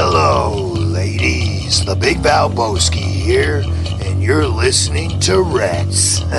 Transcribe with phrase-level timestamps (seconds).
[0.00, 1.84] Hello, ladies.
[1.84, 3.64] The Big Valboski here,
[4.04, 6.22] and you're listening to Reds.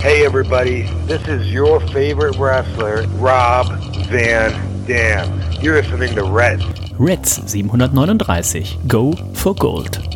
[0.00, 3.68] Hey everybody, this is your favorite wrestler, Rob
[4.08, 4.52] Van
[4.86, 5.40] Dam.
[5.62, 6.64] You're listening to Reds.
[6.98, 8.86] Reds 739.
[8.86, 10.13] Go for Gold.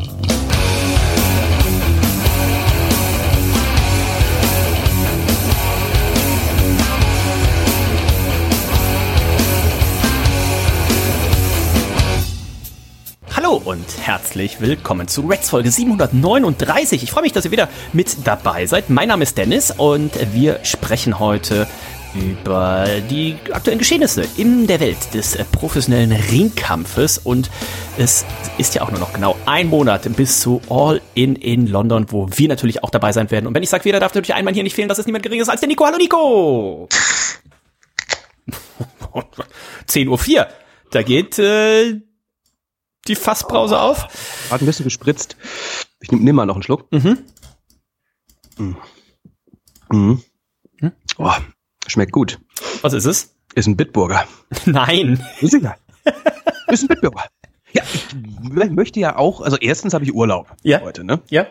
[13.48, 17.02] Hallo und herzlich willkommen zu Reds Folge 739.
[17.02, 18.90] Ich freue mich, dass ihr wieder mit dabei seid.
[18.90, 21.66] Mein Name ist Dennis und wir sprechen heute
[22.14, 27.50] über die aktuellen Geschehnisse in der Welt des professionellen Ringkampfes und
[27.96, 28.26] es
[28.58, 32.28] ist ja auch nur noch genau ein Monat bis zu All In in London, wo
[32.30, 33.46] wir natürlich auch dabei sein werden.
[33.46, 35.22] Und wenn ich sage, wir, darf natürlich ein Mann hier nicht fehlen, das ist niemand
[35.22, 35.86] geringeres als der Nico.
[35.86, 36.86] Hallo Nico!
[39.88, 40.48] 10.04 Uhr.
[40.90, 42.00] Da geht äh,
[43.06, 44.08] die Fassbrause auf.
[44.50, 45.36] Hat ein bisschen gespritzt.
[46.00, 46.90] Ich nehme nimm mal noch einen Schluck.
[46.92, 47.18] Mhm.
[48.58, 48.76] Mhm.
[49.90, 50.22] Mhm.
[50.80, 50.92] Hm?
[51.18, 51.32] Oh,
[51.86, 52.38] schmeckt gut.
[52.82, 53.34] Was ist es?
[53.54, 54.24] Ist ein Bitburger.
[54.66, 55.24] Nein.
[55.40, 55.76] Ist egal.
[56.68, 57.24] Ist ein Bitburger.
[57.72, 60.80] Ja, ich möchte ja auch, also erstens habe ich Urlaub Ja.
[60.80, 61.20] heute, ne?
[61.28, 61.46] Ja.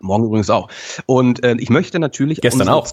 [0.00, 0.68] Morgen übrigens auch.
[1.06, 2.88] Und äh, ich möchte natürlich Gestern auch.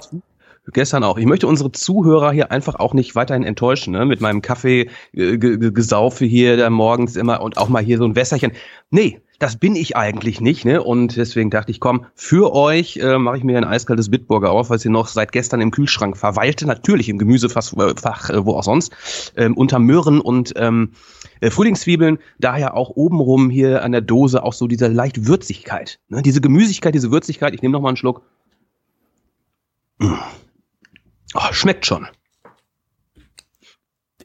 [0.73, 1.17] Gestern auch.
[1.19, 4.05] Ich möchte unsere Zuhörer hier einfach auch nicht weiterhin enttäuschen, ne?
[4.05, 7.99] Mit meinem Kaffee, äh, ge- ge- Gesaufe hier da morgens immer und auch mal hier
[7.99, 8.51] so ein Wässerchen.
[8.89, 10.81] Nee, das bin ich eigentlich nicht, ne?
[10.81, 14.71] Und deswegen dachte ich, komm, für euch äh, mache ich mir ein eiskaltes Bitburger auf,
[14.71, 18.63] weil sie noch seit gestern im Kühlschrank verweilte, natürlich im Gemüsefach, äh, äh, wo auch
[18.63, 18.91] sonst,
[19.37, 20.93] ähm, unter Möhren und ähm,
[21.41, 25.99] äh, Frühlingszwiebeln, daher auch obenrum hier an der Dose auch so diese leicht Würzigkeit.
[26.09, 26.23] Ne?
[26.23, 27.53] Diese Gemüsigkeit, diese Würzigkeit.
[27.53, 28.23] Ich nehme noch mal einen Schluck.
[29.99, 30.13] Mm.
[31.35, 32.07] Oh, schmeckt schon.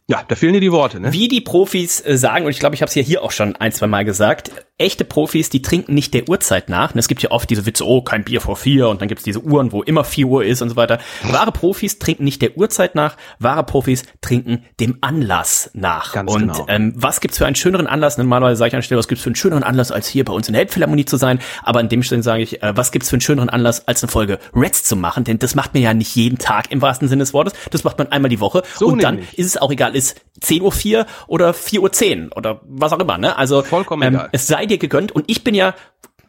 [0.06, 1.12] Ja, da fehlen dir die Worte, ne?
[1.12, 3.55] Wie die Profis äh, sagen, und ich glaube, ich habe es ja hier auch schon
[3.56, 6.94] ein, zwei Mal gesagt, echte Profis, die trinken nicht der Uhrzeit nach.
[6.94, 9.20] Und es gibt ja oft diese Witze, oh, kein Bier vor vier, und dann gibt
[9.20, 10.98] es diese Uhren, wo immer vier Uhr ist und so weiter.
[11.22, 16.12] Wahre Profis trinken nicht der Uhrzeit nach, wahre Profis trinken dem Anlass nach.
[16.12, 16.66] Ganz und genau.
[16.69, 18.19] ähm, was gibt's für einen schöneren Anlass?
[18.19, 20.32] Normalerweise sage ich an der Stelle, was gibt's für einen schöneren Anlass, als hier bei
[20.32, 21.38] uns in der Elbphilharmonie zu sein?
[21.62, 24.10] Aber an dem Stelle sage ich, äh, was gibt's für einen schöneren Anlass, als eine
[24.10, 25.24] Folge Reds zu machen?
[25.24, 27.52] Denn das macht man ja nicht jeden Tag im wahrsten Sinne des Wortes.
[27.70, 28.62] Das macht man einmal die Woche.
[28.76, 29.38] So und dann nämlich.
[29.38, 33.19] ist es auch egal, ist 10.04 Uhr oder 4.10 Uhr oder was auch immer.
[33.19, 33.36] Ne?
[33.36, 34.28] Also Vollkommen ähm, egal.
[34.32, 35.12] es sei dir gegönnt.
[35.12, 35.75] Und ich bin ja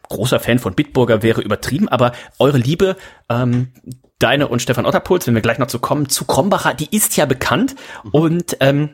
[0.08, 2.96] großer Fan von Bitburger, wäre übertrieben, aber eure Liebe,
[3.30, 3.72] ähm,
[4.18, 7.24] deine und Stefan Otterpuls, wenn wir gleich noch zu kommen, zu Krombacher, die ist ja
[7.24, 8.10] bekannt Mhm.
[8.10, 8.90] und ähm,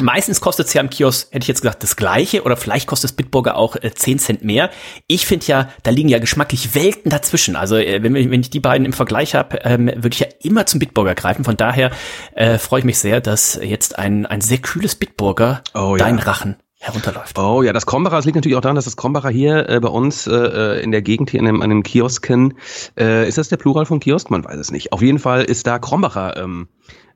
[0.00, 3.10] Meistens kostet es ja im Kiosk, hätte ich jetzt gesagt, das gleiche oder vielleicht kostet
[3.10, 4.70] es Bitburger auch äh, 10 Cent mehr.
[5.08, 7.56] Ich finde ja, da liegen ja geschmacklich Welten dazwischen.
[7.56, 10.66] Also äh, wenn, wenn ich die beiden im Vergleich habe, ähm, würde ich ja immer
[10.66, 11.44] zum Bitburger greifen.
[11.44, 11.90] Von daher
[12.36, 16.04] äh, freue ich mich sehr, dass jetzt ein, ein sehr kühles Bitburger Oh ja.
[16.04, 17.38] dein Rachen herunterläuft.
[17.38, 19.88] Oh ja, das Krombacher, das liegt natürlich auch daran, dass das Krombacher hier äh, bei
[19.88, 22.54] uns äh, in der Gegend, hier in einem, an einem Kiosken,
[22.98, 24.30] äh, ist das der Plural von Kiosk?
[24.30, 24.92] Man weiß es nicht.
[24.92, 26.68] Auf jeden Fall ist da Krombacher ähm,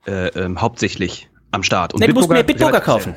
[0.06, 1.95] äh, ähm, hauptsächlich am Start.
[1.95, 3.15] Und Nee, du musst mir Bitburger kaufen.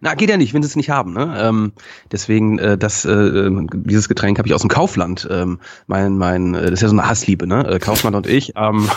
[0.00, 1.12] Na, geht ja nicht, wenn sie es nicht haben.
[1.12, 1.34] Ne?
[1.38, 1.72] Ähm,
[2.10, 5.28] deswegen, äh, das, äh, ähm, dieses Getränk habe ich aus dem Kaufland.
[5.30, 7.66] Ähm, mein, mein, äh, das ist ja so eine Hassliebe, ne?
[7.66, 8.54] Äh, Kaufland und ich.
[8.56, 8.88] Ähm,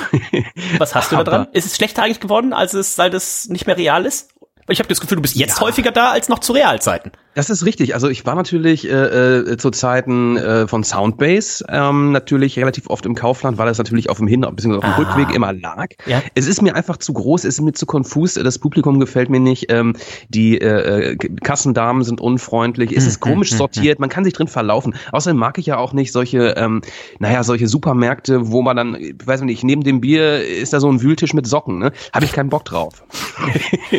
[0.77, 1.47] Was hast du da dran?
[1.51, 4.33] Ist es schlechter eigentlich geworden, als es, seit es nicht mehr real ist?
[4.69, 7.11] Ich habe das Gefühl, du bist jetzt häufiger da als noch zu Realzeiten.
[7.39, 7.93] Das ist richtig.
[7.93, 13.05] Also ich war natürlich äh, äh, zu Zeiten äh, von Soundbase ähm, natürlich relativ oft
[13.05, 14.75] im Kaufland, weil es natürlich auf dem Hin- bzw.
[14.75, 14.97] auf dem Ah.
[14.97, 15.87] Rückweg immer lag.
[16.05, 16.21] Ja.
[16.35, 19.39] Es ist mir einfach zu groß, es ist mir zu konfus, das Publikum gefällt mir
[19.39, 19.93] nicht, ähm,
[20.27, 24.49] die äh, äh, Kassendamen sind unfreundlich, es Hm, ist komisch sortiert, man kann sich drin
[24.49, 24.93] verlaufen.
[25.13, 26.81] Außerdem mag ich ja auch nicht solche, ähm,
[27.19, 30.91] naja, solche Supermärkte, wo man dann, ich weiß nicht, neben dem Bier ist da so
[30.91, 31.93] ein Wühltisch mit Socken, ne?
[32.13, 33.01] Habe ich keinen Bock drauf.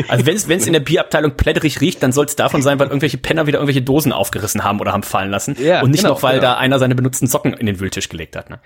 [0.08, 3.16] Also wenn es in der Bierabteilung plätterig riecht, dann soll es davon sein, weil irgendwelche
[3.30, 5.54] Penner wieder irgendwelche Dosen aufgerissen haben oder haben fallen lassen.
[5.62, 6.54] Ja, und nicht genau, noch, weil genau.
[6.54, 8.50] da einer seine benutzten Socken in den Wühltisch gelegt hat.
[8.50, 8.58] Ne?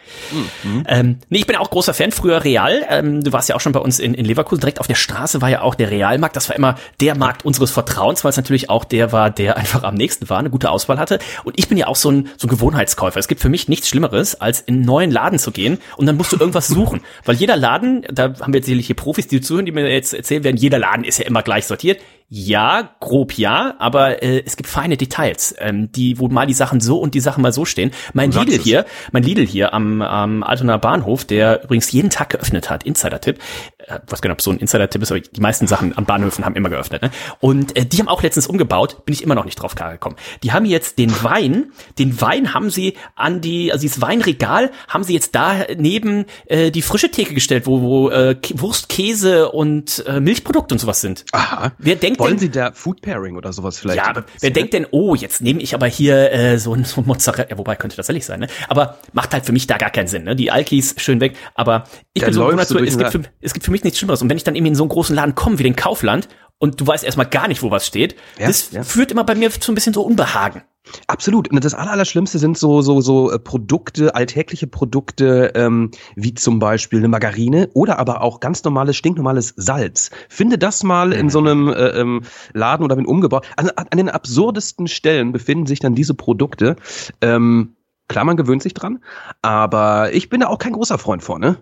[0.89, 2.83] Ähm, nee, ich bin auch großer Fan, früher Real.
[2.89, 4.63] Ähm, du warst ja auch schon bei uns in, in Leverkusen.
[4.63, 6.35] Direkt auf der Straße war ja auch der Realmarkt.
[6.35, 9.83] Das war immer der Markt unseres Vertrauens, weil es natürlich auch der war, der einfach
[9.83, 11.19] am nächsten war, eine gute Auswahl hatte.
[11.45, 13.21] Und ich bin ja auch so ein, so ein Gewohnheitskäufer.
[13.21, 16.17] Es gibt für mich nichts Schlimmeres, als in einen neuen Laden zu gehen und dann
[16.17, 17.03] musst du irgendwas suchen.
[17.27, 20.15] Weil jeder Laden, da haben wir jetzt sicherlich hier Profis, die zuhören, die mir jetzt
[20.15, 22.01] erzählen werden, jeder Laden ist ja immer gleich sortiert.
[22.29, 26.81] Ja, grob ja, aber äh, es gibt feine Details, ähm, die, wo mal die Sachen
[26.81, 27.91] so und die Sachen mal so stehen.
[28.13, 32.71] Mein Lidl hier, mein Lidl hier am, am Altonaer Bahnhof, der übrigens jeden Tag geöffnet
[32.71, 33.39] hat, Insider-Tipp,
[33.79, 36.57] äh, was genau, ob so ein Insider-Tipp ist, aber die meisten Sachen an Bahnhöfen haben
[36.57, 37.03] immer geöffnet.
[37.03, 37.11] Ne?
[37.41, 40.17] Und äh, die haben auch letztens umgebaut, bin ich immer noch nicht drauf klar gekommen.
[40.43, 45.05] Die haben jetzt den Wein, den Wein haben sie an die, also dieses Weinregal haben
[45.05, 50.05] sie jetzt da neben äh, die frische Theke gestellt, wo, wo äh, Wurst, Käse und
[50.07, 51.25] äh, Milchprodukte und sowas sind.
[51.33, 51.73] Aha.
[51.79, 53.99] Wer denkt Wollen denn, Sie da Food Pairing oder sowas vielleicht?
[53.99, 57.03] ja, aber wer denkt denn, oh, jetzt nehme ich aber hier äh, so ein so
[57.03, 58.47] Mozzarella, ja, wobei könnte das ehrlich sein, ne?
[58.69, 60.37] Aber macht halt für mich da gar keinen Sinn, ne?
[60.37, 63.53] Die Alkis schön weg, aber ich Da bin so ein durch es gibt, für, es
[63.53, 65.35] gibt für mich nichts Schlimmeres und wenn ich dann irgendwie in so einen großen Laden
[65.35, 66.29] komme wie den Kaufland
[66.59, 68.83] und du weißt erstmal gar nicht, wo was steht, Ja, das ja.
[68.83, 70.63] führt immer bei mir zu ein bisschen so Unbehagen.
[71.07, 71.51] Absolut.
[71.51, 76.59] Und das Aller- Allerschlimmste sind so, so, so äh, Produkte, alltägliche Produkte, ähm, wie zum
[76.59, 80.11] Beispiel eine Margarine oder aber auch ganz normales, stinknormales Salz.
[80.29, 82.23] Finde das mal in so einem äh, ähm,
[82.53, 83.47] Laden oder bin umgebaut.
[83.57, 86.77] An, an den absurdesten Stellen befinden sich dann diese Produkte.
[87.21, 87.77] Ähm,
[88.09, 89.03] klar, man gewöhnt sich dran,
[89.43, 91.57] aber ich bin da auch kein großer Freund von, ne?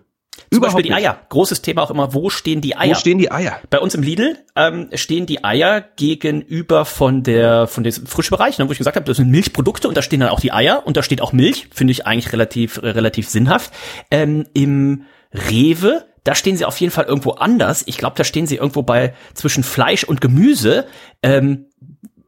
[0.55, 0.97] Zum Beispiel die nicht.
[0.99, 1.19] Eier.
[1.29, 2.91] Großes Thema auch immer, wo stehen die Eier?
[2.91, 3.59] Wo stehen die Eier?
[3.69, 8.57] Bei uns im Lidl ähm, stehen die Eier gegenüber von der von dem frischen Bereich,
[8.57, 10.83] ne, wo ich gesagt habe, das sind Milchprodukte und da stehen dann auch die Eier
[10.85, 13.71] und da steht auch Milch, finde ich eigentlich relativ äh, relativ sinnhaft.
[14.11, 15.03] Ähm, Im
[15.33, 17.83] Rewe da stehen sie auf jeden Fall irgendwo anders.
[17.85, 20.85] Ich glaube, da stehen sie irgendwo bei zwischen Fleisch und Gemüse.
[21.21, 21.65] Ähm,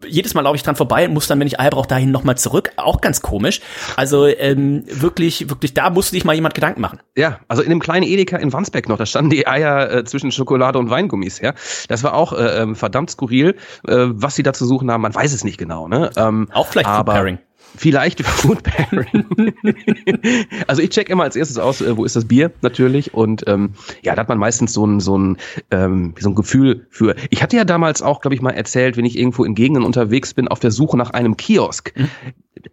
[0.07, 2.37] jedes Mal laufe ich dran vorbei und muss dann, wenn ich Eier brauche, dahin nochmal
[2.37, 2.71] zurück.
[2.77, 3.61] Auch ganz komisch.
[3.95, 6.99] Also ähm, wirklich, wirklich, da musste sich mal jemand Gedanken machen.
[7.15, 10.31] Ja, also in dem kleinen Edeka in Wandsbeck noch, da standen die Eier äh, zwischen
[10.31, 11.55] Schokolade und Weingummis her.
[11.87, 13.55] Das war auch äh, ähm, verdammt skurril.
[13.87, 15.87] Äh, was sie da zu suchen haben, man weiß es nicht genau.
[15.87, 16.09] Ne?
[16.15, 17.39] Ähm, Auch vielleicht Food aber Pairing.
[17.77, 19.53] Vielleicht Food Pairing.
[20.67, 23.73] also ich check immer als erstes aus, äh, wo ist das Bier natürlich und ähm,
[24.03, 25.37] ja, da hat man meistens so ein so ein
[25.71, 27.15] ähm, so ein Gefühl für.
[27.29, 30.33] Ich hatte ja damals auch, glaube ich, mal erzählt, wenn ich irgendwo in Gegenden unterwegs
[30.33, 31.93] bin auf der Suche nach einem Kiosk,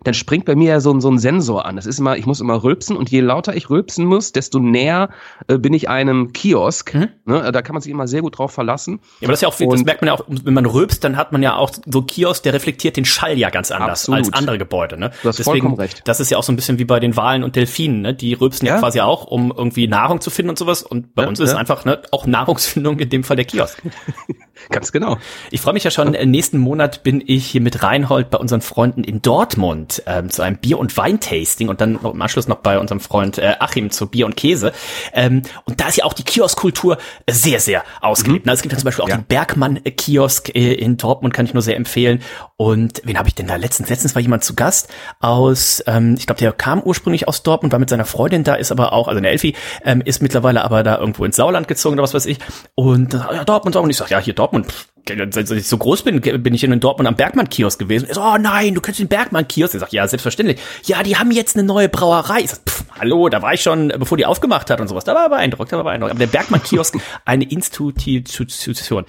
[0.05, 1.77] dann springt bei mir ja so ein so ein Sensor an.
[1.77, 5.11] Das ist immer, ich muss immer rülpsen und je lauter ich rülpsen muss, desto näher
[5.49, 6.95] äh, bin ich einem Kiosk.
[6.95, 7.53] Ne?
[7.53, 9.01] Da kann man sich immer sehr gut drauf verlassen.
[9.21, 11.05] Ja, aber das ist ja auch, das Und- merkt man ja auch, wenn man rülpst,
[11.05, 14.19] dann hat man ja auch so Kiosk, der reflektiert den Schall ja ganz anders Absolut.
[14.21, 14.92] als andere Gebäude.
[14.97, 15.11] Ne?
[15.23, 16.03] Du hast vollkommen recht.
[16.05, 18.03] Das ist ja auch so ein bisschen wie bei den Walen und Delfinen.
[18.03, 18.15] Ne?
[18.15, 18.75] Die rülpsen ja.
[18.75, 18.81] Ja.
[18.81, 20.83] quasi auch, um irgendwie Nahrung zu finden und sowas.
[20.83, 21.59] Und bei Ja, uns ist es ja.
[21.59, 23.83] einfach ne, auch Nahrungsfindung, in dem Fall der Kiosk.
[24.71, 25.19] Ganz genau.
[25.51, 28.61] Ich freue mich ja schon, äh, nächsten Monat bin ich hier mit Reinhold bei unseren
[28.61, 32.79] Freunden in Dortmund ähm, zu einem Bier- und Weintasting und dann im Anschluss noch bei
[32.79, 34.73] unserem Freund äh, Achim zu Bier und Käse.
[35.13, 36.99] Ähm, und da ist ja auch die Kioskkultur
[37.29, 38.47] sehr, sehr ausgelebt.
[38.47, 38.53] Ne?
[38.53, 39.17] Es gibt ja zum Beispiel auch Ja.
[39.17, 42.23] den Bergmann-Kiosk äh, in Dortmund, kann ich nur sehr empfehlen.
[42.57, 43.89] Und wen habe ich denn da letztens?
[43.89, 44.89] Letztens war jemand zu Gast
[45.21, 48.71] aus, ähm, ich glaube, der kam ursprünglich aus Dortmund, war mit seiner Freundin da, ist
[48.71, 49.55] aber auch, also eine Elfi,
[49.85, 52.39] ähm, ist mittlerweile aber da irgendwo ins Sauerland gezogen oder was weiß ich.
[52.75, 53.91] Und äh, ja, Dortmund, Dortmund.
[53.91, 54.52] Ich sag, ja, hier Dortmund.
[54.53, 54.87] Pff,
[55.31, 58.09] Seit ich so groß bin, bin ich in Dortmund am Bergmann-Kiosk gewesen.
[58.09, 59.75] Er so, oh nein, du kennst den Bergmann-Kiosk.
[59.75, 60.61] Ich sag, ja, selbstverständlich.
[60.85, 62.41] Ja, die haben jetzt eine neue Brauerei.
[62.43, 65.03] Ich sag, pff, hallo, da war ich schon, bevor die aufgemacht hat und sowas.
[65.03, 66.13] Da war beeindruckt, da war beeindruckt.
[66.13, 69.05] Aber der Bergmann-Kiosk, eine Institution.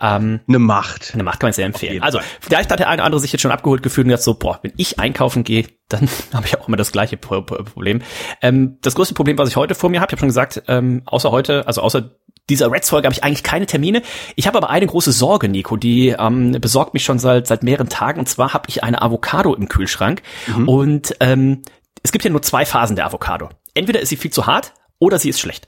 [0.00, 1.12] Ähm, Eine Macht.
[1.14, 2.02] eine Macht kann man sehr empfehlen.
[2.02, 4.34] Also, vielleicht hat der eine oder andere sich jetzt schon abgeholt gefühlt und gesagt so,
[4.34, 8.02] boah, wenn ich einkaufen gehe, dann habe ich auch immer das gleiche Pro Pro Problem.
[8.42, 11.02] Ähm, das größte Problem, was ich heute vor mir habe, ich habe schon gesagt, ähm,
[11.06, 12.10] außer heute, also außer
[12.48, 14.02] dieser Reds-Folge habe ich eigentlich keine Termine.
[14.36, 17.88] Ich habe aber eine große Sorge, Nico, die ähm, besorgt mich schon seit seit mehreren
[17.88, 18.20] Tagen.
[18.20, 20.22] Und zwar habe ich eine Avocado im Kühlschrank.
[20.66, 21.62] Und ähm,
[22.04, 23.48] es gibt ja nur zwei Phasen der Avocado.
[23.74, 25.66] Entweder ist sie viel zu hart oder sie ist schlecht.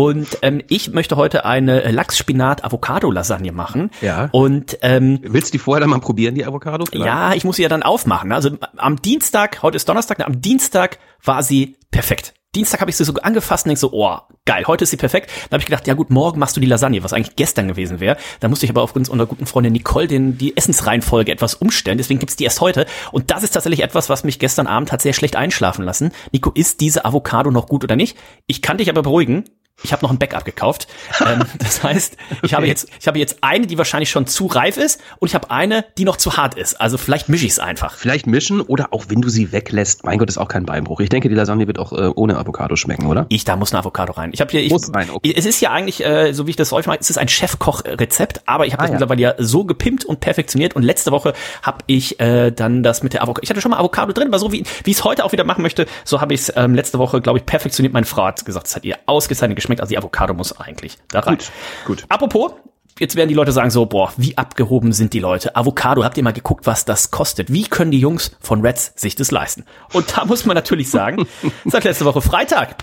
[0.00, 3.90] Und ähm, ich möchte heute eine Lachs-Spinat-Avocado-Lasagne machen.
[4.00, 4.30] Ja.
[4.32, 6.86] Und ähm, Willst du die vorher dann mal probieren, die Avocado?
[6.86, 7.06] vielleicht?
[7.06, 8.32] ja, ich muss sie ja dann aufmachen.
[8.32, 12.32] Also am Dienstag, heute ist Donnerstag, ne, am Dienstag war sie perfekt.
[12.54, 15.30] Dienstag habe ich sie so angefasst und denk so, oh, geil, heute ist sie perfekt.
[15.44, 18.00] Dann habe ich gedacht, ja gut, morgen machst du die Lasagne, was eigentlich gestern gewesen
[18.00, 18.16] wäre.
[18.40, 21.98] Da musste ich aber aufgrund unserer guten Freundin Nicole den, die Essensreihenfolge etwas umstellen.
[21.98, 22.86] Deswegen gibt's die erst heute.
[23.12, 26.10] Und das ist tatsächlich etwas, was mich gestern Abend hat sehr schlecht einschlafen lassen.
[26.32, 28.16] Nico, ist diese Avocado noch gut oder nicht?
[28.48, 29.44] Ich kann dich aber beruhigen.
[29.82, 30.88] Ich habe noch ein Backup gekauft.
[31.26, 34.76] ähm, das heißt, ich habe jetzt, ich habe jetzt eine, die wahrscheinlich schon zu reif
[34.76, 36.80] ist, und ich habe eine, die noch zu hart ist.
[36.80, 37.94] Also vielleicht mische ich es einfach.
[37.96, 40.04] Vielleicht mischen oder auch wenn du sie weglässt.
[40.04, 41.00] Mein Gott, ist auch kein Beinbruch.
[41.00, 43.26] Ich denke, die Lasagne wird auch äh, ohne Avocado schmecken, oder?
[43.28, 44.30] Ich, da muss eine Avocado rein.
[44.32, 45.32] Ich habe hier, ich, Muss rein, okay.
[45.36, 48.42] es ist ja eigentlich, äh, so wie ich das häufig mache, es ist ein Chefkoch-Rezept,
[48.46, 48.94] aber ich habe Ah, das ja.
[48.94, 53.12] mittlerweile ja so gepimpt und perfektioniert und letzte Woche habe ich äh, dann das mit
[53.12, 55.24] der Avocado, ich hatte schon mal Avocado drin, aber so wie wie ich es heute
[55.24, 57.92] auch wieder machen möchte, so habe ich es ähm, letzte Woche, glaube ich, perfektioniert.
[57.92, 61.20] Meine Frau hat gesagt, es hat ihr ausgezeichnet geschmeckt, also die Avocado muss eigentlich da
[61.20, 61.36] rein.
[61.36, 61.52] Gut,
[61.84, 62.04] gut.
[62.08, 62.52] Apropos,
[62.98, 65.54] jetzt werden die Leute sagen so, boah, wie abgehoben sind die Leute.
[65.54, 67.52] Avocado, habt ihr mal geguckt, was das kostet?
[67.52, 69.64] Wie können die Jungs von Reds sich das leisten?
[69.92, 71.26] Und da muss man natürlich sagen,
[71.64, 72.76] seit letzte Woche Freitag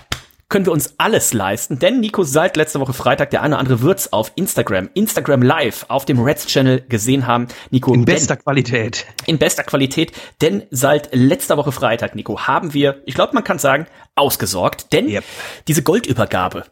[0.50, 3.82] können wir uns alles leisten, denn Nico seit letzter Woche Freitag, der eine oder andere
[3.82, 7.48] wird's auf Instagram, Instagram Live auf dem Reds Channel gesehen haben.
[7.70, 7.94] Nico.
[7.94, 9.06] In bester denn, Qualität.
[9.26, 13.60] In bester Qualität, denn seit letzter Woche Freitag, Nico, haben wir, ich glaube, man kann
[13.60, 15.26] sagen, ausgesorgt, denn yep.
[15.68, 16.64] diese Goldübergabe,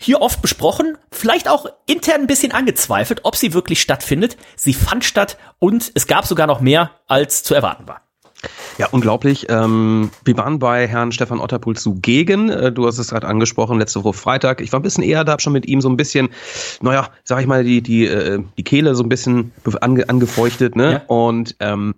[0.00, 4.36] hier oft besprochen, vielleicht auch intern ein bisschen angezweifelt, ob sie wirklich stattfindet.
[4.56, 8.00] Sie fand statt und es gab sogar noch mehr, als zu erwarten war.
[8.78, 9.46] Ja, unglaublich.
[9.50, 12.48] Ähm, wir waren bei Herrn Stefan Otterpool zugegen.
[12.48, 14.62] Äh, du hast es gerade angesprochen, letzte Woche Freitag.
[14.62, 16.30] Ich war ein bisschen eher da, schon mit ihm so ein bisschen,
[16.80, 19.52] naja, sag ich mal, die, die, äh, die Kehle so ein bisschen
[19.82, 20.92] ange, angefeuchtet, ne?
[20.92, 21.02] Ja.
[21.08, 21.94] Und ähm,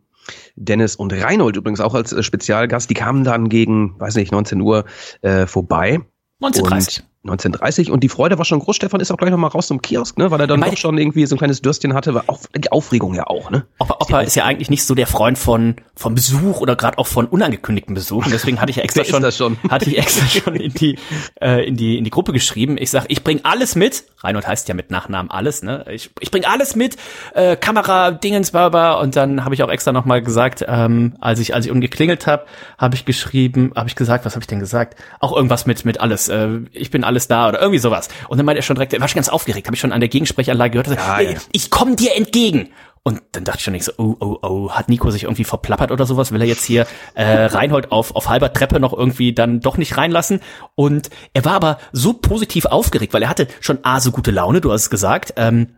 [0.56, 4.60] Dennis und Reinhold übrigens auch als äh, Spezialgast, die kamen dann gegen, weiß nicht, 19
[4.60, 4.84] Uhr
[5.20, 6.00] äh, vorbei.
[6.40, 8.74] 19.30 1930 und die Freude war schon groß.
[8.74, 11.24] Stefan ist auch gleich nochmal raus zum Kiosk, ne, weil er dann doch schon irgendwie
[11.26, 13.64] so ein kleines Dürstchen hatte, war auch die Aufregung ja auch, ne?
[13.78, 17.06] Opa, Opa ist ja eigentlich nicht so der Freund von von Besuch oder gerade auch
[17.06, 20.72] von unangekündigten Besuchen, deswegen hatte ich ja extra schon, schon, hatte ich extra schon in
[20.74, 20.98] die
[21.40, 22.76] äh, in die in die Gruppe geschrieben.
[22.76, 24.04] Ich sag, ich bring alles mit.
[24.18, 25.84] Reinhold heißt ja mit Nachnamen alles, ne?
[25.90, 26.96] Ich, ich bring alles mit,
[27.34, 31.54] äh, Kamera, Dingens, bla, und dann habe ich auch extra nochmal gesagt, ähm, als ich
[31.54, 32.46] als ich ungeklingelt habe,
[32.78, 34.96] habe ich geschrieben, habe ich gesagt, was habe ich denn gesagt?
[35.20, 36.28] Auch irgendwas mit mit alles.
[36.28, 38.08] Äh, ich bin alles da oder irgendwie sowas.
[38.28, 40.00] Und dann meinte er schon direkt, er war schon ganz aufgeregt, habe ich schon an
[40.00, 41.38] der Gegensprechanlage gehört, ja, ja.
[41.52, 42.70] ich komme dir entgegen.
[43.04, 45.90] Und dann dachte ich schon nicht so, oh, oh, oh, hat Nico sich irgendwie verplappert
[45.90, 46.30] oder sowas?
[46.30, 49.96] Will er jetzt hier äh, Reinhold auf, auf halber Treppe noch irgendwie dann doch nicht
[49.96, 50.40] reinlassen?
[50.76, 54.60] Und er war aber so positiv aufgeregt, weil er hatte schon A, so gute Laune,
[54.60, 55.74] du hast es gesagt, ähm,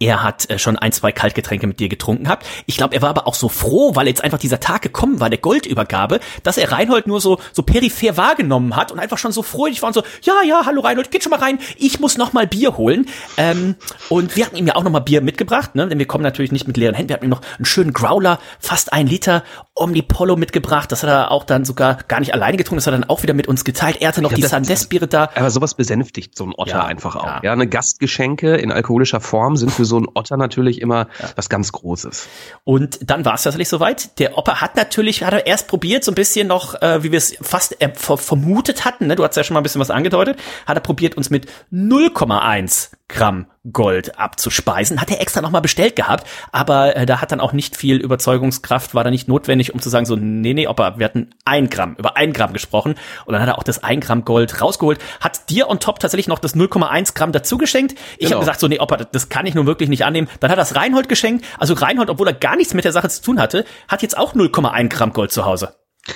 [0.00, 2.46] er hat äh, schon ein, zwei Kaltgetränke mit dir getrunken gehabt.
[2.66, 5.30] Ich glaube, er war aber auch so froh, weil jetzt einfach dieser Tag gekommen war,
[5.30, 9.42] der Goldübergabe, dass er Reinhold nur so, so peripher wahrgenommen hat und einfach schon so
[9.42, 12.32] freudig war und so, ja, ja, hallo Reinhold, geht schon mal rein, ich muss noch
[12.32, 13.06] mal Bier holen.
[13.36, 13.76] Ähm,
[14.08, 15.86] und wir hatten ihm ja auch noch mal Bier mitgebracht, ne?
[15.88, 17.10] denn wir kommen natürlich nicht mit leeren Händen.
[17.10, 20.92] Wir hatten ihm noch einen schönen Growler, fast ein Liter Omnipollo mitgebracht.
[20.92, 23.22] Das hat er auch dann sogar gar nicht alleine getrunken, das hat er dann auch
[23.22, 24.00] wieder mit uns geteilt.
[24.00, 25.30] Er hatte noch glaub, die Sandes-Biere da.
[25.34, 27.26] Aber sowas besänftigt so ein Otter ja, einfach auch.
[27.26, 27.40] Ja.
[27.42, 31.30] ja, eine Gastgeschenke in alkoholischer Form sind für so ein Otter natürlich immer ja.
[31.36, 32.28] was ganz Großes.
[32.64, 34.18] Und dann war es tatsächlich soweit.
[34.18, 37.18] Der Opa hat natürlich, hat er erst probiert, so ein bisschen noch, äh, wie wir
[37.18, 39.16] es fast äh, vermutet hatten, ne?
[39.16, 42.90] du hast ja schon mal ein bisschen was angedeutet, hat er probiert, uns mit 0,1
[43.08, 45.00] Gramm Gold abzuspeisen.
[45.00, 48.94] Hat er extra nochmal bestellt gehabt, aber äh, da hat dann auch nicht viel Überzeugungskraft,
[48.94, 51.96] war da nicht notwendig, um zu sagen, so, nee, nee, Opa, wir hatten ein Gramm,
[51.98, 52.94] über ein Gramm gesprochen
[53.26, 56.28] und dann hat er auch das ein Gramm Gold rausgeholt, hat dir on top tatsächlich
[56.28, 57.92] noch das 0,1 Gramm dazu geschenkt.
[57.92, 58.32] Ich genau.
[58.32, 60.28] habe gesagt, so, nee, Opa, das kann ich nun wirklich nicht annehmen.
[60.40, 61.44] Dann hat er das Reinhold geschenkt.
[61.58, 64.34] Also Reinhold, obwohl er gar nichts mit der Sache zu tun hatte, hat jetzt auch
[64.34, 65.74] 0,1 Gramm Gold zu Hause.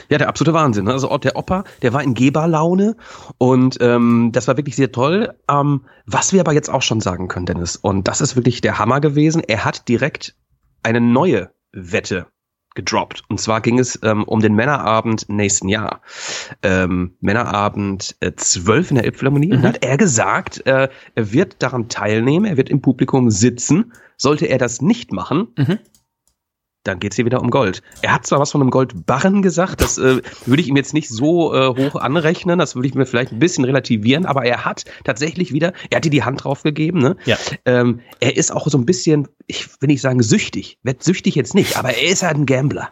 [0.09, 0.85] Ja, der absolute Wahnsinn.
[0.85, 0.93] Ne?
[0.93, 2.97] Also der Opa, der war in Geberlaune
[3.39, 5.35] und ähm, das war wirklich sehr toll.
[5.51, 8.79] Ähm, was wir aber jetzt auch schon sagen können, Dennis, und das ist wirklich der
[8.79, 10.35] Hammer gewesen, er hat direkt
[10.83, 12.27] eine neue Wette
[12.75, 13.23] gedroppt.
[13.29, 16.01] Und zwar ging es ähm, um den Männerabend nächsten Jahr.
[16.63, 19.49] Ähm, Männerabend äh, 12 in der Elbphilharmonie.
[19.49, 19.53] Mhm.
[19.55, 23.93] Und hat er gesagt, äh, er wird daran teilnehmen, er wird im Publikum sitzen.
[24.17, 25.79] Sollte er das nicht machen, mhm
[26.89, 27.83] dann geht's hier wieder um Gold.
[28.03, 31.09] Er hat zwar was von einem Goldbarren gesagt, das äh, würde ich ihm jetzt nicht
[31.09, 34.85] so äh, hoch anrechnen, das würde ich mir vielleicht ein bisschen relativieren, aber er hat
[35.05, 37.17] tatsächlich wieder, er hat dir die Hand drauf gegeben, ne?
[37.25, 37.37] Ja.
[37.65, 41.55] Ähm, er ist auch so ein bisschen, ich will nicht sagen süchtig, wird süchtig jetzt
[41.55, 42.91] nicht, aber er ist halt ein Gambler.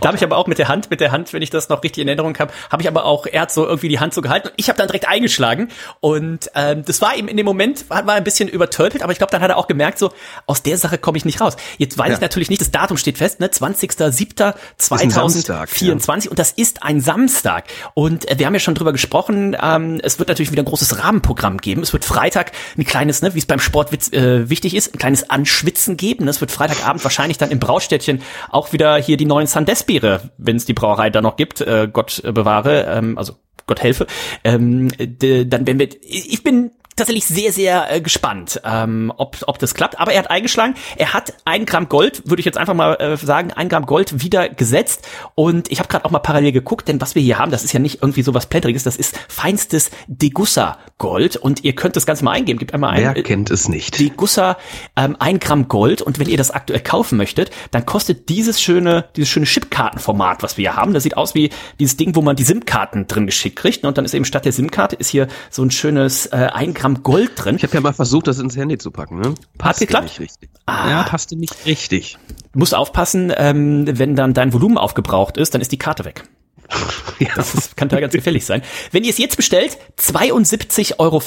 [0.00, 1.82] Da habe ich aber auch mit der Hand, mit der Hand, wenn ich das noch
[1.82, 4.22] richtig in Erinnerung habe, habe ich aber auch, er hat so irgendwie die Hand so
[4.22, 5.68] gehalten und ich habe dann direkt eingeschlagen
[6.00, 9.18] und ähm, das war ihm in dem Moment, war, war ein bisschen übertölpelt, aber ich
[9.18, 10.12] glaube, dann hat er auch gemerkt, so
[10.46, 11.56] aus der Sache komme ich nicht raus.
[11.78, 12.14] Jetzt weiß ja.
[12.14, 16.30] ich natürlich nicht, das Datum steht fest, ne, 20.07.2024 ja.
[16.30, 20.18] und das ist ein Samstag und äh, wir haben ja schon drüber gesprochen, ähm, es
[20.18, 21.82] wird natürlich wieder ein großes Rahmenprogramm geben.
[21.82, 25.30] Es wird Freitag ein kleines, ne, wie es beim Sport äh, wichtig ist, ein kleines
[25.30, 26.28] Anschwitzen geben.
[26.28, 30.64] Es wird Freitagabend wahrscheinlich dann im Braustädtchen auch wieder hier die neuen Sandesbiere, wenn es
[30.64, 33.34] die Brauerei da noch gibt, äh, Gott bewahre, ähm, also
[33.66, 34.06] Gott helfe,
[34.42, 39.74] ähm, dann wenn wir, ich bin tatsächlich sehr, sehr äh, gespannt, ähm, ob, ob das
[39.74, 39.98] klappt.
[39.98, 40.74] Aber er hat eingeschlagen.
[40.96, 44.22] Er hat ein Gramm Gold, würde ich jetzt einfach mal äh, sagen, ein Gramm Gold
[44.22, 45.08] wieder gesetzt.
[45.34, 47.72] Und ich habe gerade auch mal parallel geguckt, denn was wir hier haben, das ist
[47.72, 51.36] ja nicht irgendwie so was Plätteriges, das ist feinstes Degussa Gold.
[51.36, 52.58] Und ihr könnt das Ganze mal eingeben.
[52.58, 53.14] Gebt einmal ein.
[53.14, 53.98] Wer kennt es nicht?
[53.98, 54.58] Degussa,
[54.96, 56.02] ähm, ein Gramm Gold.
[56.02, 59.46] Und wenn ihr das aktuell kaufen möchtet, dann kostet dieses schöne, dieses schöne
[59.80, 60.92] Chipkartenformat, was wir hier haben.
[60.92, 63.84] Das sieht aus wie dieses Ding, wo man die SIM-Karten drin geschickt kriegt.
[63.84, 66.90] Und dann ist eben statt der SIM-Karte ist hier so ein schönes äh, ein Gramm
[66.90, 67.56] Gramm Gold drin.
[67.56, 69.20] Ich habe ja mal versucht, das ins Handy zu packen.
[69.20, 69.34] Ne?
[69.58, 70.04] Passte geklappt?
[70.04, 70.50] Nicht richtig.
[70.66, 70.90] Ah.
[70.90, 72.18] Ja, passte nicht richtig.
[72.52, 76.24] Du musst aufpassen, ähm, wenn dann dein Volumen aufgebraucht ist, dann ist die Karte weg.
[77.20, 77.28] Ja.
[77.36, 78.62] Das ist, kann da ganz gefährlich sein.
[78.92, 81.22] Wenn ihr es jetzt bestellt, 72,50 Euro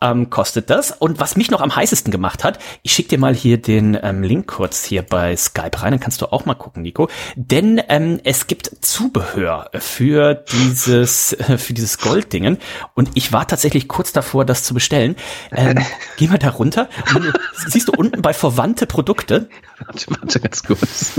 [0.00, 0.92] ähm, kostet das.
[0.92, 4.22] Und was mich noch am heißesten gemacht hat, ich schicke dir mal hier den ähm,
[4.22, 7.08] Link kurz hier bei Skype rein, dann kannst du auch mal gucken, Nico.
[7.34, 12.58] Denn ähm, es gibt Zubehör für dieses, äh, für dieses Golddingen.
[12.94, 15.16] Und ich war tatsächlich kurz davor, das zu bestellen.
[15.50, 15.84] Ähm,
[16.16, 16.88] geh mal da runter.
[17.16, 17.32] Und
[17.66, 19.48] siehst du unten bei verwandte Produkte.
[19.84, 21.14] Warte, warte ganz kurz.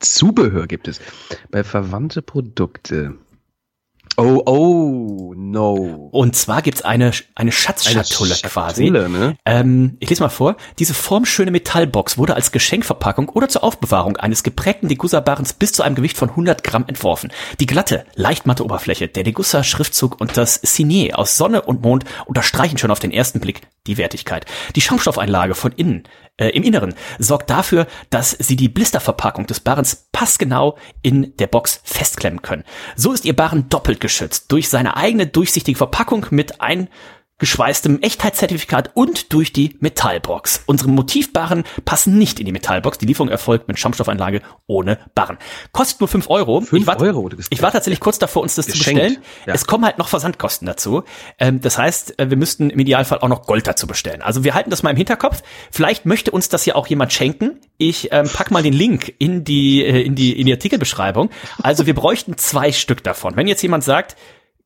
[0.00, 1.00] Zubehör gibt es.
[1.50, 3.16] Bei verwandte Produkte.
[4.16, 6.08] Oh, oh, no.
[6.12, 8.90] Und zwar gibt's eine, eine Schatzschatulle Eine quasi.
[8.90, 9.36] Ne?
[9.44, 10.56] Ähm, ich lese mal vor.
[10.78, 15.96] Diese formschöne Metallbox wurde als Geschenkverpackung oder zur Aufbewahrung eines geprägten Degussa-Barens bis zu einem
[15.96, 17.32] Gewicht von 100 Gramm entworfen.
[17.58, 22.78] Die glatte, leicht matte Oberfläche, der Degussa-Schriftzug und das Signet aus Sonne und Mond unterstreichen
[22.78, 24.46] schon auf den ersten Blick die Wertigkeit.
[24.76, 26.04] Die Schaumstoffeinlage von innen,
[26.36, 31.80] äh, im Inneren sorgt dafür, dass sie die Blisterverpackung des Barens passgenau in der Box
[31.84, 32.64] festklemmen können.
[32.96, 36.60] So ist ihr Baren doppelt geschützt durch seine eigene durchsichtige Verpackung mit
[37.38, 40.62] eingeschweißtem Echtheitszertifikat und durch die Metallbox.
[40.66, 42.98] Unsere Motivbarren passen nicht in die Metallbox.
[42.98, 45.38] Die Lieferung erfolgt mit Schaumstoffeinlage ohne Barren.
[45.72, 46.60] Kostet nur 5 Euro.
[46.60, 48.84] Fünf ich war, Euro, Ich war tatsächlich kurz davor, uns das Geschenkt.
[48.84, 49.24] zu bestellen.
[49.46, 49.54] Ja.
[49.54, 51.02] Es kommen halt noch Versandkosten dazu.
[51.38, 54.22] Ähm, das heißt, äh, wir müssten im Idealfall auch noch Gold dazu bestellen.
[54.22, 55.42] Also wir halten das mal im Hinterkopf.
[55.70, 57.60] Vielleicht möchte uns das ja auch jemand schenken.
[57.78, 61.30] Ich ähm, pack mal den Link in die, äh, in die, in die Artikelbeschreibung.
[61.62, 63.36] Also wir bräuchten zwei Stück davon.
[63.36, 64.16] Wenn jetzt jemand sagt,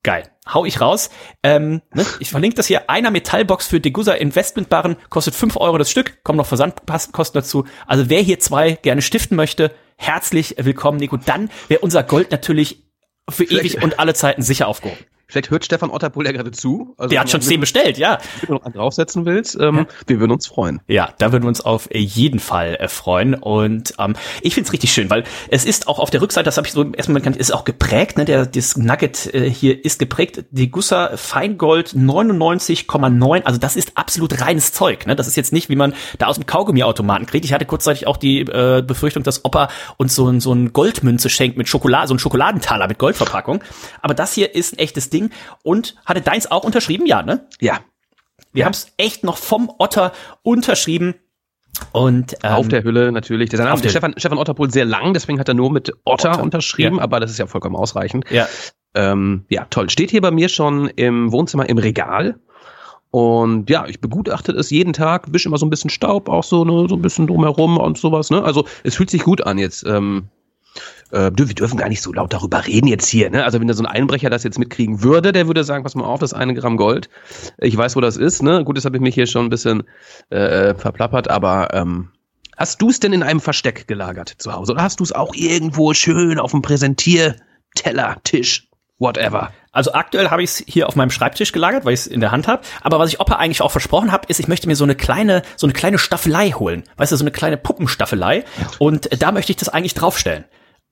[0.03, 1.11] geil, hau ich raus.
[1.43, 2.05] Ähm, ne?
[2.21, 2.89] Ich verlinke das hier.
[2.91, 6.23] Einer Metallbox für Degussa Investmentbaren kostet 5 Euro das Stück.
[6.25, 7.65] Kommen noch Versandkosten dazu.
[7.87, 11.17] Also wer hier zwei gerne stiften möchte, herzlich willkommen, Nico.
[11.17, 12.83] Dann wäre unser Gold natürlich
[13.29, 15.05] für Vielleicht- ewig und alle Zeiten sicher aufgehoben.
[15.31, 16.95] Vielleicht hört Stefan Otterpohl ja gerade zu.
[16.97, 18.19] Also Der hat schon wenn zehn bestellt, ja.
[18.47, 20.81] du noch einen draufsetzen willst, ähm, wir würden uns freuen.
[20.89, 23.35] Ja, da würden wir uns auf jeden Fall äh, freuen.
[23.35, 26.67] Und ähm, ich find's richtig schön, weil es ist auch auf der Rückseite, das habe
[26.67, 28.25] ich so erstmal gekannt, ist auch geprägt, ne?
[28.25, 30.47] Der, das Nugget äh, hier ist geprägt.
[30.51, 33.43] Die Gussa Feingold 99,9.
[33.43, 35.07] Also das ist absolut reines Zeug.
[35.07, 35.15] Ne?
[35.15, 37.45] Das ist jetzt nicht, wie man da aus dem Kaugummiautomaten kriegt.
[37.45, 39.69] Ich hatte kurzzeitig auch die äh, Befürchtung, dass Opa
[39.99, 43.63] uns so, ein so ein Goldmünze schenkt mit Schokolade, so ein Schokoladentaler mit Goldverpackung.
[44.01, 45.18] Aber das hier ist ein echtes Ding.
[45.63, 47.07] Und hatte deins auch unterschrieben?
[47.07, 47.47] Ja, ne?
[47.61, 47.81] Ja,
[48.53, 51.15] Wir haben's echt noch vom Otter unterschrieben.
[51.93, 53.51] Und ähm, auf der Hülle natürlich.
[53.51, 56.31] Der Name auf der- Stefan, Stefan Otterpohl sehr lang, deswegen hat er nur mit Otter,
[56.33, 57.03] Otter, unterschrieben, ja.
[57.03, 58.25] aber das ist ja vollkommen ausreichend.
[58.31, 58.49] ja,
[58.95, 59.89] Ähm, ja, toll.
[59.91, 62.41] Steht hier bei mir schon im Wohnzimmer im Regal.
[63.11, 66.65] Und ja, ich begutachte es jeden Tag, wische immer so ein bisschen Staub, auch so,
[66.65, 68.31] ne, so ein bisschen drumherum und sowas.
[68.31, 68.43] Ne?
[68.43, 69.85] Also es fühlt sich gut an jetzt.
[69.87, 70.29] Ähm,
[71.11, 73.31] äh, wir dürfen gar nicht so laut darüber reden jetzt hier.
[73.31, 73.45] Ne?
[73.45, 76.05] Also wenn da so ein Einbrecher das jetzt mitkriegen würde, der würde sagen, pass mal
[76.05, 77.09] auf, das eine Gramm Gold.
[77.59, 78.43] Ich weiß, wo das ist.
[78.43, 78.65] Ne?
[78.65, 79.85] Gut, das habe ich mich hier schon ein bisschen
[80.31, 82.11] äh, verplappert, aber ähm,
[82.57, 84.73] hast du es denn in einem Versteck gelagert zu Hause?
[84.73, 89.53] Oder hast du es auch irgendwo schön auf dem Präsentierteller, Tisch, whatever?
[89.79, 92.33] also aktuell habe ich es hier auf meinem Schreibtisch gelagert, weil ich es in der
[92.33, 92.63] Hand habe.
[92.83, 95.43] Aber was ich Opa eigentlich auch versprochen habe, ist, ich möchte mir so eine kleine,
[95.55, 96.83] so eine kleine Staffelei holen.
[96.97, 98.45] Weißt du, so eine kleine Puppenstaffelei.
[98.81, 100.47] Und da möchte ich das eigentlich draufstellen.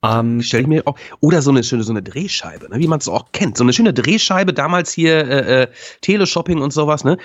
[0.07, 2.99] Ähm, Stell ich mir auch, oder so eine schöne, so eine Drehscheibe, ne, wie man
[2.99, 3.57] es auch kennt.
[3.57, 5.67] So eine schöne Drehscheibe, damals hier äh, äh,
[6.03, 7.17] Teleshopping und sowas, ne?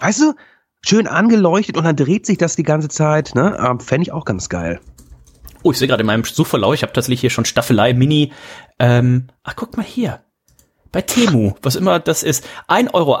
[0.00, 0.34] Weißt du,
[0.86, 3.56] schön angeleuchtet und dann dreht sich das die ganze Zeit, ne?
[3.60, 4.80] Ähm, Fände ich auch ganz geil.
[5.62, 8.32] oh, ich sehe gerade in meinem Suchverlauf, ich habe tatsächlich hier schon Staffelei Mini.
[8.78, 10.20] Ähm, ach, guck mal hier.
[10.90, 13.18] Bei Temu, was immer das ist, 1,18 Euro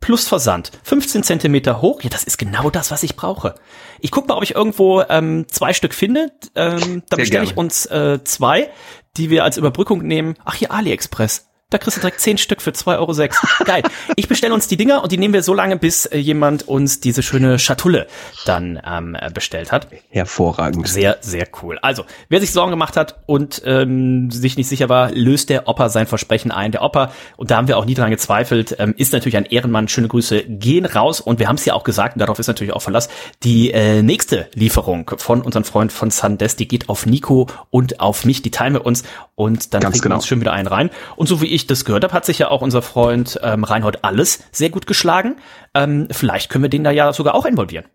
[0.00, 2.02] plus Versand, 15 Zentimeter hoch.
[2.02, 3.54] Ja, das ist genau das, was ich brauche.
[4.00, 6.32] Ich guck mal, ob ich irgendwo ähm, zwei Stück finde.
[6.54, 8.70] Ähm, da bestelle ich uns äh, zwei,
[9.16, 10.36] die wir als Überbrückung nehmen.
[10.44, 11.48] Ach, hier AliExpress.
[11.68, 13.64] Da kriegst du direkt 10 Stück für 2,06 Euro.
[13.64, 13.82] Geil.
[14.14, 17.00] Ich bestelle uns die Dinger und die nehmen wir so lange, bis äh, jemand uns
[17.00, 18.06] diese schöne Schatulle
[18.44, 19.88] dann ähm, äh, bestellt hat.
[20.08, 20.86] Hervorragend.
[20.86, 21.76] Sehr, sehr cool.
[21.82, 25.88] Also, wer sich Sorgen gemacht hat und ähm, sich nicht sicher war, löst der Opa
[25.88, 26.70] sein Versprechen ein.
[26.70, 29.88] Der Opa, und da haben wir auch nie dran gezweifelt, ähm, ist natürlich ein Ehrenmann.
[29.88, 31.20] Schöne Grüße gehen raus.
[31.20, 33.08] Und wir haben es ja auch gesagt, und darauf ist natürlich auch Verlass,
[33.42, 38.24] die äh, nächste Lieferung von unserem Freund von Sundesk, die geht auf Nico und auf
[38.24, 38.40] mich.
[38.42, 39.02] Die teilen wir uns
[39.34, 40.16] und dann Ganz kriegen wir genau.
[40.18, 40.90] uns schön wieder einen rein.
[41.16, 44.04] Und so wie ich das gehört habe, hat sich ja auch unser Freund ähm, Reinhold
[44.04, 45.36] Alles sehr gut geschlagen.
[45.74, 47.86] Ähm, vielleicht können wir den da ja sogar auch involvieren.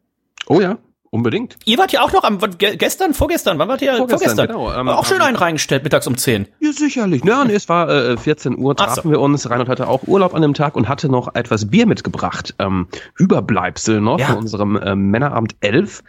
[0.48, 0.78] Oh ja,
[1.12, 1.58] unbedingt.
[1.66, 3.96] Ihr wart ja auch noch am ge gestern, vorgestern, wann wart ihr?
[3.96, 6.48] Vorgestern, genau, ähm, auch schön einen reingestellt, mittags um 10.
[6.60, 7.24] Ja, sicherlich.
[7.24, 9.10] Ja, nee, es war äh, 14 Uhr, Ach trafen so.
[9.12, 9.50] wir uns.
[9.50, 12.56] Reinhold hatte auch Urlaub an dem Tag und hatte noch etwas Bier mitgebracht.
[12.60, 14.28] Ähm, Überbleibsel noch Ja.
[14.28, 16.04] von unserem ähm, Männerabend 11.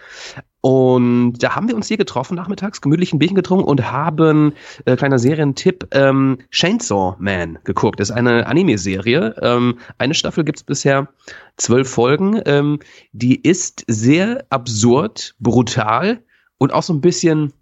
[0.62, 4.96] Und da haben wir uns hier getroffen, nachmittags, gemütlich ein Bierchen getrunken und haben, äh,
[4.96, 7.98] kleiner Serientipp, ähm, Chainsaw Man geguckt.
[7.98, 9.34] Das ist eine Anime-Serie.
[9.42, 11.08] Ähm, eine Staffel gibt's bisher
[11.56, 12.40] zwölf Folgen.
[12.46, 12.78] Ähm,
[13.10, 16.22] die ist sehr absurd, brutal
[16.58, 17.52] und auch so ein bisschen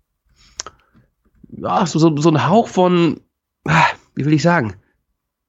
[1.56, 3.20] ja, so, so, so ein Hauch von,
[3.64, 4.74] ah, wie will ich sagen,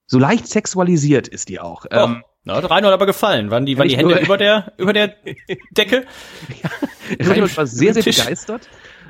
[0.06, 1.86] so leicht sexualisiert ist die auch.
[1.90, 1.96] Oh.
[1.96, 3.50] Ähm, na, hat Reinhold aber gefallen.
[3.50, 5.14] Waren die, waren die Hände über der, über der
[5.70, 6.04] Decke?
[6.62, 6.70] ja,
[7.28, 8.68] Reinhold war sehr, sehr begeistert.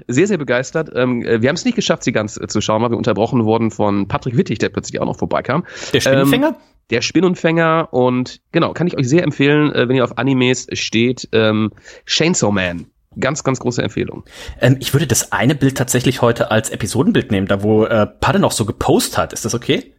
[0.09, 0.91] Sehr, sehr begeistert.
[0.95, 3.71] Ähm, wir haben es nicht geschafft, sie ganz äh, zu schauen, weil wir unterbrochen wurden
[3.71, 5.65] von Patrick Wittig, der plötzlich auch noch vorbeikam.
[5.93, 6.49] Der Spinnenfänger?
[6.49, 6.57] Ähm,
[6.91, 11.29] der Spinnenfänger und genau, kann ich euch sehr empfehlen, äh, wenn ihr auf Animes steht,
[11.33, 11.71] ähm,
[12.07, 12.87] Chainsaw Man.
[13.19, 14.25] Ganz, ganz große Empfehlung.
[14.61, 18.39] Ähm, ich würde das eine Bild tatsächlich heute als Episodenbild nehmen, da wo äh, Padde
[18.39, 19.33] noch so gepostet hat.
[19.33, 19.95] Ist das okay?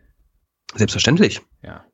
[0.75, 1.41] Selbstverständlich.
[1.61, 1.85] Ja.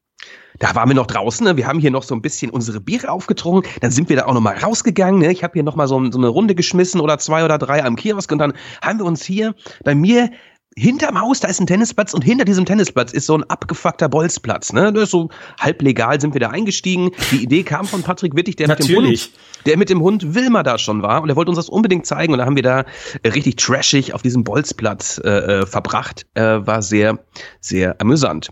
[0.57, 1.57] Da waren wir noch draußen, ne?
[1.57, 4.33] wir haben hier noch so ein bisschen unsere Biere aufgetrunken, dann sind wir da auch
[4.33, 5.31] noch mal rausgegangen, ne?
[5.31, 7.95] ich habe hier noch mal so, so, eine Runde geschmissen oder zwei oder drei am
[7.95, 10.31] Kiosk und dann haben wir uns hier bei mir
[10.75, 14.71] hinterm Haus, da ist ein Tennisplatz und hinter diesem Tennisplatz ist so ein abgefuckter Bolzplatz.
[14.71, 14.93] Ne?
[14.93, 17.11] Das ist so halb legal sind wir da eingestiegen.
[17.31, 19.31] Die Idee kam von Patrick Wittig, der mit dem Hund,
[19.65, 22.33] der mit dem Hund Wilma da schon war und er wollte uns das unbedingt zeigen
[22.33, 22.85] und da haben wir da
[23.25, 26.25] richtig trashig auf diesem Bolzplatz äh, äh verbracht.
[26.35, 27.19] Äh, war sehr,
[27.59, 28.49] sehr amüsant.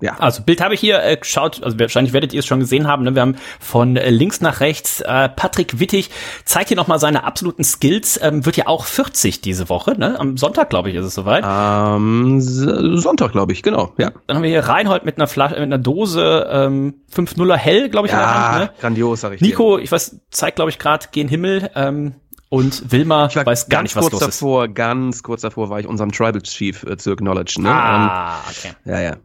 [0.00, 0.16] Ja.
[0.18, 3.02] Also Bild habe ich hier äh, geschaut, also wahrscheinlich werdet ihr es schon gesehen haben.
[3.02, 3.14] Ne?
[3.14, 6.10] Wir haben von äh, links nach rechts äh, Patrick Wittig
[6.44, 8.18] zeigt hier nochmal seine absoluten Skills.
[8.22, 10.18] Ähm, wird ja auch 40 diese Woche, ne?
[10.18, 11.42] Am Sonntag, glaube ich, ist es soweit.
[11.42, 13.92] Am Sonntag, glaube ich, genau.
[13.98, 14.12] Ja.
[14.26, 18.06] Dann haben wir hier Reinhold mit einer Flasche, mit einer Dose ähm, 5-0er hell, glaube
[18.06, 18.60] ich, ja, in der Hand.
[18.60, 18.70] Ne?
[18.80, 19.82] Grandios, sag ich Nico, dir.
[19.82, 21.70] ich weiß, zeigt, glaube ich, gerade gen Himmel.
[21.74, 22.14] Ähm,
[22.50, 24.74] und Wilma ich weiß gar nicht, was los davor, ist.
[24.74, 27.60] Ganz kurz davor war ich unserem Tribal Chief äh, zu acknowledge.
[27.60, 27.70] Ne?
[27.70, 28.72] Ah, okay.
[28.84, 29.16] Ja, ja.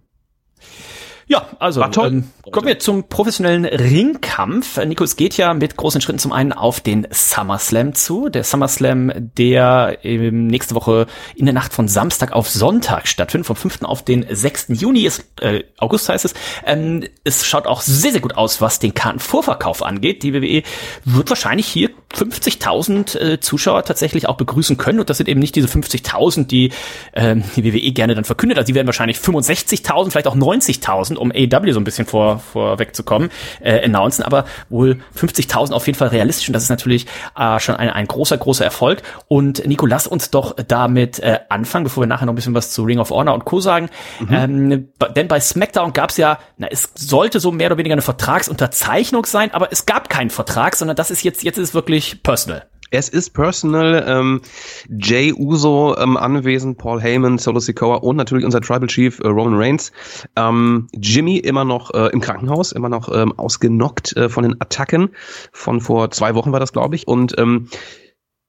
[1.28, 4.78] Ja, also ähm, kommen wir zum professionellen Ringkampf.
[4.84, 8.30] Nico, es geht ja mit großen Schritten zum einen auf den SummerSlam zu.
[8.30, 13.56] Der SummerSlam, der ähm, nächste Woche in der Nacht von Samstag auf Sonntag stattfindet, vom
[13.56, 13.84] 5.
[13.84, 14.68] auf den 6.
[14.70, 16.34] Juni ist, äh, August heißt es.
[16.66, 20.24] Ähm, es schaut auch sehr, sehr gut aus, was den Kartenvorverkauf angeht.
[20.24, 20.64] Die WWE
[21.06, 25.00] wird wahrscheinlich hier 50.000 äh, Zuschauer tatsächlich auch begrüßen können.
[25.00, 26.72] Und das sind eben nicht diese 50.000, die
[27.14, 28.58] äh, die WWE gerne dann verkündet.
[28.58, 33.30] Also die werden wahrscheinlich 65.000, vielleicht auch 90.000, um AEW so ein bisschen vor, vorwegzukommen,
[33.62, 34.24] äh, announcen.
[34.24, 36.48] Aber wohl 50.000 auf jeden Fall realistisch.
[36.50, 39.02] Und das ist natürlich äh, schon ein, ein großer, großer Erfolg.
[39.28, 42.72] Und Nico, lass uns doch damit äh, anfangen, bevor wir nachher noch ein bisschen was
[42.72, 43.60] zu Ring of Honor und Co.
[43.60, 43.90] sagen.
[44.20, 44.28] Mhm.
[44.32, 48.02] Ähm, denn bei SmackDown gab es ja, na, es sollte so mehr oder weniger eine
[48.02, 52.24] Vertragsunterzeichnung sein, aber es gab keinen Vertrag, sondern das ist jetzt, jetzt ist es wirklich
[52.24, 52.66] personal.
[52.94, 54.06] Es ist personal.
[54.08, 54.42] Ähm,
[54.88, 59.56] Jay Uso ähm, anwesend, Paul Heyman, Solo Sikoa und natürlich unser Tribal Chief äh, Roman
[59.56, 59.92] Reigns.
[60.36, 65.10] Ähm, Jimmy immer noch äh, im Krankenhaus, immer noch ähm, ausgenockt äh, von den Attacken.
[65.52, 67.08] Von vor zwei Wochen war das, glaube ich.
[67.08, 67.68] Und ähm,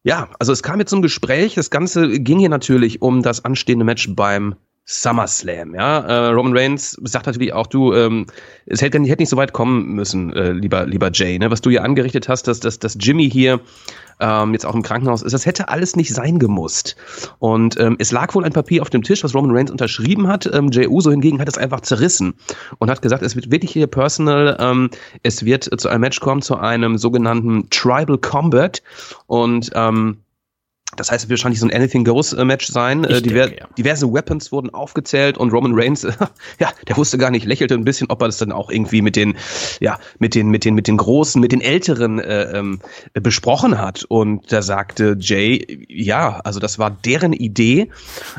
[0.02, 1.54] ja, also es kam jetzt zum Gespräch.
[1.54, 6.00] Das Ganze ging hier natürlich um das anstehende Match beim SummerSlam, ja.
[6.00, 8.26] Äh, Roman Reigns sagt natürlich auch, du, ähm,
[8.66, 11.50] es hätte, hätte nicht so weit kommen müssen, äh, lieber, lieber Jay, ne?
[11.50, 13.60] Was du hier angerichtet hast, dass, dass, dass Jimmy hier
[14.20, 16.96] ähm, jetzt auch im Krankenhaus ist, das hätte alles nicht sein gemusst.
[17.38, 20.48] Und ähm, es lag wohl ein Papier auf dem Tisch, was Roman Reigns unterschrieben hat.
[20.52, 22.34] Ähm, Jay Uso hingegen hat es einfach zerrissen
[22.78, 24.90] und hat gesagt, es wird wirklich hier personal, ähm,
[25.22, 28.82] es wird zu einem Match kommen, zu einem sogenannten Tribal Combat
[29.26, 30.18] und ähm,
[30.96, 33.04] das heißt, es wird wahrscheinlich so ein Anything Goes äh, Match sein.
[33.04, 33.68] Äh, Diver denke, ja.
[33.76, 36.02] Diverse Weapons wurden aufgezählt und Roman Reigns,
[36.60, 39.16] ja, der wusste gar nicht, lächelte ein bisschen, ob er das dann auch irgendwie mit
[39.16, 39.36] den,
[39.80, 42.80] ja, mit den, mit den, mit den großen, mit den Älteren äh, ähm,
[43.14, 44.04] besprochen hat.
[44.04, 47.90] Und da sagte Jay, ja, also das war deren Idee,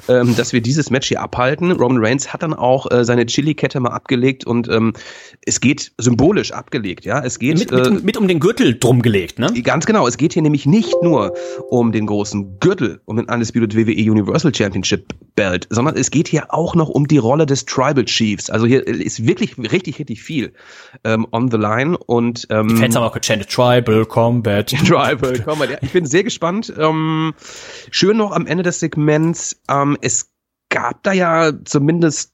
[0.08, 1.72] ähm, dass wir dieses Match hier abhalten.
[1.72, 4.94] Roman Reigns hat dann auch äh, seine Chili-Kette mal abgelegt und ähm,
[5.46, 7.24] es geht symbolisch abgelegt, ja.
[7.24, 9.52] Es geht mit, mit, äh, mit um den Gürtel drum gelegt, ne?
[9.64, 10.08] Ganz genau.
[10.08, 11.34] Es geht hier nämlich nicht nur
[11.70, 16.54] um den großen Gürtel, um den Undisputed WWE Universal Championship Belt, sondern es geht hier
[16.54, 18.50] auch noch um die Rolle des Tribal Chiefs.
[18.50, 20.54] Also hier ist wirklich richtig, richtig viel
[21.04, 24.68] ähm, on the line und ähm, die Fans haben auch gechantet Tribal Combat.
[24.86, 25.70] Tribal Combat.
[25.70, 26.74] Ja, ich bin sehr gespannt.
[26.78, 27.34] Ähm,
[27.92, 29.62] schön noch am Ende des Segments.
[29.70, 30.32] Ähm, es
[30.70, 32.34] gab da ja zumindest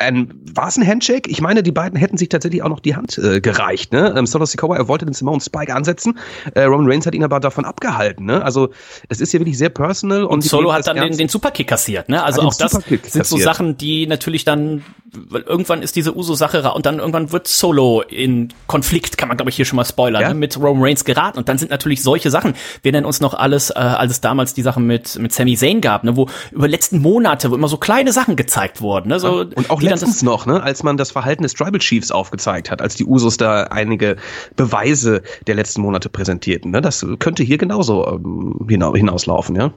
[0.00, 1.28] ein, war es ein Handshake?
[1.28, 3.92] Ich meine, die beiden hätten sich tatsächlich auch noch die Hand äh, gereicht.
[3.92, 4.14] Ne?
[4.16, 6.18] Ähm, Solo Sikoa, er wollte den Simone Spike ansetzen.
[6.54, 8.24] Äh, Roman Reigns hat ihn aber davon abgehalten.
[8.24, 8.42] Ne?
[8.42, 8.70] Also
[9.08, 10.24] es ist hier wirklich sehr personal.
[10.24, 12.08] Und, und Solo hat dann den, den Superkick kassiert.
[12.08, 12.22] Ne?
[12.22, 13.26] Also auch das sind kassiert.
[13.26, 18.02] so Sachen, die natürlich dann, weil irgendwann ist diese Uso-Sache und dann irgendwann wird Solo
[18.02, 20.28] in Konflikt, kann man glaube ich hier schon mal spoilern, ja?
[20.30, 20.34] ne?
[20.34, 21.38] mit Roman Reigns geraten.
[21.38, 22.54] Und dann sind natürlich solche Sachen.
[22.82, 25.82] Wir nennen uns noch alles, äh, als es damals die Sachen mit, mit Sami Zayn
[25.82, 26.16] gab, ne?
[26.16, 29.08] wo über letzten Monate, wo immer so kleine Sachen gezeigt wurden.
[29.08, 29.20] Ne?
[29.20, 32.80] So, und auch letztens noch, ne, als man das Verhalten des Tribal Chiefs aufgezeigt hat,
[32.80, 34.16] als die Usos da einige
[34.56, 36.70] Beweise der letzten Monate präsentierten.
[36.70, 36.80] Ne?
[36.80, 39.72] Das könnte hier genauso ähm, hinauslaufen, ja.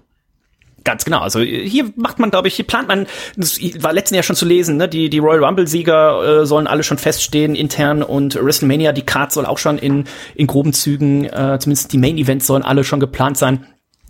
[0.83, 1.19] Ganz genau.
[1.19, 4.45] Also hier macht man, glaube ich, hier plant man, das war letzten Jahr schon zu
[4.45, 4.89] lesen, ne?
[4.89, 9.45] Die, die Royal Rumble-Sieger äh, sollen alle schon feststehen intern und WrestleMania, die Card soll
[9.45, 10.03] auch schon in,
[10.35, 13.65] in groben Zügen, äh, zumindest die Main-Events sollen alle schon geplant sein.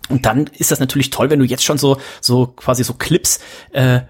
[0.08, 3.40] Und dann ist das natürlich toll, wenn du jetzt schon so, so quasi so Clips
[3.72, 4.00] äh,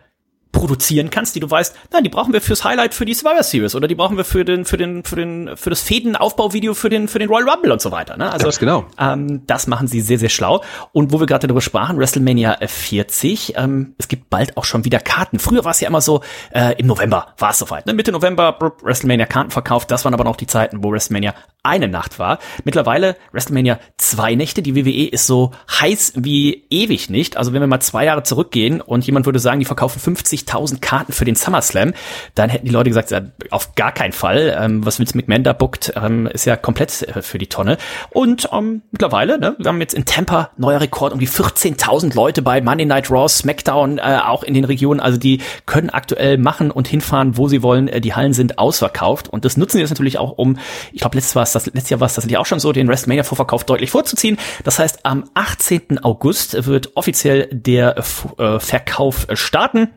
[0.55, 3.75] produzieren kannst, die du weißt, nein, die brauchen wir fürs Highlight für die Survivor Series
[3.75, 7.09] oder die brauchen wir für den für den für den für das Fädenaufbauvideo für den
[7.09, 8.17] für den Royal Rumble und so weiter.
[8.17, 8.33] Ne?
[8.33, 8.87] Also Ganz genau.
[8.99, 10.62] Ähm, das machen sie sehr sehr schlau.
[10.93, 15.01] Und wo wir gerade darüber sprachen, WrestleMania 40, ähm, es gibt bald auch schon wieder
[15.01, 15.38] Karten.
[15.38, 17.87] Früher war es ja immer so, äh, im November war es soweit.
[17.87, 17.93] Ne?
[17.93, 19.90] Mitte November WrestleMania Karten verkauft.
[19.90, 22.38] Das waren aber noch die Zeiten, wo WrestleMania eine Nacht war.
[22.64, 24.62] Mittlerweile WrestleMania zwei Nächte.
[24.62, 27.37] Die WWE ist so heiß wie ewig nicht.
[27.37, 29.99] Also wenn wir mal zwei Jahre zurückgehen und jemand würde sagen, die verkaufen
[30.44, 31.94] 50.000 Karten für den SummerSlam,
[32.35, 33.14] dann hätten die Leute gesagt,
[33.50, 34.57] auf gar keinen Fall.
[34.59, 37.78] Ähm, was Vince McMahon da bookt, ähm, ist ja komplett äh, für die Tonne.
[38.11, 42.42] Und ähm, mittlerweile, ne, wir haben jetzt in Tampa neuer Rekord, um die 14.000 Leute
[42.42, 45.00] bei Monday Night Raw, SmackDown, äh, auch in den Regionen.
[45.00, 47.88] Also die können aktuell machen und hinfahren, wo sie wollen.
[47.88, 50.59] Äh, die Hallen sind ausverkauft und das nutzen sie jetzt natürlich auch, um,
[50.92, 53.64] ich glaube, letztes war das letztes Jahr war es tatsächlich auch schon so, den WrestleMania-Vorverkauf
[53.64, 54.38] deutlich vorzuziehen.
[54.64, 56.02] Das heißt, am 18.
[56.02, 57.96] August wird offiziell der
[58.38, 59.90] äh, Verkauf starten.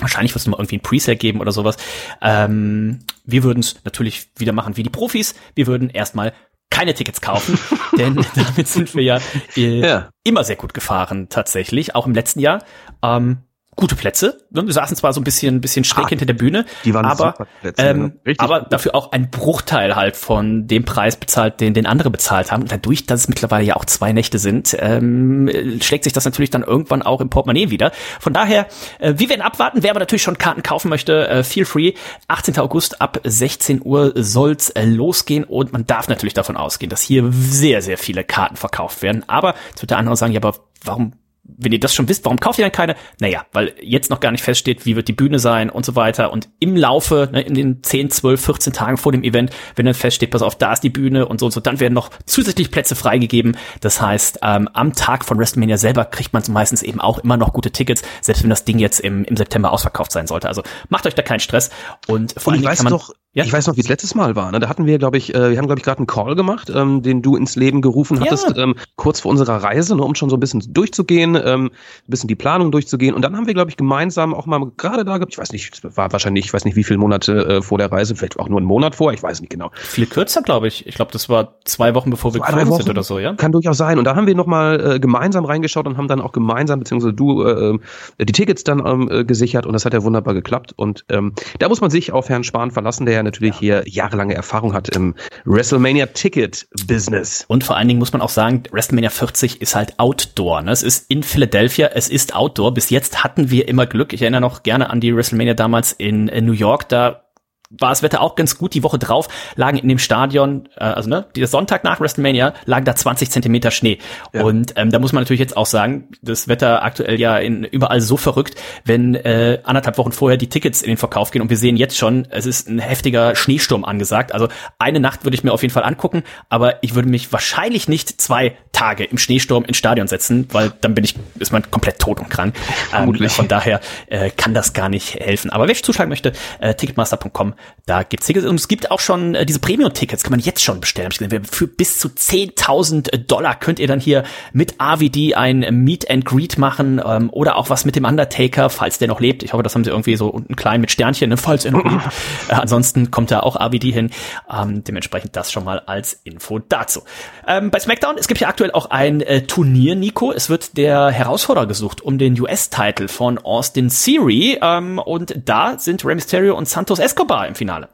[0.00, 1.76] Wahrscheinlich wird es noch irgendwie ein Presale geben oder sowas.
[2.20, 5.34] Ähm, wir würden es natürlich wieder machen wie die Profis.
[5.54, 6.32] Wir würden erstmal
[6.70, 7.58] keine Tickets kaufen,
[7.98, 9.18] denn damit sind wir ja,
[9.56, 12.64] äh, ja, immer sehr gut gefahren tatsächlich, auch im letzten Jahr.
[13.02, 13.38] Ähm,
[13.80, 14.38] gute Plätze.
[14.50, 14.66] Ne?
[14.66, 17.04] Wir saßen zwar so ein bisschen, ein bisschen schräg ah, hinter der Bühne, die waren
[17.04, 21.86] aber, Plätze, ähm, aber dafür auch ein Bruchteil halt von dem Preis bezahlt, den, den
[21.86, 22.62] andere bezahlt haben.
[22.62, 26.50] Und dadurch, dass es mittlerweile ja auch zwei Nächte sind, ähm, schlägt sich das natürlich
[26.50, 27.92] dann irgendwann auch im Portemonnaie wieder.
[28.20, 28.66] Von daher,
[28.98, 29.82] äh, wir werden abwarten.
[29.82, 31.94] Wer aber natürlich schon Karten kaufen möchte, äh, feel free.
[32.28, 32.58] 18.
[32.58, 37.28] August ab 16 Uhr soll's äh, losgehen und man darf natürlich davon ausgehen, dass hier
[37.32, 39.24] sehr, sehr viele Karten verkauft werden.
[39.26, 41.12] Aber jetzt wird der andere sagen, ja, aber warum
[41.56, 42.96] wenn ihr das schon wisst, warum kauft ihr dann keine?
[43.20, 46.32] Naja, weil jetzt noch gar nicht feststeht, wie wird die Bühne sein und so weiter.
[46.32, 49.94] Und im Laufe, ne, in den 10, 12, 14 Tagen vor dem Event, wenn dann
[49.94, 52.70] feststeht, pass auf, da ist die Bühne und so und so, dann werden noch zusätzlich
[52.70, 53.56] Plätze freigegeben.
[53.80, 57.52] Das heißt, ähm, am Tag von WrestleMania selber kriegt man meistens eben auch immer noch
[57.52, 60.48] gute Tickets, selbst wenn das Ding jetzt im, im September ausverkauft sein sollte.
[60.48, 61.70] Also macht euch da keinen Stress.
[62.06, 63.44] Und vor allem kann man, doch, ja?
[63.44, 64.50] Ich weiß noch, wie es letztes Mal war.
[64.50, 64.58] Ne?
[64.58, 67.02] Da hatten wir, glaube ich, äh, wir haben, glaube ich, gerade einen Call gemacht, ähm,
[67.02, 68.64] den du ins Leben gerufen hattest, ja.
[68.64, 71.70] ähm, kurz vor unserer Reise, ne, um schon so ein bisschen durchzugehen, ähm, ein
[72.08, 73.14] bisschen die Planung durchzugehen.
[73.14, 76.10] Und dann haben wir, glaube ich, gemeinsam auch mal gerade da, ich weiß nicht, war
[76.10, 78.66] wahrscheinlich, ich weiß nicht, wie viele Monate äh, vor der Reise, vielleicht auch nur einen
[78.66, 79.70] Monat vor, ich weiß nicht genau.
[79.74, 80.86] Viel kürzer, glaube ich.
[80.88, 83.34] Ich glaube, das war zwei Wochen, bevor wir geflogen sind oder so, ja?
[83.34, 83.98] Kann durchaus sein.
[83.98, 87.44] Und da haben wir nochmal äh, gemeinsam reingeschaut und haben dann auch gemeinsam, beziehungsweise du,
[87.44, 87.78] äh,
[88.18, 90.72] äh, die Tickets dann ähm, äh, gesichert und das hat ja wunderbar geklappt.
[90.74, 94.34] Und ähm, da muss man sich auf Herrn Spahn verlassen, der ja natürlich hier jahrelange
[94.34, 97.44] Erfahrung hat im WrestleMania Ticket Business.
[97.48, 100.62] Und vor allen Dingen muss man auch sagen, WrestleMania 40 ist halt Outdoor.
[100.62, 100.72] Ne?
[100.72, 102.74] Es ist in Philadelphia, es ist Outdoor.
[102.74, 104.12] Bis jetzt hatten wir immer Glück.
[104.12, 106.88] Ich erinnere noch gerne an die WrestleMania damals in, in New York.
[106.88, 107.29] Da
[107.70, 108.74] war das Wetter auch ganz gut.
[108.74, 112.84] Die Woche drauf lagen in dem Stadion, äh, also ne, der Sonntag nach WrestleMania, lagen
[112.84, 113.98] da 20 Zentimeter Schnee.
[114.32, 114.42] Ja.
[114.42, 118.00] Und ähm, da muss man natürlich jetzt auch sagen, das Wetter aktuell ja in, überall
[118.00, 121.56] so verrückt, wenn äh, anderthalb Wochen vorher die Tickets in den Verkauf gehen und wir
[121.56, 124.34] sehen jetzt schon, es ist ein heftiger Schneesturm angesagt.
[124.34, 127.88] Also eine Nacht würde ich mir auf jeden Fall angucken, aber ich würde mich wahrscheinlich
[127.88, 132.00] nicht zwei Tage im Schneesturm ins Stadion setzen, weil dann bin ich, ist man komplett
[132.00, 132.56] tot und krank.
[132.92, 135.50] Ähm, von daher äh, kann das gar nicht helfen.
[135.50, 137.54] Aber wer zuschlagen möchte, äh, ticketmaster.com
[137.90, 140.80] da gibt's Tickets und es gibt auch schon äh, diese Premium-Tickets, kann man jetzt schon
[140.80, 141.10] bestellen.
[141.10, 146.56] Für bis zu 10.000 Dollar könnt ihr dann hier mit RVD ein Meet and Greet
[146.56, 149.42] machen ähm, oder auch was mit dem Undertaker, falls der noch lebt.
[149.42, 151.84] Ich hoffe, das haben sie irgendwie so unten klein mit Sternchen, ne, falls er noch
[151.84, 151.90] lebt.
[152.48, 154.10] Äh, ansonsten kommt da auch RVD hin.
[154.50, 157.02] Ähm, dementsprechend das schon mal als Info dazu.
[157.46, 160.32] Ähm, bei SmackDown, es gibt ja aktuell auch ein äh, Turnier, Nico.
[160.32, 166.04] Es wird der Herausforderer gesucht um den US-Title von Austin Theory ähm, und da sind
[166.04, 167.88] Rey Mysterio und Santos Escobar im Finale.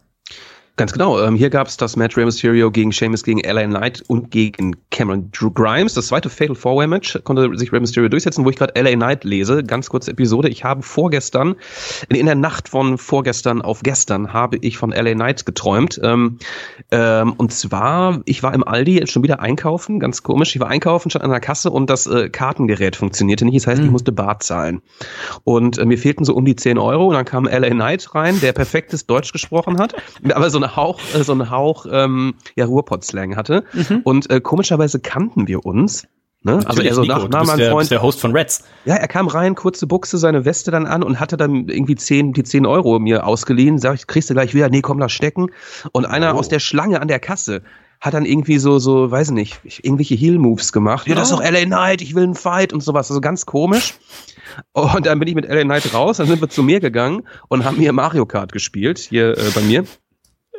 [0.77, 1.19] Ganz genau.
[1.25, 4.77] Ähm, hier gab es das Match Rey Mysterio gegen Sheamus gegen LA Knight und gegen
[4.91, 5.95] Cameron Drew Grimes.
[5.95, 8.95] Das zweite Fatal Four Way Match konnte sich Rey Mysterio durchsetzen, wo ich gerade LA
[8.95, 9.65] Knight lese.
[9.65, 10.51] Ganz kurze Episode.
[10.51, 11.57] Ich habe vorgestern,
[12.11, 15.99] in der Nacht von vorgestern auf gestern, habe ich von LA Knight geträumt.
[16.03, 16.41] Ähm,
[16.91, 20.55] ähm, und zwar, ich war im Aldi schon wieder einkaufen, ganz komisch.
[20.55, 23.57] Ich war einkaufen, stand an der Kasse und das äh, Kartengerät funktionierte nicht.
[23.57, 23.87] Das heißt, mhm.
[23.87, 24.83] ich musste Bar zahlen.
[25.43, 27.07] Und äh, mir fehlten so um die 10 Euro.
[27.07, 29.95] Und dann kam LA Knight rein, der perfektes Deutsch gesprochen hat.
[30.35, 33.65] Aber so eine eine Hauch, äh, so einen Hauch ähm, ja, Ruhrpott-Slang hatte.
[33.73, 34.01] Mhm.
[34.05, 36.07] Und äh, komischerweise kannten wir uns.
[36.43, 36.61] Ne?
[36.65, 37.91] Also er so Nico, nach, nach meinem der, Freund.
[37.91, 38.63] der Host von Reds.
[38.85, 42.33] Ja, er kam rein, kurze Buchse, seine Weste dann an und hatte dann irgendwie zehn,
[42.33, 43.79] die zehn Euro mir ausgeliehen.
[43.79, 44.69] Sag ich, kriegst du gleich wieder?
[44.69, 45.51] Nee, komm, lass stecken.
[45.91, 46.39] Und einer oh.
[46.39, 47.63] aus der Schlange an der Kasse
[48.01, 51.09] hat dann irgendwie so, so, weiß nicht, irgendwelche Heel-Moves gemacht.
[51.09, 53.11] Ja, das ist doch LA Knight, ich will einen Fight und sowas.
[53.11, 53.95] Also ganz komisch.
[54.73, 57.65] Und dann bin ich mit LA Knight raus, dann sind wir zu mir gegangen und
[57.65, 59.85] haben hier Mario Kart gespielt, hier äh, bei mir.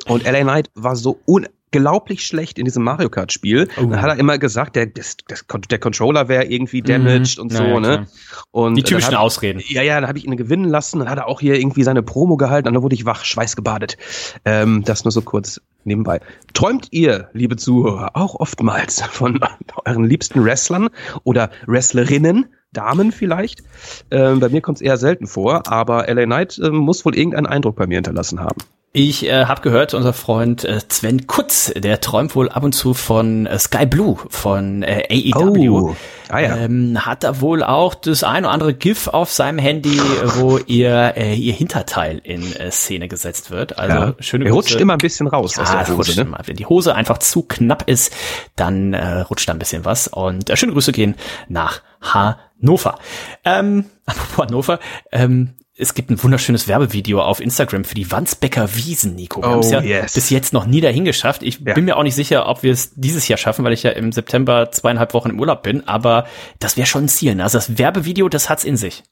[0.05, 3.67] Und LA Knight war so un unglaublich schlecht in diesem Mario Kart Spiel.
[3.77, 3.81] Oh.
[3.81, 7.61] Dann hat er immer gesagt, der, das, das, der Controller wäre irgendwie damaged und so,
[7.61, 7.87] Ja, ne?
[7.87, 8.07] klar.
[8.51, 9.61] Und Die dann typischen hab- Ausreden.
[9.67, 10.99] Ja, ja, da habe ich ihn gewinnen lassen.
[10.99, 13.97] Dann hat er auch hier irgendwie seine Promo gehalten und dann wurde ich wach, schweißgebadet.
[14.45, 16.21] Ähm, das nur so kurz nebenbei.
[16.53, 19.39] Träumt ihr, liebe Zuhörer, auch oftmals von
[19.85, 20.89] euren liebsten Wrestlern
[21.25, 22.47] oder Wrestlerinnen?
[22.73, 23.63] Damen vielleicht.
[24.11, 27.45] Ähm, bei mir kommt es eher selten vor, aber LA Knight ähm, muss wohl irgendeinen
[27.45, 28.57] Eindruck bei mir hinterlassen haben.
[28.99, 32.95] Ich äh, habe gehört, unser Freund äh, Sven Kutz, der träumt wohl ab und zu
[32.95, 35.03] von äh, Sky Blue, von äh,
[35.35, 35.91] AEW.
[35.91, 35.95] Oh.
[36.29, 36.57] Ah ja.
[36.57, 40.01] ähm, hat da wohl auch das ein oder andere GIF auf seinem Handy,
[40.37, 43.77] wo ihr, äh, ihr Hinterteil in äh, Szene gesetzt wird.
[43.77, 44.15] Also ja.
[44.17, 46.15] schöne er rutscht immer ein bisschen raus aus Ja, der es Hose.
[46.15, 46.21] Ne?
[46.23, 46.39] immer.
[46.43, 48.11] Wenn die Hose einfach zu knapp ist,
[48.55, 50.07] dann äh, rutscht da ein bisschen was.
[50.07, 51.13] Und äh, schöne Grüße gehen
[51.47, 52.99] nach Hannover.
[53.45, 54.79] Ähm, apropos Hannover,
[55.11, 59.41] ähm, es gibt ein wunderschönes Werbevideo auf Instagram für die Wandsbecker Wiesen, Nico.
[59.43, 60.13] Wir Oh, haben es ja yes.
[60.13, 61.43] bis jetzt noch nie dahin geschafft.
[61.43, 61.73] Ich Ja.
[61.75, 64.11] bin mir auch nicht sicher, ob wir es dieses Jahr schaffen, weil ich ja im
[64.11, 65.87] September zweieinhalb Wochen im Urlaub bin.
[65.87, 66.25] Aber
[66.59, 67.35] das wäre schon ein Ziel.
[67.35, 67.43] Ne?
[67.43, 69.03] Also das Werbevideo, das hat's in sich.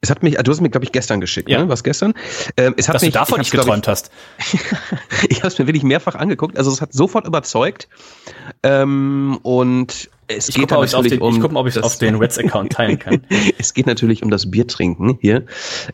[0.00, 1.60] Es hat mich, du hast mir, glaube ich, gestern geschickt, Ja.
[1.62, 1.68] ne?
[1.68, 2.14] Was gestern?
[2.56, 4.10] Ähm, es hat Dass mich, du davon ich nicht geträumt hast.
[4.52, 6.56] Ich, ich habe es mir wirklich mehrfach angeguckt.
[6.56, 7.88] Also es hat sofort überzeugt.
[8.62, 11.74] Ähm, und es Ich geht gucke ich natürlich den, ich um guck mal, ob ich
[11.74, 13.22] das- auf den Reds-Account teilen kann.
[13.58, 15.44] es geht natürlich um das Biertrinken hier.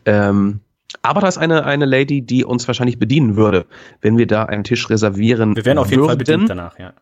[0.05, 0.59] Ähm,
[1.01, 3.65] aber da ist eine, eine Lady, die uns wahrscheinlich bedienen würde,
[4.01, 6.93] wenn wir da einen Tisch reservieren Wir werden auf jeden Fall bedient danach, ja.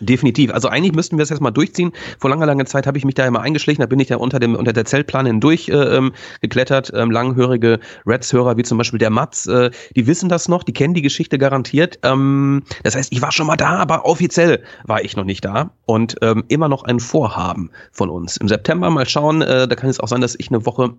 [0.00, 0.52] Definitiv.
[0.52, 1.92] Also eigentlich müssten wir es jetzt mal durchziehen.
[2.18, 3.82] Vor langer, langer Zeit habe ich mich da immer eingeschlichen.
[3.82, 6.90] Da bin ich da unter dem unter der Zeltplane hindurch äh, ähm, geklettert.
[6.94, 10.94] Ähm, langhörige Reds-Hörer wie zum Beispiel der Mats, äh, die wissen das noch, die kennen
[10.94, 11.98] die Geschichte garantiert.
[12.02, 15.72] Ähm, das heißt, ich war schon mal da, aber offiziell war ich noch nicht da
[15.84, 18.38] und ähm, immer noch ein Vorhaben von uns.
[18.38, 19.42] Im September mal schauen.
[19.42, 20.94] Äh, da kann es auch sein, dass ich eine Woche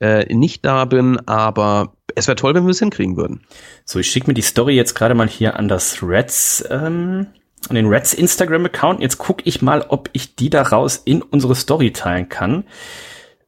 [0.00, 3.42] äh, nicht da bin, aber es wäre toll, wenn wir es hinkriegen würden.
[3.84, 7.28] So, ich schicke mir die Story jetzt gerade mal hier an das Reds, ähm,
[7.70, 9.00] an den Reds Instagram-Account.
[9.00, 12.64] Jetzt gucke ich mal, ob ich die daraus in unsere Story teilen kann.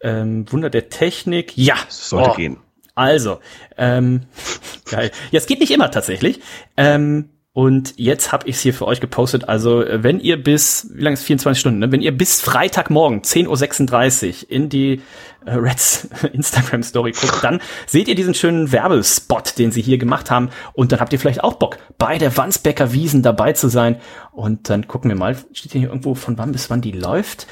[0.00, 1.56] Ähm, Wunder der Technik.
[1.56, 2.56] Ja, sollte Oh, gehen.
[2.94, 3.38] Also,
[3.76, 4.22] ähm,
[4.90, 5.10] geil.
[5.30, 6.40] Ja, es geht nicht immer tatsächlich.
[6.76, 9.48] Ähm, und jetzt habe ich es hier für euch gepostet.
[9.48, 11.90] Also, äh, wenn ihr bis, wie lange ist 24 Stunden, ne?
[11.90, 15.00] wenn ihr bis Freitagmorgen 10.36 Uhr in die
[15.46, 20.30] äh, Reds Instagram Story guckt, dann seht ihr diesen schönen Werbespot, den sie hier gemacht
[20.30, 20.50] haben.
[20.74, 24.02] Und dann habt ihr vielleicht auch Bock, bei der Wandsbecker Wiesen dabei zu sein.
[24.32, 27.46] Und dann gucken wir mal, steht hier irgendwo von wann bis wann die läuft?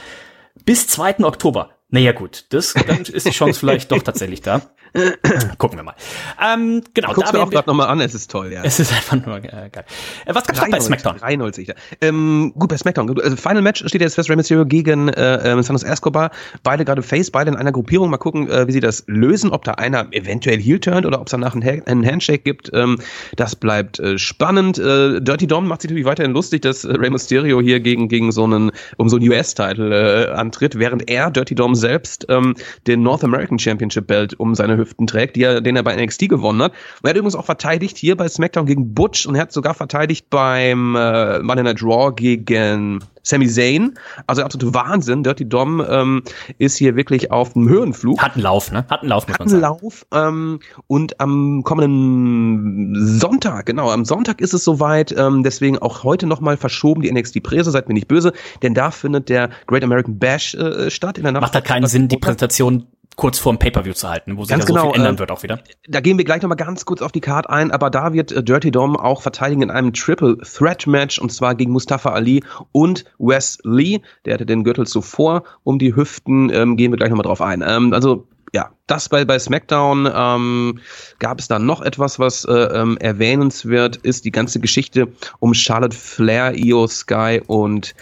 [0.67, 1.21] Bis 2.
[1.21, 1.71] Oktober.
[1.89, 4.61] Naja gut, das, dann ist die Chance vielleicht doch tatsächlich da.
[5.59, 5.95] Gucken wir mal.
[6.41, 8.63] Ähm, genau, Guck's mir werden auch gerade nochmal an, es ist toll, ja.
[8.63, 9.85] Es ist einfach nur äh, geil.
[10.25, 11.17] Äh, was gab's noch bei SmackDown?
[11.19, 11.69] 93.
[11.69, 11.75] ja.
[12.01, 13.19] Ähm, gut, bei SmackDown.
[13.21, 16.31] Also Final Match steht jetzt fest, Rey Mysterio gegen äh, äh, Santos Escobar.
[16.63, 18.09] Beide gerade Face, beide in einer Gruppierung.
[18.09, 19.51] Mal gucken, äh, wie sie das lösen.
[19.51, 22.71] Ob da einer eventuell Heel turnt oder ob es danach einen, Ha- einen Handshake gibt.
[22.73, 22.99] Ähm,
[23.37, 24.79] das bleibt äh, spannend.
[24.79, 28.45] Äh, Dirty Dom macht sich natürlich weiterhin lustig, dass Rey Mysterio hier gegen, gegen so
[28.45, 32.55] einen, um so einen US-Title äh, antritt, während er, Dirty Dom selbst, ähm,
[32.87, 36.29] den North American Championship Belt um seine Hüften trägt, die er, den er bei NXT
[36.29, 36.73] gewonnen hat.
[36.73, 39.75] Und er hat übrigens auch verteidigt hier bei SmackDown gegen Butch und er hat sogar
[39.75, 43.95] verteidigt beim äh, Monday Night Raw gegen Sami Zayn.
[44.27, 45.23] Also absolut Wahnsinn.
[45.23, 46.23] Dirty Dom ähm,
[46.59, 48.21] ist hier wirklich auf dem Höhenflug.
[48.23, 48.85] Hat einen Lauf, ne?
[48.89, 49.61] Hat einen Lauf, muss man Einen.
[49.61, 56.05] Lauf ähm, und am kommenden Sonntag, genau, am Sonntag ist es soweit, ähm, deswegen auch
[56.05, 60.19] heute nochmal verschoben die NXT-Präse, seid mir nicht böse, denn da findet der Great American
[60.19, 61.43] Bash äh, statt in der Nacht.
[61.43, 64.65] Macht halt keinen Sinn, die Präsentation kurz vor dem Pay-Per-View zu halten, wo sich Ganz
[64.65, 65.61] ja so genau, viel ändern ähm, wird auch wieder.
[65.89, 68.43] Da gehen wir gleich nochmal ganz kurz auf die Card ein, aber da wird äh,
[68.43, 73.05] Dirty Dom auch verteidigen in einem Triple Threat Match und zwar gegen Mustafa Ali und
[73.19, 74.01] Wes Lee.
[74.25, 77.63] Der hatte den Gürtel zuvor um die Hüften, ähm, gehen wir gleich nochmal drauf ein.
[77.67, 80.79] Ähm, also ja, das bei, bei SmackDown ähm,
[81.19, 84.25] gab es dann noch etwas, was äh, ähm, erwähnenswert ist.
[84.25, 85.09] Die ganze Geschichte
[85.41, 87.97] um Charlotte Flair, Io Sky und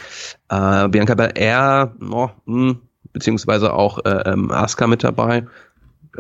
[0.51, 2.75] äh, Bianca Belair, oh, mh,
[3.13, 5.47] beziehungsweise auch äh, ähm, Asuka mit dabei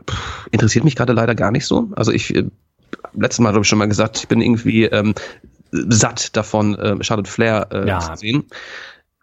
[0.09, 1.88] pff, interessiert mich gerade leider gar nicht so.
[1.96, 2.44] Also ich, äh,
[3.14, 5.14] letztes Mal habe ich schon mal gesagt, ich bin irgendwie ähm,
[5.70, 8.00] satt davon, äh, Charlotte Flair äh, Ja.
[8.00, 8.44] zu sehen.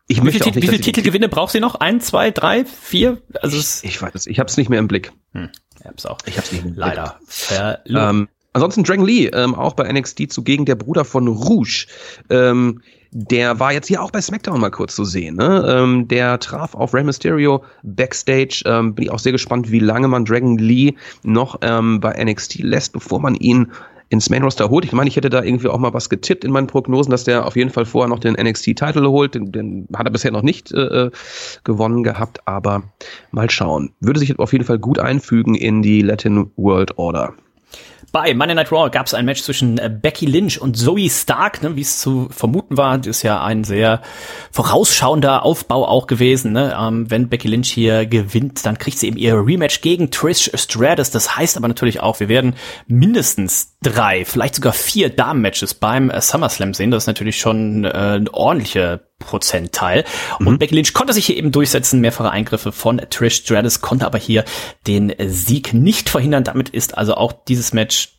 [0.08, 1.76] Ich Wie möchte viele, auch nicht, wie viele dass sie- Titelgewinne braucht sie noch?
[1.76, 3.22] Ein, zwei, drei, vier?
[3.42, 5.12] Also es, Ich weiß es, ich habe es nicht mehr im Blick.
[5.34, 6.86] hm, ich hab's auch Ich habe es nicht mehr im Blick.
[6.88, 8.10] leider verloren.
[8.22, 11.86] Ähm, ansonsten Dragon Lee, ähm, auch bei NXT zugegen, der Bruder von Rouge.
[12.32, 15.36] Ähm, der war jetzt hier auch bei SmackDown mal kurz zu sehen.
[15.36, 15.66] Ne?
[15.68, 18.64] Ähm, der traf auf Rey Mysterio backstage.
[18.66, 20.94] Ähm, bin ich auch sehr gespannt, wie lange man Dragon Lee
[21.24, 23.72] noch ähm, bei NXT lässt, bevor man ihn
[24.10, 24.86] ins Main Roster holt.
[24.86, 27.46] Ich meine, ich hätte da irgendwie auch mal was getippt in meinen Prognosen, dass der
[27.46, 29.36] auf jeden Fall vorher noch den NXT-Titel holt.
[29.36, 31.12] Den, den hat er bisher noch nicht äh,
[31.64, 32.84] gewonnen gehabt, aber
[33.32, 33.92] mal schauen.
[34.00, 37.34] Würde sich auf jeden Fall gut einfügen in die Latin World Order.
[38.12, 41.62] Bei Monday Night Raw gab es ein Match zwischen äh, Becky Lynch und Zoe Stark,
[41.62, 42.98] ne, wie es zu vermuten war.
[42.98, 44.02] Das ist ja ein sehr
[44.52, 46.54] vorausschauender Aufbau auch gewesen.
[46.54, 46.76] Ne?
[46.80, 51.12] Ähm, wenn Becky Lynch hier gewinnt, dann kriegt sie eben ihr Rematch gegen Trish Stratus.
[51.12, 52.56] Das heißt aber natürlich auch, wir werden
[52.88, 56.92] mindestens drei, vielleicht sogar vier Damen-Matches beim äh, SummerSlam sehen.
[56.92, 60.06] Das ist natürlich schon äh, ein ordentlicher Prozentteil.
[60.40, 60.48] Mhm.
[60.48, 64.18] Und Becky Lynch konnte sich hier eben durchsetzen, mehrfache Eingriffe von Trish Stratus, konnte aber
[64.18, 64.46] hier
[64.88, 66.44] den Sieg nicht verhindern.
[66.44, 68.16] Damit ist also auch dieses Match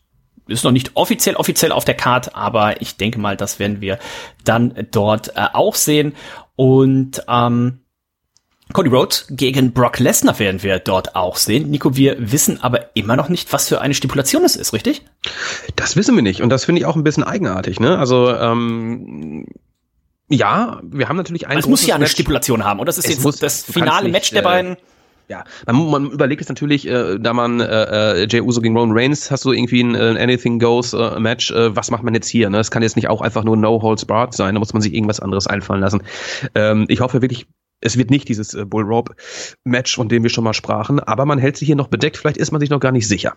[0.46, 3.98] ist noch nicht offiziell offiziell auf der Card, aber ich denke mal, das werden wir
[4.44, 6.14] dann dort äh, auch sehen.
[6.56, 7.80] Und ähm,
[8.72, 11.70] Cody Rhodes gegen Brock Lesnar werden wir dort auch sehen.
[11.70, 15.02] Nico, wir wissen aber immer noch nicht, was für eine Stipulation es ist, richtig?
[15.76, 17.80] Das wissen wir nicht und das finde ich auch ein bisschen eigenartig.
[17.80, 17.98] Ne?
[17.98, 19.46] Also ähm,
[20.30, 21.58] ja, wir haben natürlich ein.
[21.58, 22.12] Es muss ja eine Match.
[22.12, 22.86] Stipulation haben, oder?
[22.86, 24.76] Das ist es jetzt muss, das finale nicht, Match der äh, beiden.
[25.28, 28.96] Ja, man, man überlegt es natürlich, äh, da man äh, äh, Jay Uso gegen Roman
[28.96, 32.28] Reigns hast du irgendwie ein äh, Anything Goes äh, Match, äh, was macht man jetzt
[32.28, 32.50] hier?
[32.50, 32.58] Ne?
[32.58, 34.92] Es kann jetzt nicht auch einfach nur No Holds Barred sein, da muss man sich
[34.92, 36.02] irgendwas anderes einfallen lassen.
[36.56, 37.46] Ähm, ich hoffe wirklich
[37.80, 39.14] es wird nicht dieses äh, Bull Rope
[39.64, 42.16] Match, von dem wir schon mal sprachen, aber man hält sich hier noch bedeckt.
[42.16, 43.36] Vielleicht ist man sich noch gar nicht sicher.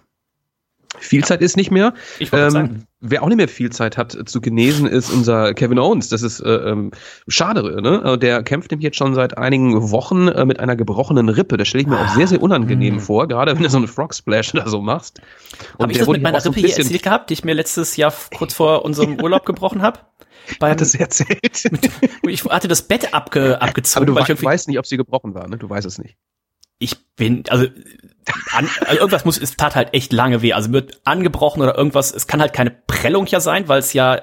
[1.03, 1.93] Viel Zeit ist nicht mehr.
[2.19, 2.85] Ich ähm.
[3.05, 6.07] Wer auch nicht mehr viel Zeit hat zu genesen, ist unser Kevin Owens.
[6.07, 6.91] Das ist äh, ähm,
[7.27, 7.81] schade.
[7.81, 8.01] Ne?
[8.01, 11.57] Äh, der kämpft nämlich jetzt schon seit einigen Wochen äh, mit einer gebrochenen Rippe.
[11.57, 12.05] Das stelle ich mir ah.
[12.05, 13.01] auch sehr, sehr unangenehm ah.
[13.01, 15.19] vor, gerade wenn du so einen Frog Splash oder so machst.
[15.77, 18.13] Habe ich das mit meiner Rippe so hier erzählt gehabt, die ich mir letztes Jahr
[18.37, 19.99] kurz vor unserem Urlaub gebrochen habe?
[20.59, 21.67] Beim, hat es erzählt.
[21.71, 21.91] Mit,
[22.27, 24.09] ich hatte das Bett abge, abgezogen.
[24.09, 25.57] Aber du weißt nicht, ob sie gebrochen war, ne?
[25.57, 26.15] Du weißt es nicht.
[26.79, 27.67] Ich bin, also,
[28.53, 30.53] an, also irgendwas muss, es tat halt echt lange weh.
[30.53, 32.13] Also wird angebrochen oder irgendwas.
[32.13, 34.21] Es kann halt keine Prellung ja sein, weil es ja,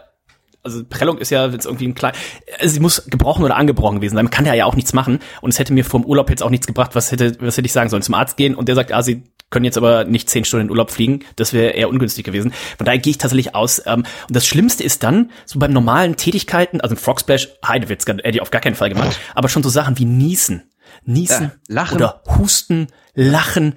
[0.63, 2.13] also Prellung ist ja jetzt irgendwie ein klein,
[2.59, 4.25] also sie muss gebrochen oder angebrochen gewesen sein.
[4.25, 5.21] Man kann ja ja auch nichts machen.
[5.41, 6.95] Und es hätte mir vom Urlaub jetzt auch nichts gebracht.
[6.95, 8.03] Was hätte, was hätte ich sagen sollen?
[8.03, 10.71] Zum Arzt gehen und der sagt, ah, sie können jetzt aber nicht zehn Stunden in
[10.71, 11.25] Urlaub fliegen.
[11.37, 12.53] Das wäre eher ungünstig gewesen.
[12.79, 13.83] Von daher gehe ich tatsächlich aus.
[13.85, 18.05] Ähm, und das Schlimmste ist dann, so beim normalen Tätigkeiten, also ein Frog Splash, Heidewitz,
[18.07, 20.63] Eddie auf gar keinen Fall gemacht, aber schon so Sachen wie Niesen.
[21.05, 21.97] Niesen äh, lachen.
[21.97, 23.75] oder Husten, Lachen,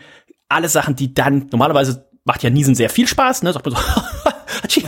[0.49, 3.53] alle Sachen, die dann normalerweise macht ja Niesen sehr viel Spaß, ne?
[3.53, 3.82] Sagt man so,
[4.68, 4.86] ich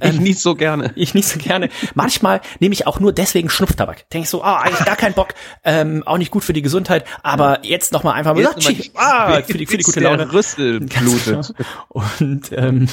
[0.00, 0.92] ähm, nicht so gerne.
[0.94, 1.68] Ich nicht so gerne.
[1.94, 4.08] Manchmal nehme ich auch nur deswegen Schnupftabak.
[4.10, 5.34] Denke ich so, ah, eigentlich gar keinen Bock,
[5.64, 8.44] ähm, auch nicht gut für die Gesundheit, aber jetzt noch mal einfach mal,
[8.94, 10.32] ah, für die, für die gute Laune.
[10.32, 11.54] Rüssel blutet.
[11.56, 12.04] Genau.
[12.18, 12.88] Und ähm,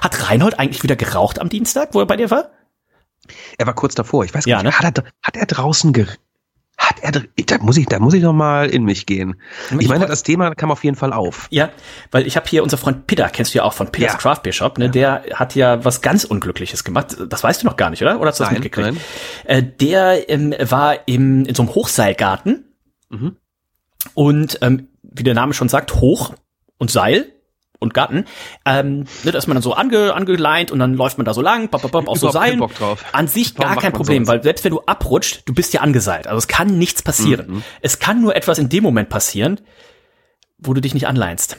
[0.00, 2.50] hat Reinhold eigentlich wieder geraucht am Dienstag, wo er bei dir war?
[3.58, 4.24] Er war kurz davor.
[4.24, 4.80] Ich weiß gar ja, nicht.
[4.80, 4.86] Ne?
[4.86, 5.92] Hat, er, hat er draußen
[6.76, 9.36] hat er, da muss ich, da muss ich noch mal in mich gehen.
[9.78, 11.46] Ich, meine, das Thema kam auf jeden Fall auf.
[11.50, 11.70] Ja,
[12.10, 14.18] weil ich habe hier unser Freund Peter, kennst du ja auch von Peters ja.
[14.18, 14.90] Craft Beer Shop, ne?
[14.90, 17.16] Der hat ja was ganz Unglückliches gemacht.
[17.28, 18.20] Das weißt du noch gar nicht, oder?
[18.20, 18.98] Oder hast du das nein, mitgekriegt?
[19.44, 19.58] Nein.
[19.58, 22.64] Äh, der ähm, war im, in so einem Hochseilgarten
[23.08, 23.36] mhm.
[24.14, 26.34] und ähm, wie der Name schon sagt, hoch
[26.78, 27.33] und Seil
[27.84, 28.24] und Gatten.
[28.64, 31.40] Ähm, ne, da ist man dann so ange, angeleint und dann läuft man da so
[31.40, 32.58] lang, bop, bop, bop, auf so Seilen.
[32.58, 33.04] Bock drauf.
[33.12, 36.26] An sich Warum gar kein Problem, weil selbst wenn du abrutscht, du bist ja angeseilt.
[36.26, 37.46] Also es kann nichts passieren.
[37.48, 37.62] Mhm.
[37.80, 39.60] Es kann nur etwas in dem Moment passieren,
[40.58, 41.58] wo du dich nicht anleinst.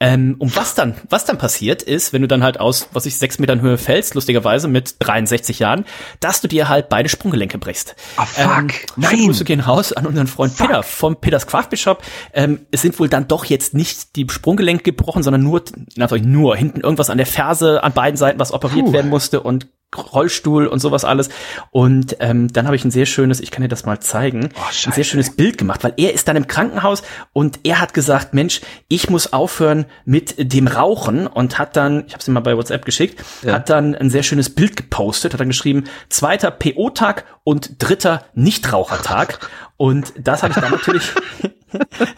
[0.00, 3.16] Ähm, und was dann, was dann passiert ist, wenn du dann halt aus, was ich,
[3.16, 5.84] sechs Metern Höhe fällst, lustigerweise mit 63 Jahren,
[6.20, 7.94] dass du dir halt beide Sprunggelenke brichst.
[8.16, 8.44] Ah, fuck.
[8.44, 9.24] Ähm, Nein.
[9.24, 10.66] Grüße gehen raus an unseren Freund fuck.
[10.66, 12.02] Peter vom Peters Craft Bishop.
[12.32, 15.62] Ähm, es sind wohl dann doch jetzt nicht die Sprunggelenke gebrochen, sondern nur,
[15.96, 18.92] natürlich nur hinten irgendwas an der Ferse an beiden Seiten, was operiert Puh.
[18.92, 21.28] werden musste und Rollstuhl und sowas alles.
[21.70, 24.60] Und ähm, dann habe ich ein sehr schönes, ich kann dir das mal zeigen, oh,
[24.86, 28.34] ein sehr schönes Bild gemacht, weil er ist dann im Krankenhaus und er hat gesagt,
[28.34, 32.40] Mensch, ich muss aufhören mit dem Rauchen und hat dann, ich habe es ihm mal
[32.40, 33.54] bei WhatsApp geschickt, ja.
[33.54, 39.50] hat dann ein sehr schönes Bild gepostet, hat dann geschrieben, zweiter PO-Tag und dritter Nichtrauchertag.
[39.76, 41.10] Und das habe ich dann natürlich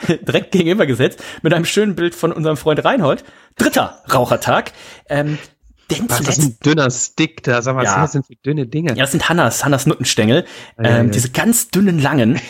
[0.27, 3.25] direkt gegenüber gesetzt mit einem schönen Bild von unserem Freund Reinhold.
[3.57, 4.73] Dritter Rauchertag.
[5.09, 5.39] Ähm,
[5.91, 8.03] denn Ach, das ist ein dünner Stick da, sag mal, ja.
[8.03, 8.91] was sind für dünne Dinge?
[8.91, 10.45] Ja, das sind Hannas, Hannas Nuttenstängel,
[10.79, 11.03] ähm, ja, ja.
[11.05, 12.41] diese ganz dünnen, langen.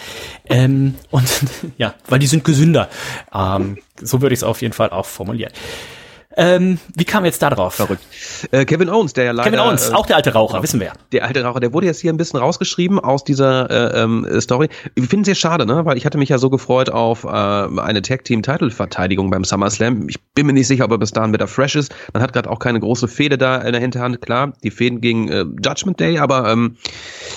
[0.47, 1.29] ähm, und
[1.77, 2.89] ja, weil die sind gesünder.
[3.33, 5.53] Ähm, so würde ich es auf jeden Fall auch formulieren.
[6.37, 7.75] Ähm, wie kam jetzt da drauf?
[7.75, 8.03] Verrückt.
[8.51, 9.51] Äh, Kevin Owens, der ja leider.
[9.51, 10.93] Kevin Owens, äh, auch der alte Raucher, wissen wir.
[11.13, 14.69] Der alte Raucher, der wurde jetzt hier ein bisschen rausgeschrieben aus dieser äh, ähm, Story.
[14.95, 15.87] Ich finde es sehr schade, ne?
[15.87, 20.11] Weil ich hatte mich ja so gefreut auf äh, eine Tag-Team-Title-Verteidigung beim SummerSlam.
[20.11, 21.95] Ich bin mir nicht sicher, ob er bis dahin wieder fresh ist.
[22.13, 24.21] Man hat gerade auch keine große Fehde da in der Hinterhand.
[24.21, 26.77] Klar, die Fäden gegen äh, Judgment Day, aber ähm,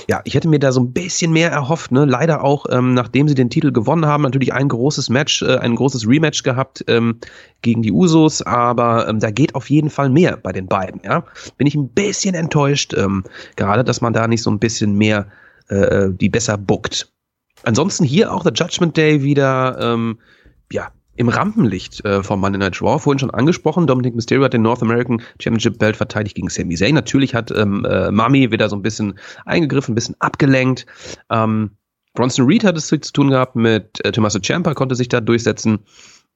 [0.09, 1.93] ja, ich hätte mir da so ein bisschen mehr erhofft.
[1.93, 2.03] Ne?
[2.03, 5.75] Leider auch, ähm, nachdem sie den Titel gewonnen haben, natürlich ein großes Match, äh, ein
[5.75, 7.19] großes Rematch gehabt ähm,
[7.61, 11.01] gegen die Usos, aber ähm, da geht auf jeden Fall mehr bei den beiden.
[11.03, 11.25] Ja,
[11.57, 13.23] bin ich ein bisschen enttäuscht, ähm,
[13.55, 15.27] gerade, dass man da nicht so ein bisschen mehr
[15.69, 17.11] äh, äh die besser bookt.
[17.63, 20.19] Ansonsten hier auch The Judgment Day wieder, ähm,
[20.71, 22.97] ja, im Rampenlicht äh, vom Monday Night Raw.
[22.97, 26.95] Vorhin schon angesprochen, Dominic Mysterio hat den North American Championship Belt verteidigt gegen Sami Zayn.
[26.95, 30.85] Natürlich hat ähm, äh, Mami wieder so ein bisschen eingegriffen, ein bisschen abgelenkt.
[31.29, 31.71] Ähm,
[32.13, 35.79] Bronson Reed hat es zu tun gehabt mit äh, Tommaso Ciampa, konnte sich da durchsetzen.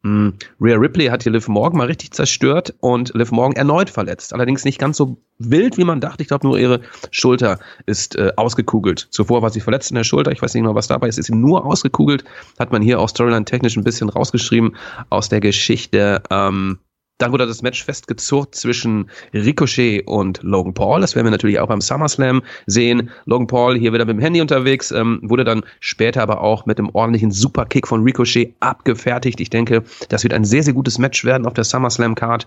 [0.03, 4.33] Mm, Rhea Ripley hat hier Liv Morgan mal richtig zerstört und Liv Morgan erneut verletzt.
[4.33, 6.21] Allerdings nicht ganz so wild, wie man dachte.
[6.21, 9.07] Ich glaube, nur ihre Schulter ist äh, ausgekugelt.
[9.11, 10.31] Zuvor war sie verletzt in der Schulter.
[10.31, 11.17] Ich weiß nicht mal, was dabei ist.
[11.17, 12.25] Ist sie nur ausgekugelt.
[12.59, 14.75] Hat man hier auch Storyline technisch ein bisschen rausgeschrieben
[15.09, 16.21] aus der Geschichte.
[16.29, 16.79] Ähm,
[17.24, 20.99] dann wurde das Match festgezurrt zwischen Ricochet und Logan Paul.
[20.99, 23.11] Das werden wir natürlich auch beim SummerSlam sehen.
[23.24, 26.80] Logan Paul hier wieder mit dem Handy unterwegs, ähm, wurde dann später aber auch mit
[26.80, 29.39] einem ordentlichen Superkick von Ricochet abgefertigt.
[29.39, 32.45] Ich denke, das wird ein sehr, sehr gutes Match werden auf der SummerSlam-Card.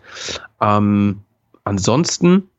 [0.60, 1.20] Ähm,
[1.64, 2.50] ansonsten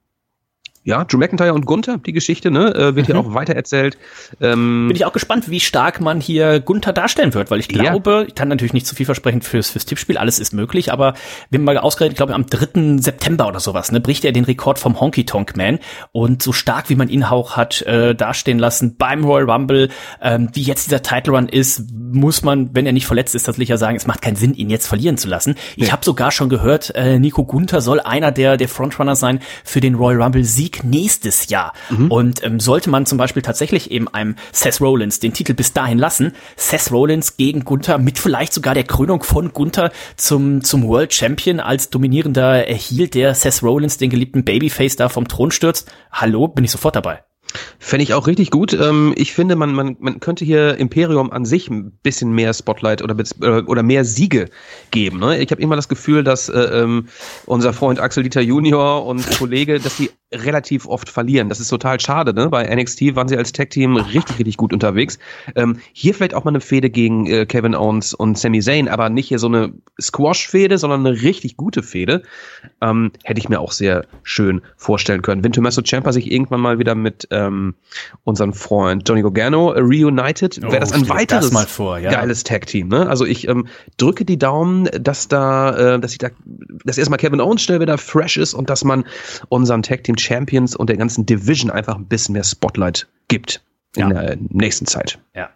[0.88, 3.14] ja, Drew McIntyre und Gunther, die Geschichte, ne, äh, wird mhm.
[3.14, 3.98] hier auch weiter erzählt.
[4.40, 8.12] Ähm, Bin ich auch gespannt, wie stark man hier Gunther darstellen wird, weil ich glaube,
[8.12, 8.22] ja.
[8.22, 11.16] ich kann natürlich nicht zu viel versprechen fürs, fürs Tippspiel, alles ist möglich, aber
[11.50, 13.00] wir haben mal ausgerechnet, ich glaube am 3.
[13.02, 15.80] September oder sowas, ne, bricht er den Rekord vom Honky Tonk Man
[16.14, 19.90] und so stark, wie man ihn auch hat äh, dastehen lassen beim Royal Rumble,
[20.22, 23.68] ähm, wie jetzt dieser Title Run ist, muss man, wenn er nicht verletzt ist, tatsächlich
[23.68, 25.56] ja sagen, es macht keinen Sinn, ihn jetzt verlieren zu lassen.
[25.76, 29.82] Ich habe sogar schon gehört, äh, Nico Gunther soll einer der, der Frontrunner sein für
[29.82, 31.74] den Royal Rumble Sieg nächstes Jahr.
[31.90, 32.12] Mhm.
[32.12, 35.98] Und ähm, sollte man zum Beispiel tatsächlich eben einem Seth Rollins den Titel bis dahin
[35.98, 41.14] lassen, Seth Rollins gegen Gunther mit vielleicht sogar der Krönung von Gunther zum, zum World
[41.14, 45.92] Champion als dominierender erhielt, der Seth Rollins den geliebten Babyface da vom Thron stürzt.
[46.12, 47.27] Hallo, bin ich sofort dabei.
[47.80, 48.74] Fände ich auch richtig gut.
[48.74, 53.02] Ähm, ich finde, man, man, man könnte hier Imperium an sich ein bisschen mehr Spotlight
[53.02, 54.50] oder, äh, oder mehr Siege
[54.92, 55.20] geben.
[55.20, 55.40] Ne?
[55.40, 57.08] Ich habe immer das Gefühl, dass äh, ähm,
[57.46, 61.48] unser Freund Axel Dieter Junior und Kollege, dass die relativ oft verlieren.
[61.48, 62.34] Das ist total schade.
[62.34, 62.50] Ne?
[62.50, 65.18] Bei NXT waren sie als Tag-Team richtig, richtig gut unterwegs.
[65.56, 69.10] Ähm, hier vielleicht auch mal eine Fehde gegen äh, Kevin Owens und Sami Zayn, aber
[69.10, 69.72] nicht hier so eine
[70.02, 72.24] Squash-Fehde, sondern eine richtig gute Fehde.
[72.82, 75.44] Ähm, hätte ich mir auch sehr schön vorstellen können.
[75.44, 77.76] Wenn Tommaso Ciampa sich irgendwann mal wieder mit ähm,
[78.24, 82.12] unseren Freund Johnny Gargano äh, reunited, wäre das oh, ein weiteres das vor, ja.
[82.12, 82.88] geiles Tag-Team.
[82.88, 83.08] Ne?
[83.08, 83.68] Also ich ähm,
[83.98, 86.30] drücke die Daumen, dass da, äh, dass ich da,
[86.86, 89.06] dass erstmal Kevin Owens schnell wieder fresh ist und dass man
[89.50, 93.62] unseren Tag-Team Champions und der ganzen Division einfach ein bisschen mehr Spotlight gibt
[93.96, 94.24] in ja.
[94.24, 95.20] der nächsten Zeit.
[95.36, 95.50] Ja.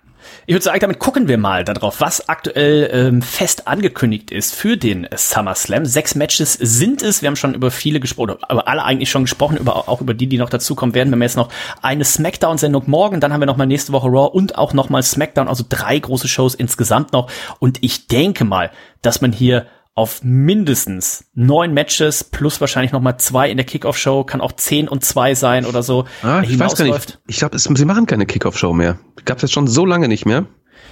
[0.46, 4.78] Ich würde sagen, damit gucken wir mal darauf, was aktuell ähm, fest angekündigt ist für
[4.78, 5.86] den SummerSlam.
[5.86, 7.22] Sechs Matches sind es.
[7.22, 10.28] Wir haben schon über viele gesprochen, aber alle eigentlich schon gesprochen, über, auch über die,
[10.28, 11.10] die noch dazukommen werden.
[11.10, 11.50] Wir haben jetzt noch
[11.82, 15.04] eine SmackDown-Sendung morgen, dann haben wir noch mal nächste Woche Raw und auch noch mal
[15.04, 17.30] SmackDown, also drei große Shows insgesamt noch.
[17.60, 23.18] Und ich denke mal, dass man hier auf mindestens neun Matches plus wahrscheinlich noch mal
[23.18, 26.06] zwei in der Kickoff-Show, kann auch zehn und zwei sein oder so.
[26.24, 27.20] Ah, ich weiß gar nicht.
[27.28, 29.00] Ich glaube, sie machen keine Kickoff-Show mehr.
[29.26, 30.46] Gab es jetzt schon so lange nicht mehr.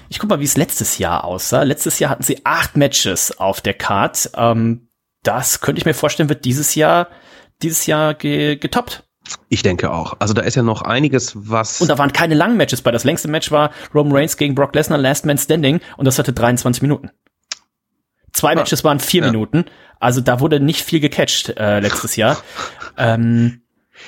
[0.10, 1.64] Ich guck mal, wie es letztes Jahr aussah.
[1.64, 4.32] Letztes Jahr hatten sie acht Matches auf der Card.
[4.36, 4.90] Ähm,
[5.24, 7.08] das könnte ich mir vorstellen, wird dieses Jahr,
[7.62, 9.04] dieses Jahr ge getoppt.
[9.50, 10.16] Ich denke auch.
[10.20, 11.82] Also da ist ja noch einiges, was.
[11.82, 12.92] Und da waren keine langen Matches bei.
[12.92, 16.34] Das längste Match war Roman Reigns gegen Brock Lesnar, Last Man Standing, und das hatte
[16.34, 17.12] 23 Minuten.
[18.34, 19.32] Zwei Matches waren vier ja.
[19.32, 19.66] Minuten.
[20.00, 22.38] Also da wurde nicht viel gecatcht äh, letztes Jahr.
[23.02, 23.62] Ähm,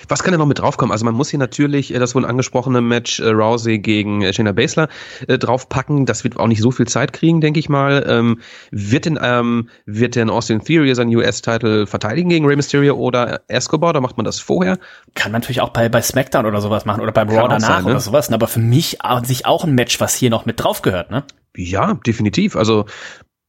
[0.08, 0.92] was kann denn noch mit draufkommen?
[0.92, 4.52] Also man muss hier natürlich äh, das wohl angesprochene Match äh, Rousey gegen äh, Shayna
[4.52, 4.90] Baszler
[5.28, 6.06] äh, draufpacken.
[6.06, 8.06] Das wird auch nicht so viel Zeit kriegen, denke ich mal.
[8.08, 8.40] Ähm,
[8.72, 13.92] wird denn ähm, wird denn Austin Theory seinen US-Titel verteidigen gegen Rey Mysterio oder Escobar?
[13.92, 14.78] Oder macht man das vorher?
[15.16, 17.84] Kann man natürlich auch bei bei SmackDown oder sowas machen oder beim Raw danach sein,
[17.84, 17.92] ne?
[17.92, 18.32] oder sowas.
[18.32, 21.24] Aber für mich an sich auch ein Match, was hier noch mit drauf gehört, ne?
[21.56, 22.56] Ja, definitiv.
[22.56, 22.86] Also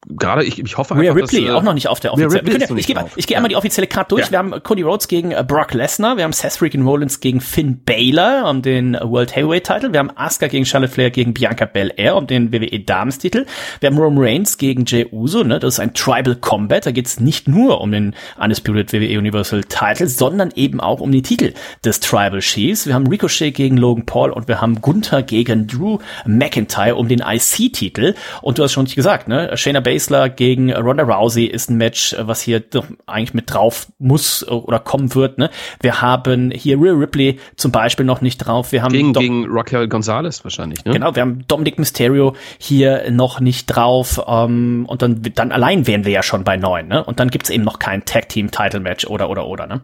[0.09, 2.47] gerade ich, ich hoffe einfach, Rhea Ripley dass, äh, auch noch nicht auf der offiziellen.
[2.47, 4.27] Ja, ich gehe ich geh einmal die offizielle Card durch.
[4.27, 4.31] Ja.
[4.33, 7.81] Wir haben Cody Rhodes gegen äh, Brock Lesnar, wir haben Seth Freakin Rollins gegen Finn
[7.85, 12.17] Balor um den World Heavyweight Title, wir haben Asuka gegen Charlotte Flair gegen Bianca Belair
[12.17, 13.47] um den WWE Damenstitel,
[13.81, 17.21] wir haben Roman Reigns gegen Jey Uso, ne, das ist ein Tribal Combat, da geht's
[17.21, 22.01] nicht nur um den Undisputed WWE Universal Title, sondern eben auch um die Titel des
[22.01, 22.87] Tribal Chiefs.
[22.87, 27.21] Wir haben Ricochet gegen Logan Paul und wir haben Gunther gegen Drew McIntyre um den
[27.21, 29.92] IC Titel und du hast schon nicht gesagt, ne, Shayna Baszler
[30.37, 32.63] gegen Ronda Rousey ist ein Match, was hier
[33.07, 35.39] eigentlich mit drauf muss oder kommen wird.
[35.39, 35.51] Ne?
[35.81, 38.73] Wir haben hier Rhea Ripley zum Beispiel noch nicht drauf.
[38.73, 40.85] Wir haben gegen, gegen Raquel Gonzalez wahrscheinlich.
[40.85, 40.93] Ne?
[40.93, 44.21] Genau, wir haben Dominic Mysterio hier noch nicht drauf.
[44.27, 46.89] Ähm, und dann, dann allein wären wir ja schon bei neun.
[46.89, 47.05] Ne?
[47.05, 49.67] Und dann gibt's eben noch kein Tag Team Title Match oder oder oder.
[49.67, 49.83] Ne?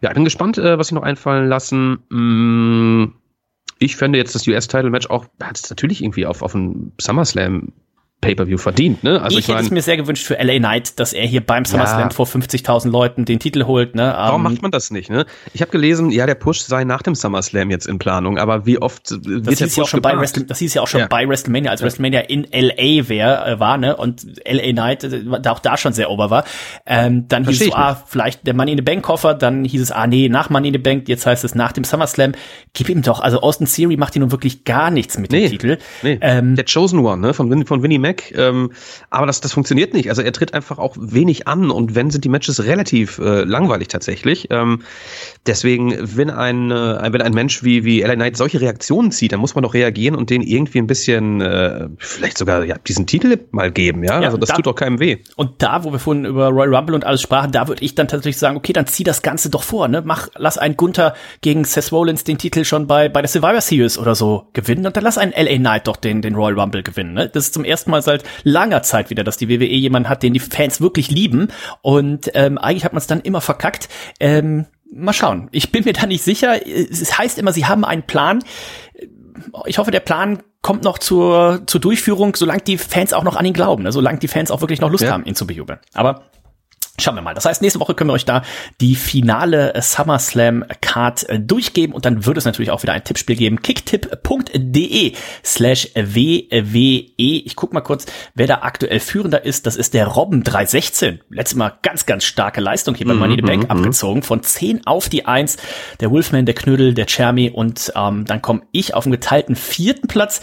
[0.00, 1.98] Ja, ich bin gespannt, äh, was sie noch einfallen lassen.
[2.10, 3.12] Mm,
[3.78, 7.72] ich fände jetzt das US-Title-Match auch, hat es natürlich irgendwie auf, auf einen SummerSlam
[8.20, 9.04] Pay-per-View verdient.
[9.04, 9.20] Ne?
[9.20, 11.64] Also ich, ich hätte es mir sehr gewünscht für LA Knight, dass er hier beim
[11.64, 12.10] SummerSlam ja.
[12.10, 13.94] vor 50.000 Leuten den Titel holt.
[13.94, 14.02] Ne?
[14.16, 15.10] Warum um, macht man das nicht?
[15.10, 15.26] Ne?
[15.52, 18.78] Ich habe gelesen, ja, der Push sei nach dem SummerSlam jetzt in Planung, aber wie
[18.78, 21.06] oft wird das hieß ja auch schon bei Wrestle Das hieß ja auch schon ja.
[21.08, 21.84] bei WrestleMania, als ja.
[21.84, 23.96] WrestleMania in LA wär, äh, war, ne?
[23.96, 26.44] Und LA Knight äh, auch da schon sehr over war.
[26.86, 29.82] Ähm, dann Versteh hieß es, ah, vielleicht der Money in the Bank Koffer, dann hieß
[29.82, 32.32] es, ah nee, nach Money in the Bank, jetzt heißt es nach dem SummerSlam.
[32.72, 35.50] Gib ihm doch, also Austin Theory macht hier nun wirklich gar nichts mit nee, dem
[35.50, 35.78] Titel.
[36.02, 36.18] Nee.
[36.22, 37.34] Ähm, der Chosen One, ne?
[37.34, 38.32] Von, von Winnie Mac.
[38.36, 38.72] Ähm,
[39.10, 40.08] aber das, das funktioniert nicht.
[40.08, 43.88] Also er tritt einfach auch wenig an und wenn sind die Matches relativ äh, langweilig
[43.88, 44.48] tatsächlich.
[44.50, 44.82] Ähm,
[45.46, 49.40] deswegen, wenn ein, äh, wenn ein Mensch wie, wie LA Knight solche Reaktionen zieht, dann
[49.40, 53.38] muss man doch reagieren und den irgendwie ein bisschen, äh, vielleicht sogar ja, diesen Titel
[53.50, 54.20] mal geben, ja.
[54.20, 55.18] ja also das da, tut doch keinem weh.
[55.36, 58.08] Und da, wo wir vorhin über Royal Rumble und alles sprachen, da würde ich dann
[58.08, 60.02] tatsächlich sagen, okay, dann zieh das Ganze doch vor, ne?
[60.04, 63.98] Mach, lass einen Gunther gegen Seth Rollins den Titel schon bei, bei der Survivor Series
[63.98, 67.14] oder so gewinnen und dann lass einen LA Knight doch den, den Royal Rumble gewinnen,
[67.14, 67.28] ne?
[67.28, 70.32] Das ist zum ersten Mal seit langer Zeit wieder, dass die WWE jemanden hat, den
[70.32, 71.48] die Fans wirklich lieben.
[71.82, 73.88] Und ähm, eigentlich hat man es dann immer verkackt.
[74.20, 75.48] Ähm, mal schauen.
[75.52, 76.66] Ich bin mir da nicht sicher.
[76.66, 78.42] Es heißt immer, sie haben einen Plan.
[79.66, 83.44] Ich hoffe, der Plan kommt noch zur, zur Durchführung, solange die Fans auch noch an
[83.44, 83.92] ihn glauben, ne?
[83.92, 85.12] solange die Fans auch wirklich noch Lust ja.
[85.12, 85.78] haben, ihn zu bejubeln.
[85.94, 86.22] Aber
[86.98, 87.34] Schauen wir mal.
[87.34, 88.42] Das heißt, nächste Woche können wir euch da
[88.80, 93.36] die finale SummerSlam Card äh, durchgeben und dann wird es natürlich auch wieder ein Tippspiel
[93.36, 93.60] geben.
[93.60, 95.12] kicktipp.de
[95.44, 97.42] slash WWE.
[97.44, 99.66] Ich guck mal kurz, wer da aktuell führender ist.
[99.66, 101.20] Das ist der Robben 316.
[101.28, 103.78] Letztes Mal ganz, ganz starke Leistung hier bei mhm, Money in the Bank mm -hmm.
[103.78, 104.22] abgezogen.
[104.22, 105.58] Von 10 auf die 1.
[106.00, 110.08] Der Wolfman, der Knödel, der Chermy und ähm, dann komme ich auf den geteilten vierten
[110.08, 110.40] Platz.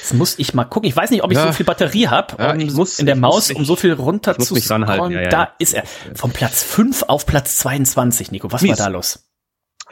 [0.00, 0.88] Jetzt muss ich mal gucken.
[0.88, 1.46] Ich weiß nicht, ob ich ja.
[1.46, 2.58] so viel Batterie habe ja, um,
[2.98, 5.12] in der Maus, um so viel runter zu scrollen.
[5.12, 5.84] Ja, da ist er.
[6.14, 8.50] Vom Platz 5 auf Platz 22, Nico.
[8.52, 8.78] Was Mies.
[8.78, 9.24] war da los?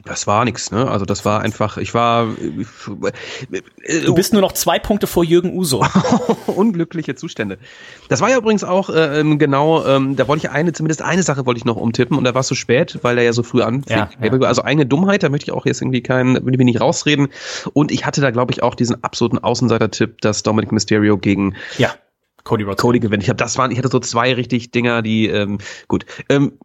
[0.05, 0.91] Das war nix, ne?
[0.91, 2.27] Also das war einfach, ich war.
[2.27, 5.85] du bist nur noch zwei Punkte vor Jürgen Uso.
[6.47, 7.59] Unglückliche Zustände.
[8.09, 11.23] Das war ja übrigens auch äh, ähm, genau, ähm, da wollte ich eine, zumindest eine
[11.23, 13.43] Sache wollte ich noch umtippen und da war es so spät, weil er ja so
[13.43, 13.97] früh anfing.
[13.97, 14.33] Ja, ja.
[14.41, 17.29] Also eine Dummheit, da möchte ich auch jetzt irgendwie keinen, will ich mich nicht rausreden.
[17.75, 21.95] Und ich hatte da, glaube ich, auch diesen absoluten Außenseiter-Tipp, dass Dominic Mysterio gegen ja.
[22.45, 22.81] Cody Rhodes.
[22.81, 23.23] Cody gewinnt.
[23.23, 26.07] Ich habe das waren, ich hatte so zwei richtig Dinger, die ähm, gut.
[26.29, 26.59] Ähm,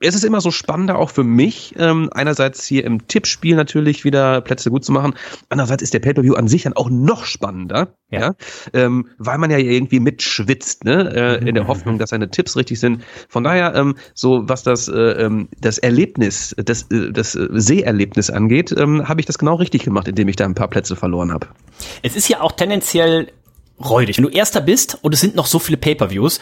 [0.00, 4.40] es ist immer so spannender auch für mich, ähm, einerseits hier im Tippspiel natürlich wieder
[4.40, 5.14] Plätze gut zu machen,
[5.48, 8.34] andererseits ist der Pay-Per-View an sich dann auch noch spannender, ja, ja?
[8.72, 12.80] Ähm, weil man ja irgendwie mitschwitzt, ne, äh, in der Hoffnung, dass seine Tipps richtig
[12.80, 13.02] sind.
[13.28, 18.30] Von daher, ähm, so was das, äh, ähm, das Erlebnis, das, äh, das äh, Seherlebnis
[18.30, 21.32] angeht, ähm, habe ich das genau richtig gemacht, indem ich da ein paar Plätze verloren
[21.32, 21.48] habe.
[22.02, 23.28] Es ist ja auch tendenziell
[23.82, 24.16] räudig.
[24.16, 26.40] Wenn du Erster bist und es sind noch so viele Pay-per-Views,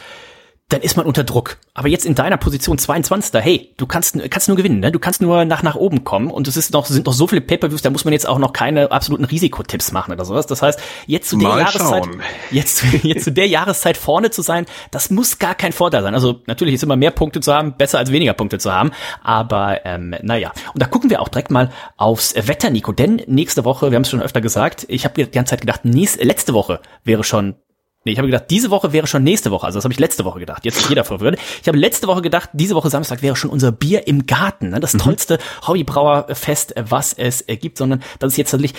[0.73, 1.59] dann ist man unter Druck.
[1.75, 3.41] Aber jetzt in deiner Position 22.
[3.43, 4.91] Hey, du kannst, kannst nur gewinnen, ne?
[4.91, 7.41] Du kannst nur nach, nach oben kommen und es ist noch, sind noch so viele
[7.43, 10.47] Pay-Per-Views, da muss man jetzt auch noch keine absoluten Risikotipps machen oder sowas.
[10.47, 12.09] Das heißt, jetzt zu der Mal Jahreszeit,
[12.51, 16.15] jetzt, jetzt zu der Jahreszeit vorne zu sein, das muss gar kein Vorteil sein.
[16.15, 18.93] Also natürlich ist immer mehr Punkte zu haben, besser als weniger Punkte zu haben.
[19.23, 20.53] Aber, ähm, naja.
[20.73, 22.93] Und da gucken wir auch direkt mal aufs Wetter, Nico.
[22.93, 25.85] Denn nächste Woche, wir haben es schon öfter gesagt, ich habe die ganze Zeit gedacht,
[25.85, 27.57] nächste, letzte Woche wäre schon
[28.05, 29.67] Nee, ich habe gedacht, diese Woche wäre schon nächste Woche.
[29.67, 30.65] Also das habe ich letzte Woche gedacht.
[30.65, 31.39] Jetzt ist jeder verwirrt.
[31.61, 34.71] Ich habe letzte Woche gedacht, diese Woche Samstag wäre schon unser Bier im Garten.
[34.71, 34.81] Ne?
[34.81, 34.99] Das mhm.
[34.99, 37.79] tollste Hobbybrauerfest, was es gibt.
[37.79, 38.75] Sondern das ist jetzt tatsächlich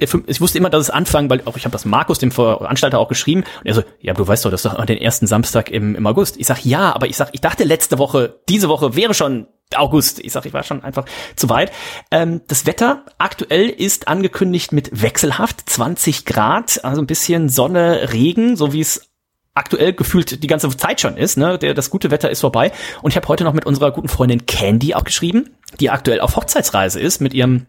[0.00, 2.98] der, ich wusste immer, dass es anfangen, weil auch ich habe das Markus, dem Veranstalter,
[2.98, 3.44] auch geschrieben.
[3.60, 6.06] Und er so, ja, du weißt doch, das ist doch den ersten Samstag im, im
[6.06, 6.36] August.
[6.36, 10.20] Ich sag, ja, aber ich sag, ich dachte letzte Woche, diese Woche wäre schon August.
[10.20, 11.04] Ich sag, ich war schon einfach
[11.36, 11.72] zu weit.
[12.10, 18.56] Ähm, das Wetter aktuell ist angekündigt mit wechselhaft 20 Grad, also ein bisschen Sonne, Regen,
[18.56, 19.08] so wie es
[19.54, 21.36] aktuell gefühlt die ganze Zeit schon ist.
[21.36, 21.58] Ne?
[21.58, 22.72] Der, das gute Wetter ist vorbei.
[23.02, 25.50] Und ich habe heute noch mit unserer guten Freundin Candy auch geschrieben,
[25.80, 27.66] die aktuell auf Hochzeitsreise ist mit ihrem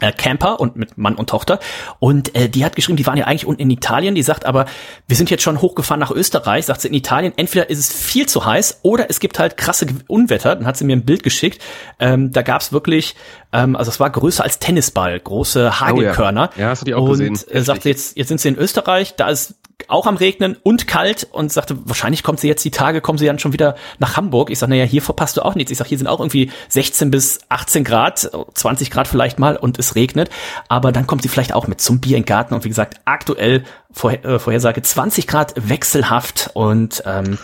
[0.00, 1.58] äh, Camper und mit Mann und Tochter.
[1.98, 4.14] Und äh, die hat geschrieben, die waren ja eigentlich unten in Italien.
[4.14, 4.66] Die sagt aber,
[5.06, 6.66] wir sind jetzt schon hochgefahren nach Österreich.
[6.66, 9.86] Sagt sie, in Italien entweder ist es viel zu heiß oder es gibt halt krasse
[10.08, 10.56] Unwetter.
[10.56, 11.62] Dann hat sie mir ein Bild geschickt.
[11.98, 13.16] Ähm, da gab's wirklich,
[13.52, 16.50] ähm, also es war größer als Tennisball, große Hagelkörner.
[16.54, 16.64] Oh ja.
[16.64, 17.28] ja, hast du die auch und, gesehen.
[17.30, 19.14] Und äh, sagte jetzt, jetzt sind sie in Österreich.
[19.16, 19.54] Da ist
[19.88, 23.26] auch am Regnen und kalt und sagte, wahrscheinlich kommt sie jetzt die Tage, kommen sie
[23.26, 24.50] dann schon wieder nach Hamburg.
[24.50, 25.70] Ich sage, naja, hier verpasst du auch nichts.
[25.70, 29.78] Ich sage, hier sind auch irgendwie 16 bis 18 Grad, 20 Grad vielleicht mal und
[29.78, 30.30] es regnet.
[30.68, 33.64] Aber dann kommt sie vielleicht auch mit zum Bier im Garten und wie gesagt, aktuell
[33.92, 37.38] Vorher äh, Vorhersage 20 Grad wechselhaft und ähm,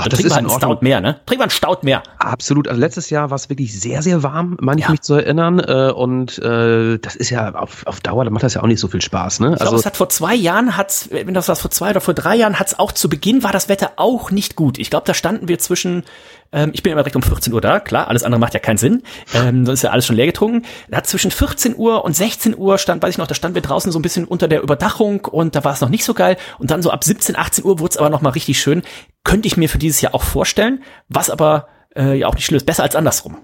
[0.00, 1.20] Ach, das ist halt ein Stout mehr, ne?
[1.26, 2.02] Trinken wir einen Stout mehr.
[2.18, 2.68] Absolut.
[2.68, 4.86] Also letztes Jahr war es wirklich sehr, sehr warm, meine ja.
[4.86, 5.58] ich mich zu erinnern.
[5.60, 8.80] Äh, und äh, das ist ja auf, auf Dauer, da macht das ja auch nicht
[8.80, 9.48] so viel Spaß, ne?
[9.48, 12.00] Ich also, glaube, es hat vor zwei Jahren, hat's, wenn das was vor zwei oder
[12.00, 14.78] vor drei Jahren, hat's auch zu Beginn war das Wetter auch nicht gut.
[14.78, 16.04] Ich glaube, da standen wir zwischen
[16.52, 18.78] ähm, ich bin immer direkt um 14 Uhr da, klar, alles andere macht ja keinen
[18.78, 19.02] Sinn.
[19.34, 20.66] Ähm, sonst ist ja alles schon leer getrunken.
[20.88, 23.62] Da hat zwischen 14 Uhr und 16 Uhr stand, weiß ich noch, da standen wir
[23.62, 26.36] draußen so ein bisschen unter der Überdachung und da war es noch nicht so geil.
[26.58, 28.82] Und dann so ab 17, 18 Uhr wurde es aber nochmal richtig schön.
[29.24, 32.56] Könnte ich mir für dieses Jahr auch vorstellen, was aber äh, ja auch nicht schlimm
[32.56, 32.66] ist.
[32.66, 33.38] Besser als andersrum.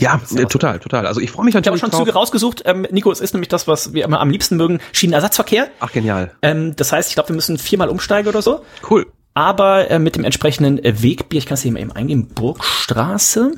[0.00, 1.06] Ja, ja total, total.
[1.06, 1.78] Also ich freue mich natürlich.
[1.78, 2.62] Ich habe schon Züge rausgesucht.
[2.64, 5.68] Ähm, Nico, es ist nämlich das, was wir immer am liebsten mögen, Schienenersatzverkehr.
[5.80, 6.32] Ach, genial.
[6.40, 8.64] Ähm, das heißt, ich glaube, wir müssen viermal umsteigen oder so.
[8.88, 12.28] Cool aber äh, mit dem entsprechenden äh, Wegbier, ich kann es hier mal eben eingeben,
[12.28, 13.52] Burgstraße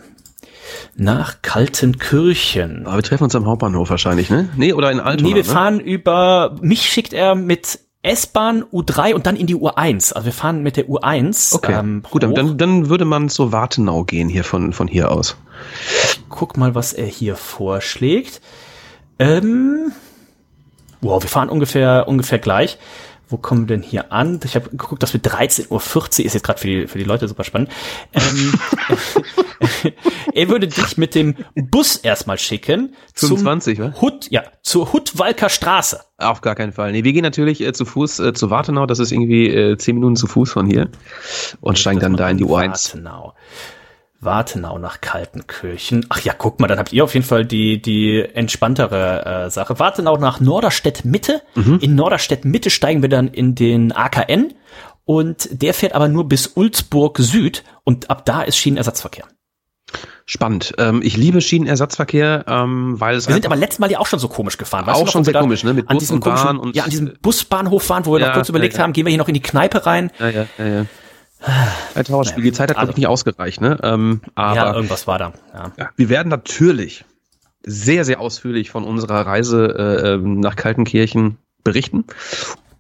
[0.97, 2.87] nach Kaltenkirchen.
[2.87, 4.49] Aber wir treffen uns am Hauptbahnhof wahrscheinlich, ne?
[4.57, 5.49] Nee, oder in Altona, Nee, wir ne?
[5.49, 10.13] fahren über, mich schickt er mit S-Bahn, U3 und dann in die U1.
[10.13, 11.55] Also wir fahren mit der U1.
[11.55, 15.37] Okay, ähm, gut, dann, dann würde man zur Wartenau gehen hier von, von hier aus.
[16.05, 18.43] Ich guck mal, was er hier vorschlägt.
[19.19, 19.93] Ähm,
[21.01, 22.79] wow, wir fahren ungefähr, ungefähr gleich
[23.29, 24.41] wo kommen wir denn hier an?
[24.45, 27.27] Ich habe geguckt, dass wir 13.40 Uhr, ist jetzt gerade für die, für die Leute
[27.29, 27.71] super spannend.
[28.13, 28.55] Ähm,
[30.35, 32.95] er würde dich mit dem Bus erstmal schicken.
[33.15, 34.01] 25, was?
[34.01, 36.01] Hut, ja, zur Huttwalker Straße.
[36.19, 36.93] Auf gar keinen Fall.
[36.93, 39.95] Nee, wir gehen natürlich äh, zu Fuß äh, zu Wartenau, das ist irgendwie äh, 10
[39.95, 40.91] Minuten zu Fuß von hier
[41.61, 42.95] und steigen dann da in die U1.
[42.95, 43.35] Wartenau.
[44.25, 46.07] Wartenau nach Kaltenkirchen.
[46.09, 49.79] Ach ja, guck mal, dann habt ihr auf jeden Fall die, die entspanntere äh, Sache.
[49.79, 51.43] Wartenau nach Norderstedt Mitte.
[51.55, 51.79] Mhm.
[51.81, 54.55] In Norderstedt Mitte steigen wir dann in den AKN
[55.05, 59.27] und der fährt aber nur bis Ulzburg Süd und ab da ist Schienenersatzverkehr.
[60.27, 60.73] Spannend.
[60.79, 64.19] Ähm, ich liebe Schienenersatzverkehr, ähm, weil es Wir sind aber letztes Mal ja auch schon
[64.19, 64.87] so komisch gefahren.
[64.87, 65.75] Weißt auch noch, schon sehr komisch, ne?
[65.75, 68.49] Mit Bus und Bahn und ja, an diesem Busbahnhof waren, wo wir ja, noch kurz
[68.49, 68.85] überlegt ja, ja.
[68.85, 70.11] haben, gehen wir hier noch in die Kneipe rein.
[70.19, 70.87] Ja, ja, ja, ja.
[71.95, 72.43] Ein Trauerspiel.
[72.43, 73.79] Die Zeit hat, glaube ich, nicht ausgereicht, ne?
[73.83, 75.33] Ähm, aber ja, irgendwas war da.
[75.77, 75.91] Ja.
[75.97, 77.05] wir werden natürlich
[77.63, 82.05] sehr, sehr ausführlich von unserer Reise äh, ähm, nach Kaltenkirchen berichten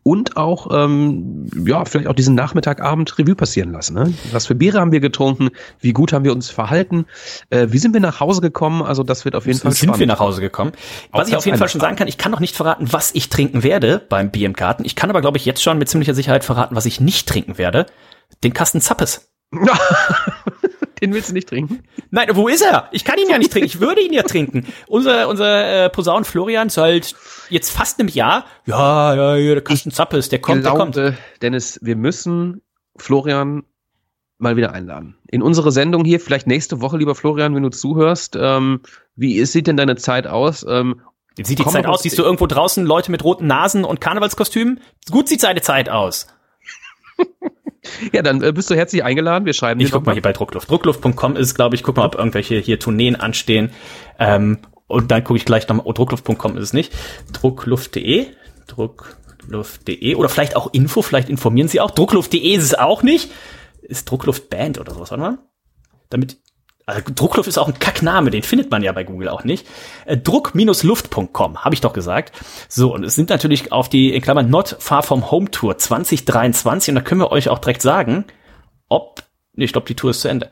[0.04, 3.94] und auch, ähm, ja, vielleicht auch diesen Nachmittagabend Revue passieren lassen.
[3.94, 4.12] Ne?
[4.32, 5.48] Was für Biere haben wir getrunken?
[5.80, 7.06] Wie gut haben wir uns verhalten?
[7.48, 8.82] Äh, wie sind wir nach Hause gekommen?
[8.82, 9.96] Also das wird auf jeden Fall sind spannend.
[9.96, 10.72] Sind wir nach Hause gekommen?
[11.10, 13.30] Was ich auf jeden Fall schon sagen kann, ich kann noch nicht verraten, was ich
[13.30, 14.84] trinken werde beim Bier im Garten.
[14.84, 17.56] Ich kann aber, glaube ich, jetzt schon mit ziemlicher Sicherheit verraten, was ich nicht trinken
[17.56, 17.86] werde.
[18.42, 19.32] Den Kasten Zappes.
[21.00, 21.82] Den willst du nicht trinken?
[22.10, 22.88] Nein, wo ist er?
[22.92, 23.66] Ich kann ihn ja nicht trinken.
[23.66, 24.66] Ich würde ihn ja trinken.
[24.86, 27.14] Unser, unser äh, Posaun Florian ist halt
[27.50, 28.46] jetzt fast einem Jahr.
[28.64, 31.18] Ja, ja, ja, der Kasten Zappes, der kommt, glaube, der kommt.
[31.42, 32.62] Dennis, wir müssen
[32.96, 33.64] Florian
[34.38, 35.16] mal wieder einladen.
[35.28, 38.36] In unsere Sendung hier, vielleicht nächste Woche, lieber Florian, wenn du zuhörst.
[38.40, 38.80] Ähm,
[39.16, 40.64] wie sieht denn deine Zeit aus?
[40.68, 41.00] Ähm,
[41.36, 42.02] wie sieht die Zeit aus?
[42.02, 44.80] Siehst du irgendwo draußen Leute mit roten Nasen und Karnevalskostümen?
[45.10, 46.28] Gut sieht seine Zeit aus.
[48.12, 49.44] Ja, dann äh, bist du herzlich eingeladen.
[49.46, 50.70] Wir schreiben Ich guck mal hier bei Druckluft.
[50.70, 53.70] Druckluft.com ist, glaube ich, guck mal, ob irgendwelche hier Tourneen anstehen.
[54.18, 56.92] Ähm, und dann gucke ich gleich nochmal, oh, druckluft.com ist es nicht.
[57.32, 58.26] Druckluft.de.
[58.66, 60.14] Druckluft.de.
[60.14, 61.90] Oder vielleicht auch Info, vielleicht informieren sie auch.
[61.90, 63.30] Druckluft.de ist es auch nicht.
[63.82, 65.38] Ist Druckluft Band oder sowas, warte mal.
[66.10, 66.38] Damit
[66.86, 69.66] also Druckluft ist auch ein Kackname, den findet man ja bei Google auch nicht.
[70.04, 72.32] Äh, Druck-luft.com, habe ich doch gesagt.
[72.68, 76.90] So, und es sind natürlich auf die, in Klammern, Not Far From Home Tour 2023
[76.90, 78.24] und da können wir euch auch direkt sagen,
[78.88, 79.22] ob
[79.56, 80.50] Nee, ich glaube, die Tour ist zu Ende.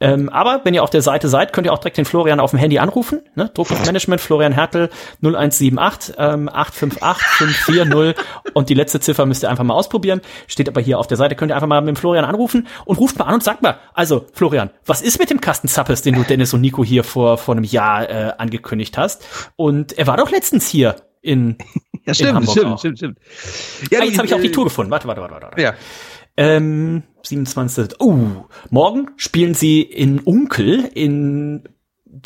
[0.00, 2.50] Ähm, aber wenn ihr auf der Seite seid, könnt ihr auch direkt den Florian auf
[2.50, 3.20] dem Handy anrufen.
[3.34, 3.50] Ne?
[3.52, 4.88] Druckluftmanagement, Florian Hertel
[5.22, 8.24] 0178 ähm, 858 540
[8.54, 10.22] und die letzte Ziffer müsst ihr einfach mal ausprobieren.
[10.46, 12.98] Steht aber hier auf der Seite, könnt ihr einfach mal mit dem Florian anrufen und
[12.98, 16.14] ruft mal an und sagt mal, also Florian, was ist mit dem Kasten Zappes, den
[16.14, 19.52] du Dennis und Nico hier vor, vor einem Jahr äh, angekündigt hast?
[19.56, 21.58] Und er war doch letztens hier in,
[22.06, 22.78] ja, stimmt, in Hamburg stimmt, auch.
[22.78, 23.18] stimmt, stimmt.
[23.90, 24.90] Ja, ah, jetzt habe ich auch die Tour gefunden.
[24.90, 25.60] Warte, warte, warte, warte.
[25.60, 25.74] Ja.
[26.40, 28.00] Ähm, 27.
[28.00, 31.64] Oh, morgen spielen sie in Unkel in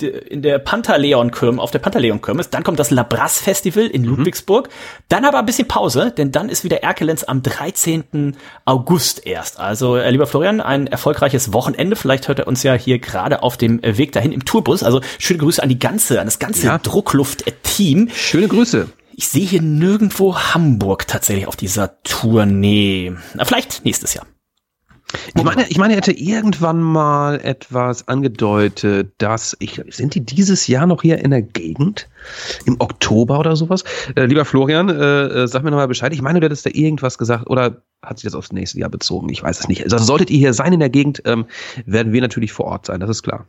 [0.01, 2.49] in der Pantaleon Kirmes, auf der Pantaleon Kirmes.
[2.49, 4.09] Dann kommt das Labras Festival in mhm.
[4.09, 4.71] Ludwigsburg.
[5.09, 8.37] Dann aber ein bisschen Pause, denn dann ist wieder Erkelenz am 13.
[8.65, 9.61] August erst.
[9.61, 11.97] Also, äh, lieber Florian, ein erfolgreiches Wochenende.
[11.97, 14.83] Vielleicht hört er uns ja hier gerade auf dem Weg dahin im Tourbus.
[14.83, 16.79] Also, schöne Grüße an die ganze, an das ganze Ja.
[16.79, 18.09] Druckluft-Team.
[18.15, 18.89] Schöne Grüße.
[19.17, 23.12] Ich sehe hier nirgendwo Hamburg tatsächlich auf dieser Tournee.
[23.35, 24.27] Na, vielleicht nächstes Jahr.
[25.37, 30.67] Ich meine, ich meine, er hätte irgendwann mal etwas angedeutet, dass ich, sind die dieses
[30.67, 32.09] Jahr noch hier in der Gegend?
[32.65, 33.85] Im Oktober oder sowas?
[34.17, 36.12] Äh, lieber Florian, äh, äh, sag mir nochmal Bescheid.
[36.12, 39.29] Ich meine, du hättest da irgendwas gesagt oder hat sich das aufs nächste Jahr bezogen?
[39.29, 39.85] Ich weiß es nicht.
[39.85, 41.47] Also solltet ihr hier sein in der Gegend, ähm,
[41.87, 43.47] werden wir natürlich vor Ort sein, das ist klar.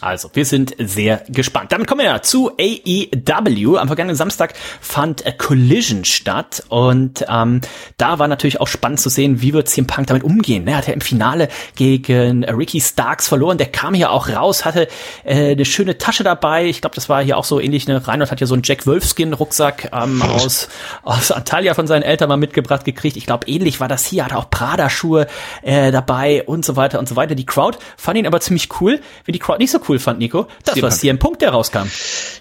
[0.00, 1.72] Also, wir sind sehr gespannt.
[1.72, 3.76] Damit kommen wir ja zu AEW.
[3.76, 7.60] Am vergangenen Samstag fand a Collision statt und ähm,
[7.96, 10.66] da war natürlich auch spannend zu sehen, wie wird CM Punk damit umgehen.
[10.68, 13.58] Er hat ja im Finale gegen Ricky Starks verloren.
[13.58, 14.88] Der kam hier auch raus, hatte
[15.24, 16.66] äh, eine schöne Tasche dabei.
[16.66, 17.86] Ich glaube, das war hier auch so ähnlich.
[17.86, 18.06] Ne?
[18.06, 20.68] Reinhold hat ja so einen Jack Wolfskin Rucksack ähm, aus
[21.02, 23.16] aus Antalya von seinen Eltern mal mitgebracht gekriegt.
[23.16, 24.24] Ich glaube, ähnlich war das hier.
[24.24, 25.26] Hat auch Prada Schuhe
[25.62, 27.34] äh, dabei und so weiter und so weiter.
[27.34, 29.00] Die Crowd fand ihn aber ziemlich cool.
[29.24, 31.86] Wenn die Crowd nicht so cool fand, Nico, das war hier ein Punkt, der rauskam.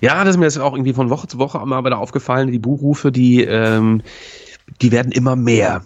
[0.02, 2.52] Ja, das ist mir jetzt auch irgendwie von Woche zu Woche immer wieder aufgefallen.
[2.52, 4.02] Die Buchrufe, die, ähm,
[4.82, 5.84] die werden immer mehr.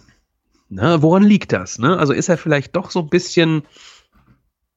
[0.69, 1.79] Ne, woran liegt das?
[1.79, 1.97] Ne?
[1.97, 3.63] Also ist er vielleicht doch so ein bisschen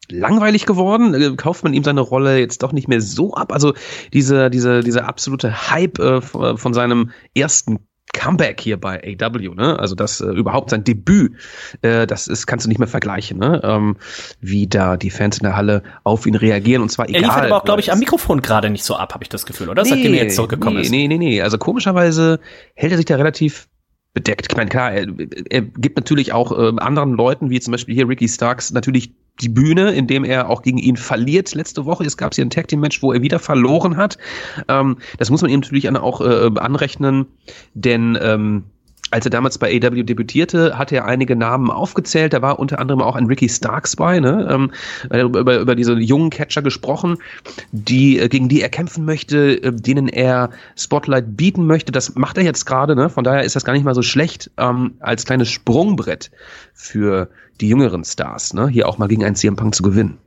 [0.09, 1.15] langweilig geworden?
[1.15, 3.53] Äh, kauft man ihm seine Rolle jetzt doch nicht mehr so ab?
[3.53, 3.75] Also
[4.13, 7.81] diese, diese, diese absolute Hype äh, von seinem ersten
[8.13, 9.79] Comeback hier bei AW, ne?
[9.79, 11.35] Also das äh, überhaupt sein Debüt,
[11.83, 13.61] äh, das ist kannst du nicht mehr vergleichen, ne?
[13.65, 13.97] Ähm,
[14.41, 17.23] wie da die Fans in der Halle auf ihn reagieren und zwar egal.
[17.23, 19.47] Er liefert aber auch, glaube ich, am Mikrofon gerade nicht so ab, habe ich das
[19.47, 19.83] Gefühl, oder?
[19.83, 20.91] Nee, Seitdem er jetzt zurückgekommen nee, ist.
[20.91, 21.43] Nee, nee, nee.
[21.43, 22.41] Also komischerweise
[22.75, 23.69] hält er sich da relativ
[24.15, 24.47] bedeckt.
[24.51, 25.07] Ich meine, klar, er,
[25.49, 29.49] er gibt natürlich auch äh, anderen Leuten, wie zum Beispiel hier Ricky Starks, natürlich die
[29.49, 31.55] Bühne, indem er auch gegen ihn verliert.
[31.55, 34.19] Letzte Woche es gab hier ein Tag Team Match, wo er wieder verloren hat.
[34.69, 37.27] Ähm, das muss man ihm natürlich auch äh, anrechnen,
[37.75, 38.65] denn ähm,
[39.13, 42.33] als er damals bei AW debütierte, hatte er einige Namen aufgezählt.
[42.33, 44.49] Da war unter anderem auch ein Ricky Starks bei, ne?
[44.51, 44.71] Ähm,
[45.29, 47.19] über, über diese jungen Catcher gesprochen,
[47.73, 51.93] die, äh, gegen die er kämpfen möchte, äh, denen er Spotlight bieten möchte.
[51.93, 53.11] Das macht er jetzt gerade, ne?
[53.11, 56.31] Von daher ist das gar nicht mal so schlecht ähm, als kleines Sprungbrett
[56.73, 57.29] für
[57.63, 58.69] die jüngeren Stars, ne?
[58.69, 60.19] Hier auch mal gegen einen CM Punk zu gewinnen.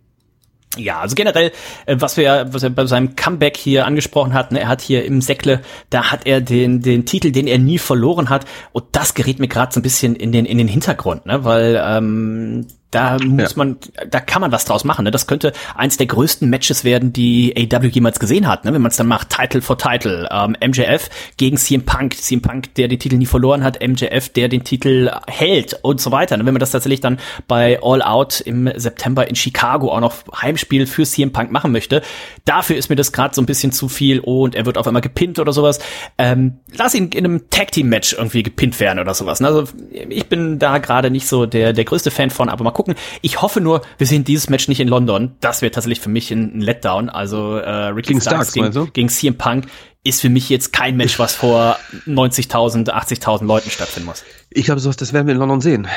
[0.78, 1.52] Ja, also generell,
[1.86, 5.22] äh, was wir, was er bei seinem Comeback hier angesprochen hatten, er hat hier im
[5.22, 9.40] Säckle, da hat er den, den Titel, den er nie verloren hat, und das gerät
[9.40, 13.52] mir gerade so ein bisschen in den, in den Hintergrund, ne, weil ähm, da muss
[13.52, 13.58] ja.
[13.58, 13.78] man,
[14.10, 15.04] da kann man was draus machen.
[15.04, 15.12] Ne?
[15.12, 18.74] Das könnte eins der größten Matches werden, die AW jemals gesehen hat, ne?
[18.74, 20.30] wenn man es dann macht, Title for Title.
[20.32, 24.48] Ähm, MJF gegen CM Punk, CM Punk, der den Titel nie verloren hat, MJF, der
[24.48, 26.38] den Titel hält und so weiter.
[26.38, 26.46] Ne?
[26.46, 30.88] Wenn man das tatsächlich dann bei All Out im September in Chicago auch noch Heimspiel
[30.88, 32.02] für CM Punk machen möchte,
[32.46, 35.02] dafür ist mir das gerade so ein bisschen zu viel und er wird auf einmal
[35.02, 35.80] gepinnt oder sowas.
[36.18, 39.40] Ähm, lass ihn in einem Tag Team Match irgendwie gepinnt werden oder sowas.
[39.40, 39.48] Ne?
[39.48, 42.85] Also ich bin da gerade nicht so der, der größte Fan von, aber mal gucken,
[42.86, 43.02] gucken.
[43.22, 45.36] Ich hoffe nur, wir sehen dieses Match nicht in London.
[45.40, 47.10] Das wäre tatsächlich für mich ein, ein Letdown.
[47.10, 49.68] Also äh, Ricky gegen Starks, Starks gegen, gegen CM Punk
[50.06, 54.24] ist für mich jetzt kein Match, was vor 90.000, 80.000 Leuten stattfinden muss.
[54.52, 55.88] Ich glaube, das werden wir in London sehen.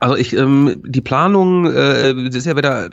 [0.00, 2.90] Also ich, ähm, die Planung äh, das ist ja wieder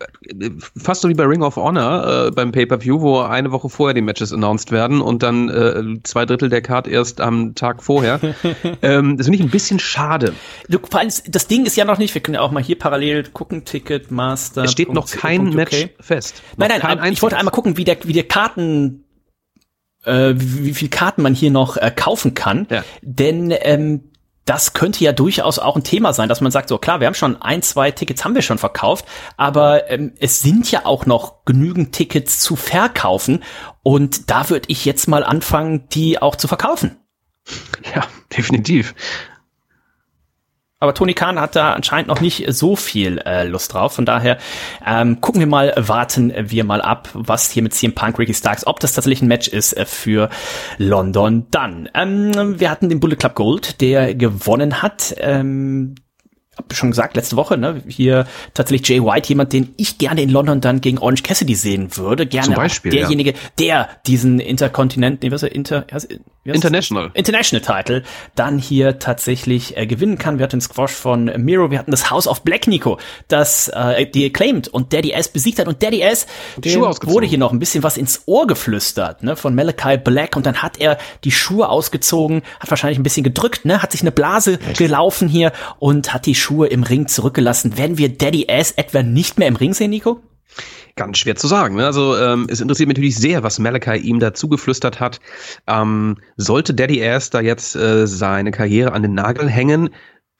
[0.77, 4.01] fast so wie bei Ring of Honor äh, beim Pay-per-View, wo eine Woche vorher die
[4.01, 8.21] Matches announced werden und dann äh, zwei Drittel der Card erst am Tag vorher.
[8.81, 10.33] ähm, das finde ich ein bisschen schade.
[10.69, 12.79] Du, vor allem, das Ding ist ja noch nicht, wir können ja auch mal hier
[12.79, 14.63] parallel gucken, Ticketmaster.
[14.63, 16.41] Es steht noch kein Match fest.
[16.55, 19.03] Noch nein, nein, ich wollte einmal gucken, wie der, wie der Karten
[20.05, 22.67] äh, wie, viel Karten man hier noch äh, kaufen kann.
[22.69, 22.83] Ja.
[23.01, 24.11] Denn ähm,
[24.45, 27.13] das könnte ja durchaus auch ein Thema sein, dass man sagt, so klar, wir haben
[27.13, 29.05] schon ein, zwei Tickets haben wir schon verkauft,
[29.37, 33.43] aber ähm, es sind ja auch noch genügend Tickets zu verkaufen
[33.83, 36.97] und da würde ich jetzt mal anfangen, die auch zu verkaufen.
[37.95, 38.95] Ja, definitiv.
[40.81, 43.93] Aber Tony Khan hat da anscheinend noch nicht so viel äh, Lust drauf.
[43.93, 44.39] Von daher
[44.85, 48.65] ähm, gucken wir mal, warten wir mal ab, was hier mit CM Punk, Ricky Starks,
[48.65, 50.31] ob das tatsächlich ein Match ist äh, für
[50.79, 51.87] London dann.
[51.93, 55.15] Ähm, wir hatten den Bullet Club Gold, der gewonnen hat.
[55.19, 55.93] Ähm,
[56.57, 60.29] hab schon gesagt, letzte Woche, ne, hier tatsächlich Jay White, jemand, den ich gerne in
[60.29, 62.25] London dann gegen Orange Cassidy sehen würde.
[62.25, 63.37] Gerne Zum Beispiel, derjenige, ja.
[63.59, 67.11] der diesen Interkontinent, nee, was ist Inter, was, was International.
[67.13, 70.39] International Title dann hier tatsächlich äh, gewinnen kann.
[70.39, 74.07] Wir hatten den Squash von Miro, wir hatten das House of Black Nico, das äh,
[74.07, 76.25] die acclaimed und Daddy S besiegt hat und Daddy S
[76.57, 80.63] wurde hier noch ein bisschen was ins Ohr geflüstert, ne, von Malachi Black und dann
[80.63, 84.57] hat er die Schuhe ausgezogen, hat wahrscheinlich ein bisschen gedrückt, ne, hat sich eine Blase
[84.77, 87.77] gelaufen hier und hat die Schuhe im Ring zurückgelassen.
[87.77, 90.21] Werden wir Daddy Ass etwa nicht mehr im Ring sehen, Nico?
[90.95, 91.75] Ganz schwer zu sagen.
[91.75, 91.85] Ne?
[91.85, 95.19] Also ähm, es interessiert mich natürlich sehr, was Malachi ihm dazu geflüstert hat.
[95.67, 99.89] Ähm, sollte Daddy Ass da jetzt äh, seine Karriere an den Nagel hängen,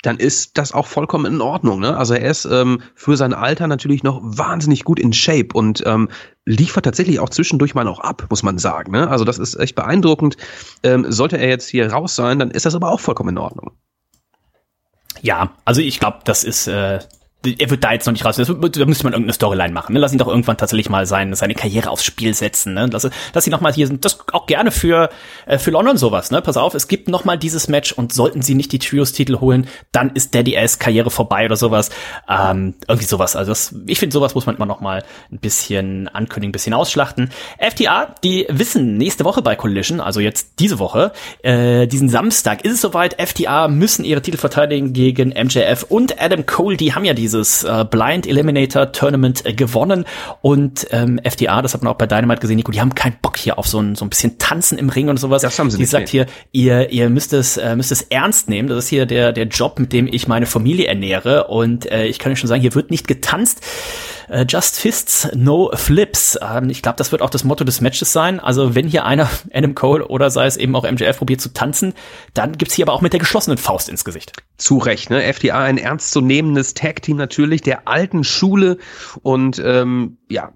[0.02, 1.80] dann ist das auch vollkommen in Ordnung.
[1.80, 1.96] Ne?
[1.96, 6.10] Also er ist ähm, für sein Alter natürlich noch wahnsinnig gut in Shape und ähm,
[6.46, 8.92] liefert tatsächlich auch zwischendurch mal noch ab, muss man sagen.
[8.92, 9.08] Ne?
[9.10, 10.38] Also das ist echt beeindruckend.
[10.84, 13.72] Ähm, sollte er jetzt hier raus sein, dann ist das aber auch vollkommen in Ordnung.
[15.22, 17.00] Ja, also ich glaube, das ist äh,
[17.46, 18.36] er wird da jetzt noch nicht raus.
[18.36, 19.94] Da müsste man irgendeine Storyline machen.
[19.94, 20.00] Ne?
[20.00, 22.74] Lass ihn doch irgendwann tatsächlich mal sein, seine Karriere aufs Spiel setzen.
[22.74, 22.88] Ne?
[22.92, 24.06] Lass, lass ihn noch mal hier sind.
[24.06, 25.10] Das auch gerne für
[25.48, 26.32] äh, für London sowas.
[26.32, 26.42] Ne?
[26.42, 29.68] Pass auf, es gibt noch mal dieses Match und sollten sie nicht die Trios-Titel holen,
[29.92, 31.90] dann ist Daddy S Karriere vorbei oder sowas.
[32.30, 33.36] Ähm, irgendwie sowas.
[33.36, 36.74] Also das, ich finde, sowas muss man immer noch mal ein bisschen ankündigen, ein bisschen
[36.74, 37.32] ausschlachten.
[37.58, 41.12] FTA, die wissen nächste Woche bei Collision, also jetzt diese Woche,
[41.42, 43.20] äh, diesen Samstag ist es soweit.
[43.22, 46.78] FTA müssen ihre Titel verteidigen gegen MJF und Adam Cole.
[46.78, 50.06] Die haben ja diese dieses äh, Blind Eliminator Tournament äh, gewonnen
[50.42, 53.38] und ähm, FDA, das hat man auch bei Dynamite gesehen, Nico, die haben keinen Bock
[53.38, 55.42] hier auf so ein, so ein bisschen Tanzen im Ring und sowas.
[55.42, 58.68] Das haben sie die sagt hier, ihr, ihr müsst es, äh, müsst es ernst nehmen.
[58.68, 62.20] Das ist hier der, der Job, mit dem ich meine Familie ernähre und äh, ich
[62.20, 63.62] kann euch schon sagen, hier wird nicht getanzt.
[64.32, 66.40] Äh, Just Fists, no Flips.
[66.42, 68.40] Ähm, ich glaube, das wird auch das Motto des Matches sein.
[68.40, 71.94] Also wenn hier einer Adam Cole oder sei es eben auch MJF probiert zu tanzen,
[72.34, 74.34] dann gibt's hier aber auch mit der geschlossenen Faust ins Gesicht.
[74.58, 75.24] Zu Recht, ne?
[75.24, 78.78] FDA ein ernstzunehmendes Tag-Team natürlich der alten Schule
[79.22, 80.52] und ähm, ja,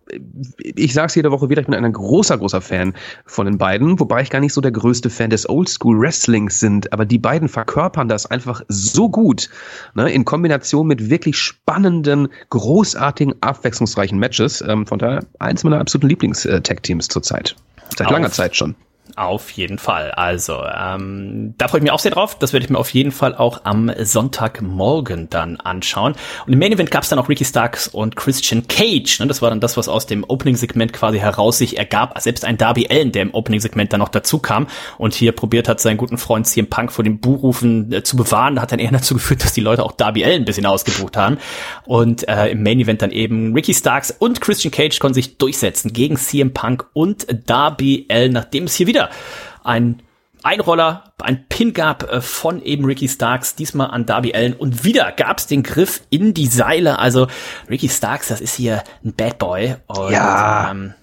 [0.57, 2.93] ich sag's jede Woche wieder, ich bin ein großer, großer Fan
[3.25, 6.91] von den beiden, wobei ich gar nicht so der größte Fan des Oldschool Wrestlings sind,
[6.91, 9.49] aber die beiden verkörpern das einfach so gut,
[9.93, 10.11] ne?
[10.11, 14.61] In Kombination mit wirklich spannenden, großartigen, abwechslungsreichen Matches.
[14.61, 17.55] Ähm, von daher eins meiner absoluten Lieblings-Tag-Teams zurzeit.
[17.97, 18.13] Seit Auf.
[18.13, 18.75] langer Zeit schon.
[19.15, 20.11] Auf jeden Fall.
[20.11, 22.37] Also, ähm, da freue ich mich auch sehr drauf.
[22.37, 26.15] Das werde ich mir auf jeden Fall auch am Sonntagmorgen dann anschauen.
[26.45, 29.19] Und im Main Event gab es dann auch Ricky Starks und Christian Cage.
[29.19, 29.27] Ne?
[29.27, 32.19] Das war dann das, was aus dem Opening-Segment quasi heraus sich ergab.
[32.19, 35.79] Selbst ein Darby Allen, der im Opening-Segment dann noch dazu kam und hier probiert hat,
[35.79, 39.13] seinen guten Freund CM Punk vor dem Buhrufen äh, zu bewahren, hat dann eher dazu
[39.13, 41.37] geführt, dass die Leute auch Darby Allen ein bisschen ausgebucht haben.
[41.85, 45.93] Und äh, im Main Event dann eben Ricky Starks und Christian Cage konnten sich durchsetzen
[45.93, 48.94] gegen CM Punk und Darby Allen, nachdem es hier wieder
[49.63, 50.01] ein
[50.43, 55.11] Einroller, ein Pin gab äh, von eben Ricky Starks, diesmal an Darby Allen und wieder
[55.11, 56.99] gab es den Griff in die Seile.
[56.99, 57.27] Also
[57.67, 59.75] Ricky Starks, das ist hier ein Bad Boy.
[59.87, 60.69] Und, Ja.
[60.71, 60.93] Ähm,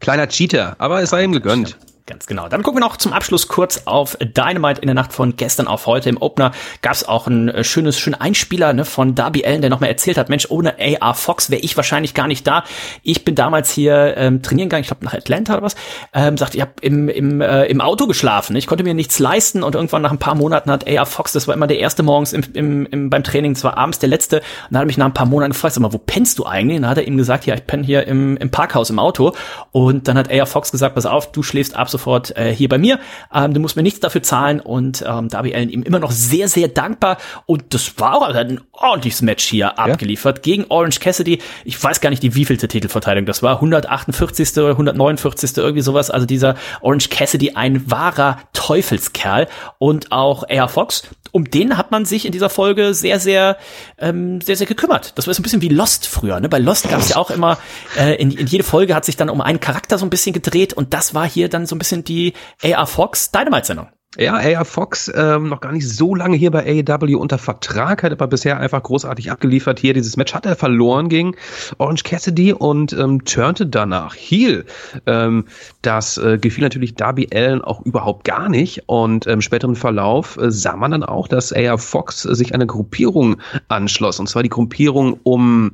[0.00, 1.78] Kleiner Cheater, aber es sei ihm gegönnt.
[2.06, 2.48] Ganz genau.
[2.48, 5.86] Dann gucken wir noch zum Abschluss kurz auf Dynamite in der Nacht von gestern auf
[5.86, 6.08] heute.
[6.08, 9.70] Im Opener gab es auch ein äh, schönes, schönen Einspieler ne, von Darby Allen, der
[9.70, 12.64] nochmal erzählt hat, Mensch, ohne AR Fox wäre ich wahrscheinlich gar nicht da.
[13.02, 15.76] Ich bin damals hier ähm, trainieren gegangen, ich glaube nach Atlanta oder was,
[16.12, 18.56] ähm, sagt, ich habe im, im, äh, im Auto geschlafen.
[18.56, 21.46] Ich konnte mir nichts leisten und irgendwann nach ein paar Monaten hat AR Fox, das
[21.46, 24.38] war immer der erste morgens im, im, im, beim Training, das war abends der letzte.
[24.38, 26.76] Und dann hat mich nach ein paar Monaten gefragt, sag mal, wo pennst du eigentlich?
[26.76, 29.32] Und dann hat er ihm gesagt, ja, ich penne hier im, im Parkhaus im Auto.
[29.70, 32.78] Und dann hat AR Fox gesagt, pass auf, du schläfst ab sofort äh, hier bei
[32.78, 32.98] mir.
[33.32, 36.48] Ähm, du musst mir nichts dafür zahlen und ähm, Darby Allen ihm immer noch sehr,
[36.48, 37.18] sehr dankbar.
[37.46, 41.40] Und das war auch ein ordentliches Match hier abgeliefert gegen Orange Cassidy.
[41.64, 43.56] Ich weiß gar nicht, die wievielte Titelverteidigung das war.
[43.56, 44.56] 148.
[44.58, 45.56] oder 149.
[45.56, 46.10] irgendwie sowas.
[46.10, 49.46] Also dieser Orange Cassidy, ein wahrer Teufelskerl.
[49.78, 53.56] Und auch AR Fox, um den hat man sich in dieser Folge sehr, sehr,
[53.98, 55.16] ähm, sehr, sehr gekümmert.
[55.16, 56.40] Das war so ein bisschen wie Lost früher.
[56.40, 56.48] Ne?
[56.48, 57.58] Bei Lost gab es ja auch immer,
[57.98, 60.72] äh, in, in jede Folge hat sich dann um einen Charakter so ein bisschen gedreht
[60.72, 63.88] und das war hier dann so ein bisschen die AR Fox Dynamite-Sendung.
[64.18, 68.10] Ja, AR Fox ähm, noch gar nicht so lange hier bei AEW unter Vertrag, hat
[68.10, 69.78] aber bisher einfach großartig abgeliefert.
[69.78, 71.36] Hier dieses Match hat er verloren gegen
[71.78, 74.64] Orange Cassidy und ähm, turnte danach Heel.
[75.06, 75.44] Ähm,
[75.82, 80.50] das äh, gefiel natürlich Darby Allen auch überhaupt gar nicht und im späteren Verlauf äh,
[80.50, 83.36] sah man dann auch, dass AR Fox sich einer Gruppierung
[83.68, 85.70] anschloss und zwar die Gruppierung um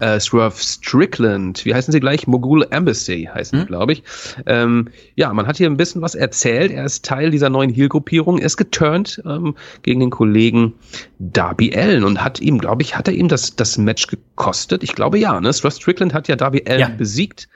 [0.00, 2.26] äh, Swerve Strickland, wie heißen sie gleich?
[2.26, 4.02] Mogul Embassy heißen sie, glaube ich.
[4.46, 6.72] Ähm, ja, man hat hier ein bisschen was erzählt.
[6.72, 10.74] Er ist Teil dieser neuen Heel-Gruppierung, ist geturnt ähm, gegen den Kollegen
[11.18, 14.82] Darby Allen und hat ihm, glaube ich, hat er ihm das, das Match gekostet?
[14.82, 15.52] Ich glaube ja, ne?
[15.52, 16.88] Swerve Strickland hat ja Darby Allen Ja.
[16.88, 17.48] besiegt,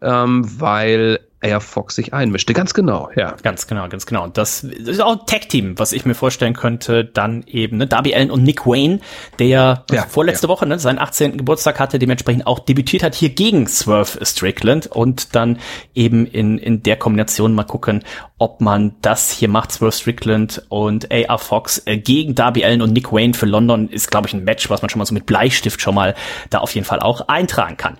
[0.00, 2.52] ähm, weil Air Fox sich einmischte.
[2.52, 3.36] Ganz genau, ja.
[3.42, 4.24] Ganz genau, ganz genau.
[4.24, 8.14] Und das ist auch ein Tag-Team, was ich mir vorstellen könnte, dann eben, ne, Darby
[8.14, 9.00] Allen und Nick Wayne,
[9.38, 11.36] der Ja, vorletzte Woche, ne, seinen 18.
[11.36, 15.58] Geburtstag hatte, dementsprechend auch debütiert hat hier gegen Swerve Strickland und dann
[15.94, 18.04] eben in, in der Kombination mal gucken,
[18.38, 22.92] ob man das hier macht, Swerve Strickland und AR Fox äh, gegen Darby Allen und
[22.92, 25.26] Nick Wayne für London ist, glaube ich, ein Match, was man schon mal so mit
[25.26, 26.14] Bleistift schon mal
[26.50, 27.98] da auf jeden Fall auch eintragen kann.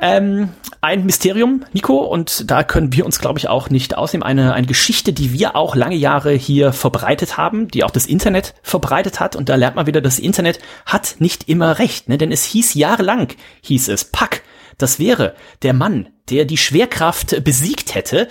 [0.00, 4.24] Ähm, ein Mysterium, Nico, und da können wir uns, glaube ich, auch nicht ausnehmen.
[4.24, 8.54] Eine, eine Geschichte, die wir auch lange Jahre hier verbreitet haben, die auch das Internet
[8.62, 9.36] verbreitet hat.
[9.36, 12.08] Und da lernt man wieder, das Internet hat nicht immer recht.
[12.08, 12.18] Ne?
[12.18, 13.28] Denn es hieß jahrelang,
[13.62, 14.42] hieß es, Pack,
[14.78, 18.28] das wäre der Mann, der die Schwerkraft besiegt hätte,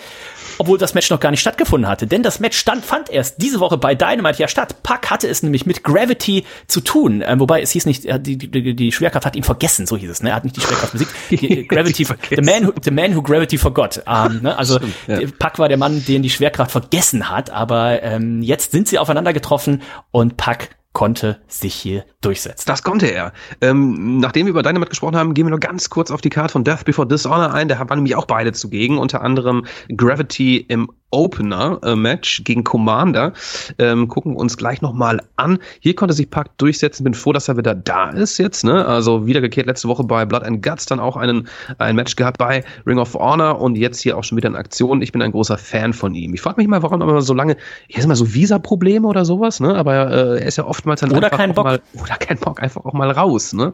[0.58, 2.08] obwohl das Match noch gar nicht stattgefunden hatte.
[2.08, 4.84] Denn das Match stand, fand erst diese Woche bei Dynamite ja statt.
[4.84, 7.24] Pack hatte es nämlich mit Gravity zu tun.
[7.26, 10.24] Ähm, wobei es hieß nicht, die, die, die Schwerkraft hat ihn vergessen, so hieß es.
[10.24, 10.30] Ne?
[10.30, 11.12] Er hat nicht die Schwerkraft besiegt.
[11.32, 14.04] Die, Gravity, the man, who, the man who Gravity forgot.
[14.06, 14.58] Ähm, ne?
[14.58, 15.20] Also Stimmt, ja.
[15.39, 17.49] Pack war der Mann, den die Schwerkraft vergessen hat.
[17.49, 19.82] Aber ähm, jetzt sind sie aufeinander getroffen
[20.12, 22.66] und Pack konnte sich hier durchsetzen.
[22.68, 23.34] Das konnte er.
[23.62, 26.52] Ähm, nachdem wir über Dynamite gesprochen haben, gehen wir noch ganz kurz auf die Karte
[26.52, 27.68] von Death Before Dishonor ein.
[27.68, 29.66] Da waren nämlich auch beide zugegen, unter anderem
[29.96, 33.34] Gravity im Opener-Match äh, gegen Commander.
[33.78, 35.59] Ähm, gucken uns gleich nochmal an.
[35.80, 37.03] Hier konnte sich Pack durchsetzen.
[37.03, 38.64] Bin froh, dass er wieder da ist jetzt.
[38.64, 38.86] Ne?
[38.86, 41.47] Also wiedergekehrt letzte Woche bei Blood and Guts, dann auch einen,
[41.78, 45.01] ein Match gehabt bei Ring of Honor und jetzt hier auch schon wieder in Aktion.
[45.01, 46.34] Ich bin ein großer Fan von ihm.
[46.34, 47.57] Ich frage mich mal, warum aber so lange,
[47.88, 49.76] ich weiß mal so Visa-Probleme oder sowas, ne?
[49.76, 51.66] aber äh, er ist ja oftmals dann oder kein Bock.
[51.66, 53.53] Mal, oder kein Bock, einfach auch mal raus.
[53.53, 53.74] Ne?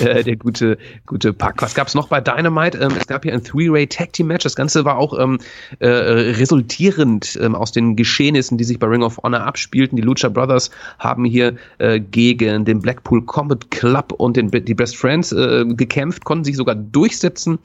[0.00, 1.60] äh, der gute, gute Pack.
[1.62, 2.78] Was gab's noch bei Dynamite?
[2.78, 4.44] Ähm, es gab hier ein Three-Way Tag Team Match.
[4.44, 5.38] Das Ganze war auch ähm,
[5.80, 9.96] äh, resultierend ähm, aus den Geschehnissen, die sich bei Ring of Honor abspielten.
[9.96, 14.96] Die Lucha Brothers haben hier äh, gegen den Blackpool Combat Club und den, die Best
[14.96, 17.58] Friends äh, gekämpft, konnten sich sogar durchsetzen.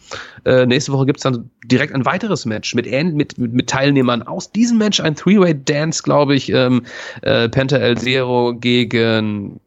[0.45, 4.77] Äh, nächste Woche gibt's dann direkt ein weiteres Match mit, mit, mit, Teilnehmern aus diesem
[4.77, 6.83] Match, ein Three-Way Dance, glaube ich, ähm,
[7.23, 9.59] äh, Penta El Zero gegen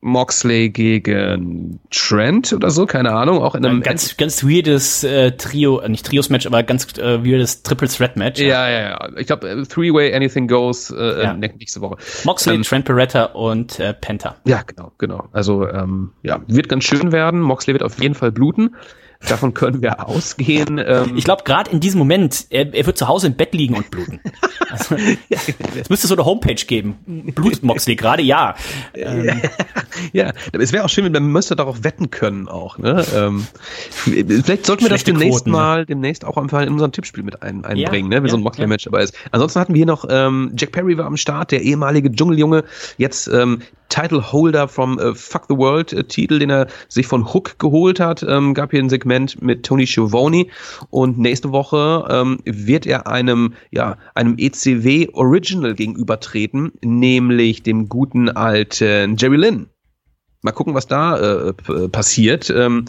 [0.00, 5.32] Moxley gegen Trent oder so, keine Ahnung, auch in einem ein ganz ganz weirdes äh,
[5.32, 8.40] Trio, äh, nicht Trios Match, aber ganz äh, weirdes Triple Threat Match.
[8.40, 9.08] Ja, ja, ja.
[9.16, 11.34] Ich glaube äh, Three Way Anything Goes äh, ja.
[11.34, 11.96] nächste Woche.
[12.24, 14.36] Moxley, ähm, Trent Beretta und äh, Penta.
[14.46, 15.28] Ja, genau, genau.
[15.32, 17.40] Also ähm, ja, wird ganz schön werden.
[17.40, 18.76] Moxley wird auf jeden Fall bluten.
[19.26, 20.78] Davon können wir ausgehen.
[20.78, 23.74] Ähm ich glaube, gerade in diesem Moment, er, er, wird zu Hause im Bett liegen
[23.74, 24.20] und bluten.
[24.70, 24.96] Also,
[25.30, 25.38] ja,
[25.80, 26.98] es müsste so eine Homepage geben.
[27.34, 28.22] Blutet Moxley gerade?
[28.22, 28.54] Ja.
[28.92, 29.40] Ähm.
[30.12, 32.78] Ja, es wäre auch schön, wenn man müsste darauf wetten können auch.
[32.78, 33.04] Ne?
[33.14, 33.46] Ähm,
[33.90, 37.64] vielleicht sollten wir das demnächst Quoten, mal, demnächst auch einfach in unserem Tippspiel mit ein,
[37.64, 38.22] einbringen, ja, ne?
[38.22, 39.14] wenn ja, so ein Moxley-Match dabei ist.
[39.30, 42.64] Ansonsten hatten wir hier noch ähm, Jack Perry war am Start, der ehemalige Dschungeljunge,
[42.98, 43.28] jetzt
[43.88, 47.58] ähm, Title Holder vom äh, Fuck the World äh, Titel, den er sich von Hook
[47.58, 48.22] geholt hat.
[48.22, 50.46] Ähm, gab hier ein Segment mit Tony Schiavone
[50.90, 58.28] und nächste Woche ähm, wird er einem ja einem ECW Original gegenübertreten, nämlich dem guten
[58.28, 59.66] alten Jerry Lynn.
[60.40, 61.52] Mal gucken, was da äh,
[61.88, 62.48] passiert.
[62.48, 62.84] Ähm,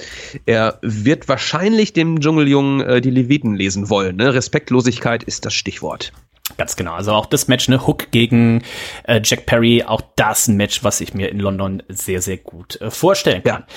[0.46, 4.18] er wird wahrscheinlich dem Dschungeljungen äh, die Leviten lesen wollen.
[4.18, 4.36] Ne?
[4.36, 6.14] Respektlosigkeit ist das Stichwort.
[6.58, 6.94] Ganz genau.
[6.94, 8.64] Also auch das Match, ne, Hook gegen
[9.04, 12.80] äh, Jack Perry, auch das ein Match, was ich mir in London sehr, sehr gut
[12.82, 13.62] äh, vorstellen kann.
[13.62, 13.68] Ja.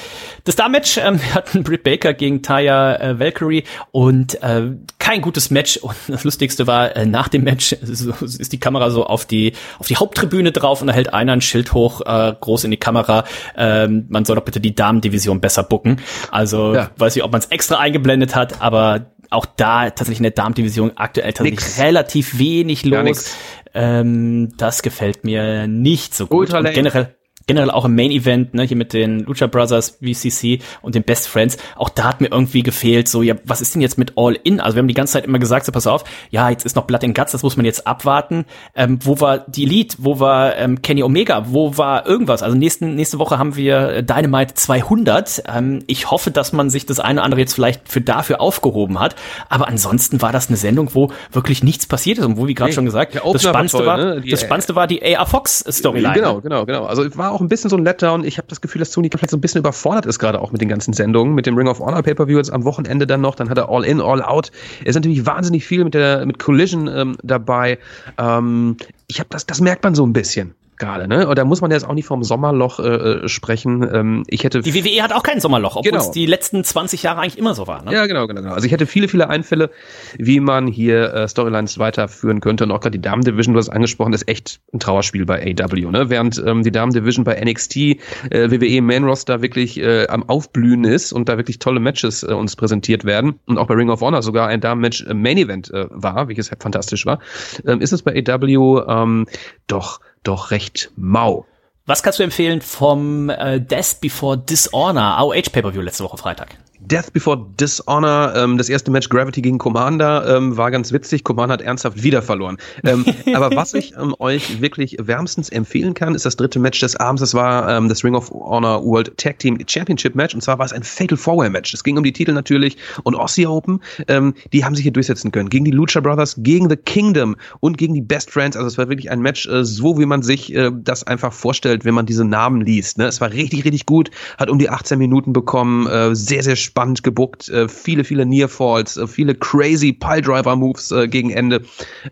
[0.44, 5.76] Das Star-Match ähm, hatten Britt Baker gegen Taya äh, Valkyrie und äh, kein gutes Match.
[5.76, 9.52] Und das Lustigste war, äh, nach dem Match so, ist die Kamera so auf die,
[9.78, 12.76] auf die Haupttribüne drauf und da hält einer ein Schild hoch, äh, groß in die
[12.76, 13.24] Kamera.
[13.56, 16.00] Ähm, man soll doch bitte die Damendivision besser bucken.
[16.30, 16.90] Also ja.
[16.96, 20.92] weiß ich, ob man es extra eingeblendet hat, aber auch da tatsächlich in der Damendivision
[20.96, 21.78] aktuell tatsächlich nix.
[21.78, 23.34] relativ wenig los.
[23.74, 26.52] Ähm, das gefällt mir nicht so gut.
[26.52, 27.14] Ultra generell
[27.46, 31.28] generell auch im Main Event, ne, hier mit den Lucha Brothers, VCC und den Best
[31.28, 34.38] Friends, auch da hat mir irgendwie gefehlt, so, ja, was ist denn jetzt mit All
[34.42, 34.60] In?
[34.60, 36.84] Also wir haben die ganze Zeit immer gesagt, so, pass auf, ja, jetzt ist noch
[36.84, 38.44] Blood and Guts, das muss man jetzt abwarten.
[38.74, 39.96] Ähm, wo war die Elite?
[40.00, 41.46] Wo war ähm, Kenny Omega?
[41.48, 42.42] Wo war irgendwas?
[42.42, 45.44] Also nächsten, nächste Woche haben wir Dynamite 200.
[45.46, 49.00] Ähm, ich hoffe, dass man sich das eine oder andere jetzt vielleicht für dafür aufgehoben
[49.00, 49.16] hat.
[49.48, 52.70] Aber ansonsten war das eine Sendung, wo wirklich nichts passiert ist und wo, wie gerade
[52.70, 54.20] nee, schon gesagt, das Spannendste war, toll, ne?
[54.20, 56.14] die, das Spannendste war die AR Fox Storyline.
[56.14, 56.84] Genau, genau, genau.
[56.84, 58.24] Also war auch ein bisschen so ein Letdown.
[58.24, 60.60] Ich habe das Gefühl, dass Sony vielleicht so ein bisschen überfordert ist, gerade auch mit
[60.60, 63.34] den ganzen Sendungen, mit dem Ring of Honor Pay-Per-View jetzt am Wochenende dann noch.
[63.34, 64.50] Dann hat er All In, All Out.
[64.80, 67.78] Es ist natürlich wahnsinnig viel mit der mit Collision ähm, dabei.
[68.18, 68.76] Ähm,
[69.06, 71.28] ich habe das, das merkt man so ein bisschen gerade, ne?
[71.28, 73.88] Und da muss man jetzt auch nicht vom Sommerloch äh, äh sprechen.
[73.92, 76.02] Ähm, ich hätte die WWE hat auch kein Sommerloch, obwohl genau.
[76.02, 77.84] es die letzten 20 Jahre eigentlich immer so war.
[77.84, 77.92] Ne?
[77.92, 78.54] Ja, genau, genau, genau.
[78.54, 79.70] Also ich hätte viele, viele Einfälle,
[80.18, 82.64] wie man hier äh, Storylines weiterführen könnte.
[82.64, 85.90] Und auch gerade die Damen Division, du hast angesprochen, ist echt ein Trauerspiel bei AW,
[85.90, 86.10] ne?
[86.10, 87.96] Während ähm, die Damen Division bei NXT, äh,
[88.30, 92.56] WWE Main Roster wirklich äh, am Aufblühen ist und da wirklich tolle Matches äh, uns
[92.56, 95.86] präsentiert werden und auch bei Ring of Honor sogar ein Damen-Match äh, Main Event äh,
[95.90, 97.20] war, welches halt fantastisch war,
[97.66, 99.26] ähm, ist es bei AW ähm,
[99.66, 101.46] doch doch recht mau.
[101.86, 106.56] Was kannst du empfehlen vom äh, Death Before Dishonor AOH Pay-Per-View letzte Woche Freitag?
[106.84, 111.22] Death Before Dishonor, ähm, das erste Match Gravity gegen Commander, ähm, war ganz witzig.
[111.22, 112.56] Commander hat ernsthaft wieder verloren.
[112.84, 113.04] Ähm,
[113.34, 117.20] aber was ich ähm, euch wirklich wärmstens empfehlen kann, ist das dritte Match des Abends.
[117.20, 120.34] Das war ähm, das Ring of Honor World Tag Team Championship Match.
[120.34, 121.72] Und zwar war es ein Fatal Four-Way Match.
[121.72, 122.76] Es ging um die Titel natürlich.
[123.04, 125.50] Und Aussie Open, ähm, die haben sich hier durchsetzen können.
[125.50, 128.56] Gegen die Lucha Brothers, gegen The Kingdom und gegen die Best Friends.
[128.56, 131.84] Also es war wirklich ein Match, äh, so wie man sich äh, das einfach vorstellt,
[131.84, 132.98] wenn man diese Namen liest.
[132.98, 133.06] Ne?
[133.06, 134.10] Es war richtig, richtig gut.
[134.36, 135.86] Hat um die 18 Minuten bekommen.
[135.86, 141.30] Äh, sehr, sehr spannend gebuckt, äh, viele, viele Nearfalls, äh, viele crazy Piledriver-Moves äh, gegen
[141.30, 141.62] Ende.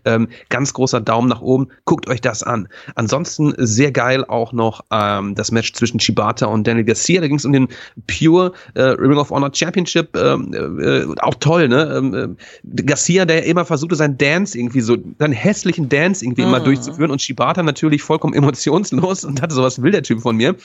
[0.05, 1.69] Ähm, ganz großer Daumen nach oben.
[1.85, 2.67] Guckt euch das an.
[2.95, 7.21] Ansonsten sehr geil auch noch ähm, das Match zwischen Shibata und Daniel Garcia.
[7.21, 7.67] Da ging es um den
[8.07, 10.15] Pure äh, Ring of Honor Championship.
[10.15, 11.93] Ähm, äh, auch toll, ne?
[11.97, 16.49] Ähm, äh, Garcia, der immer versuchte, seinen Dance irgendwie so, seinen hässlichen Dance irgendwie mhm.
[16.49, 20.55] immer durchzuführen und Shibata natürlich vollkommen emotionslos und hatte sowas will der Typ von mir.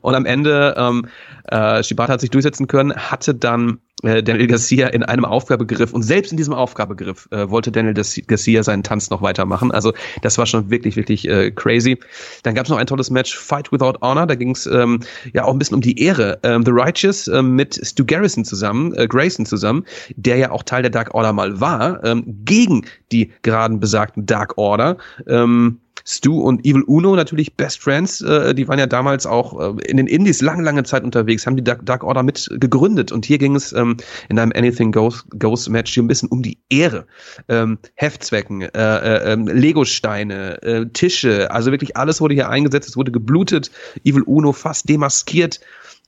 [0.00, 1.06] Und am Ende ähm,
[1.50, 6.02] äh, Shibata hat sich durchsetzen können, hatte dann äh, Daniel Garcia in einem Aufgabegriff und
[6.02, 9.72] selbst in diesem Aufgabegriff äh, wollte Daniel Garcia seinen Tanz noch weitermachen.
[9.72, 11.98] Also das war schon wirklich, wirklich äh, crazy.
[12.42, 14.26] Dann gab es noch ein tolles Match, Fight Without Honor.
[14.26, 15.00] Da ging es ähm,
[15.32, 16.38] ja auch ein bisschen um die Ehre.
[16.42, 19.84] Ähm, The Righteous äh, mit Stu Garrison zusammen, äh, Grayson zusammen,
[20.16, 24.56] der ja auch Teil der Dark Order mal war, ähm, gegen die geraden besagten Dark
[24.58, 24.96] Order.
[25.26, 28.22] Ähm, Stu und Evil Uno natürlich Best Friends.
[28.22, 31.56] Äh, die waren ja damals auch äh, in den Indies lange, lange Zeit unterwegs, haben
[31.56, 33.12] die Dark, Dark Order mit gegründet.
[33.12, 33.98] Und hier ging es ähm,
[34.30, 37.06] in einem Anything Goes, Goes Match hier ein bisschen um die Ehre.
[37.48, 42.96] Ähm, Heftzwecken, äh, äh, ähm, Legosteine, äh, Tische, also wirklich alles wurde hier eingesetzt, es
[42.96, 43.70] wurde geblutet.
[44.04, 45.60] Evil Uno fast demaskiert.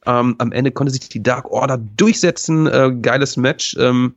[0.07, 2.67] Ähm, am Ende konnte sich die Dark Order durchsetzen.
[2.67, 3.77] Äh, geiles Match.
[3.79, 4.15] Ähm,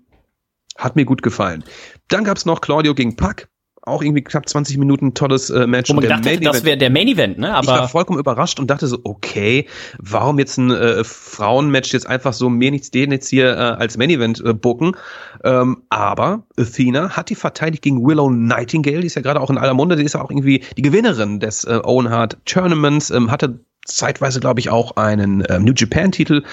[0.77, 1.63] hat mir gut gefallen.
[2.07, 3.47] Dann gab's noch Claudio gegen Pack
[3.85, 5.89] auch irgendwie knapp 20 Minuten tolles äh, Match.
[5.89, 7.53] Wo man gedacht hätte, das wäre der Main Event, ne?
[7.53, 9.67] Aber ich war vollkommen überrascht und dachte so, okay,
[9.99, 13.97] warum jetzt ein äh, Frauenmatch jetzt einfach so mir nichts, den jetzt hier äh, als
[13.97, 14.95] Main Event äh, booken?
[15.43, 19.57] Ähm, aber Athena hat die verteidigt gegen Willow Nightingale, die ist ja gerade auch in
[19.57, 23.31] aller Munde, die ist ja auch irgendwie die Gewinnerin des äh, Owen Hart Tournaments, ähm,
[23.31, 26.43] hatte zeitweise, glaube ich, auch einen ähm, New Japan-Titel.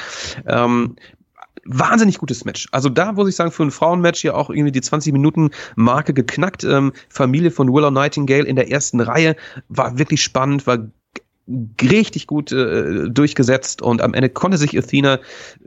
[0.46, 0.96] Ähm,
[1.64, 2.68] wahnsinnig gutes Match.
[2.72, 6.14] Also da muss ich sagen, für ein Frauenmatch hier auch irgendwie die 20 Minuten Marke
[6.14, 6.64] geknackt.
[6.64, 9.36] Ähm, Familie von Willow Nightingale in der ersten Reihe
[9.68, 10.90] war wirklich spannend, war
[11.82, 15.18] richtig gut äh, durchgesetzt und am Ende konnte sich Athena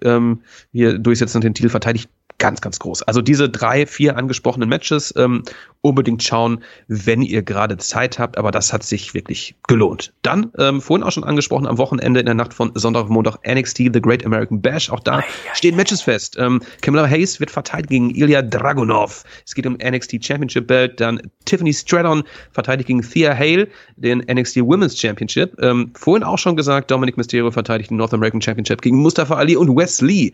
[0.02, 0.42] ähm,
[0.72, 3.04] hier durchsetzen und den Titel verteidigt ganz, ganz groß.
[3.04, 5.44] Also diese drei, vier angesprochenen Matches ähm,
[5.82, 10.14] unbedingt schauen, wenn ihr gerade Zeit habt, aber das hat sich wirklich gelohnt.
[10.22, 13.38] Dann, ähm, vorhin auch schon angesprochen, am Wochenende in der Nacht von Sonntag auf Montag
[13.46, 15.22] NXT, The Great American Bash, auch da
[15.54, 16.38] stehen Matches fest.
[16.40, 19.26] Ähm, Camilla Hayes wird verteidigt gegen Ilya Dragunov.
[19.46, 24.62] Es geht um NXT Championship Belt, dann Tiffany Stratton verteidigt gegen Thea Hale, den NXT
[24.62, 25.62] Women's Championship.
[25.62, 29.58] Ähm, vorhin auch schon gesagt, Dominic Mysterio verteidigt den North American Championship gegen Mustafa Ali
[29.58, 30.32] und Wes Lee.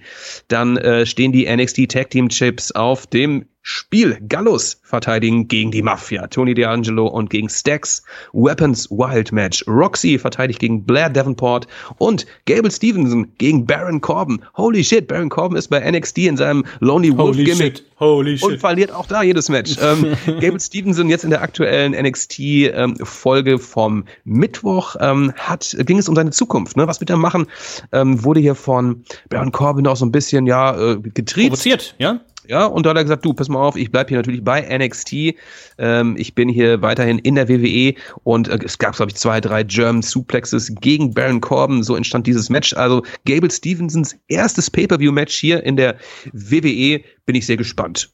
[0.47, 5.81] Dann äh, stehen die NXT Tag Team Chips auf dem Spiel Gallus verteidigen gegen die
[5.81, 6.27] Mafia.
[6.27, 8.03] Tony D'Angelo und gegen Stax.
[8.31, 9.63] Weapons Wild Match.
[9.67, 11.67] Roxy verteidigt gegen Blair Davenport
[11.97, 14.41] und Gable Stevenson gegen Baron Corbin.
[14.55, 17.77] Holy shit, Baron Corbin ist bei NXT in seinem Lonely Wolf Holy Gimmick.
[17.77, 17.85] Shit.
[17.99, 18.47] Holy shit.
[18.47, 19.75] Und verliert auch da jedes Match.
[19.81, 26.07] ähm, Gable Stevenson jetzt in der aktuellen NXT-Folge ähm, vom Mittwoch ähm, hat, ging es
[26.07, 26.77] um seine Zukunft.
[26.77, 26.87] Ne?
[26.87, 27.45] Was wird er machen?
[27.91, 31.49] Ähm, wurde hier von Baron Corbin auch so ein bisschen ja äh, getrieben.
[31.49, 32.21] Provoziert, ja?
[32.49, 34.61] Ja, und da hat er gesagt, du, pass mal auf, ich bleib hier natürlich bei
[34.75, 35.35] NXT.
[35.77, 37.93] Ähm, ich bin hier weiterhin in der WWE
[38.23, 41.83] und äh, es gab, glaube ich, zwei, drei German Suplexes gegen Baron Corbin.
[41.83, 42.73] So entstand dieses Match.
[42.73, 45.97] Also Gable Stevensons erstes Pay-Per-View-Match hier in der
[46.33, 47.03] WWE.
[47.27, 48.11] Bin ich sehr gespannt.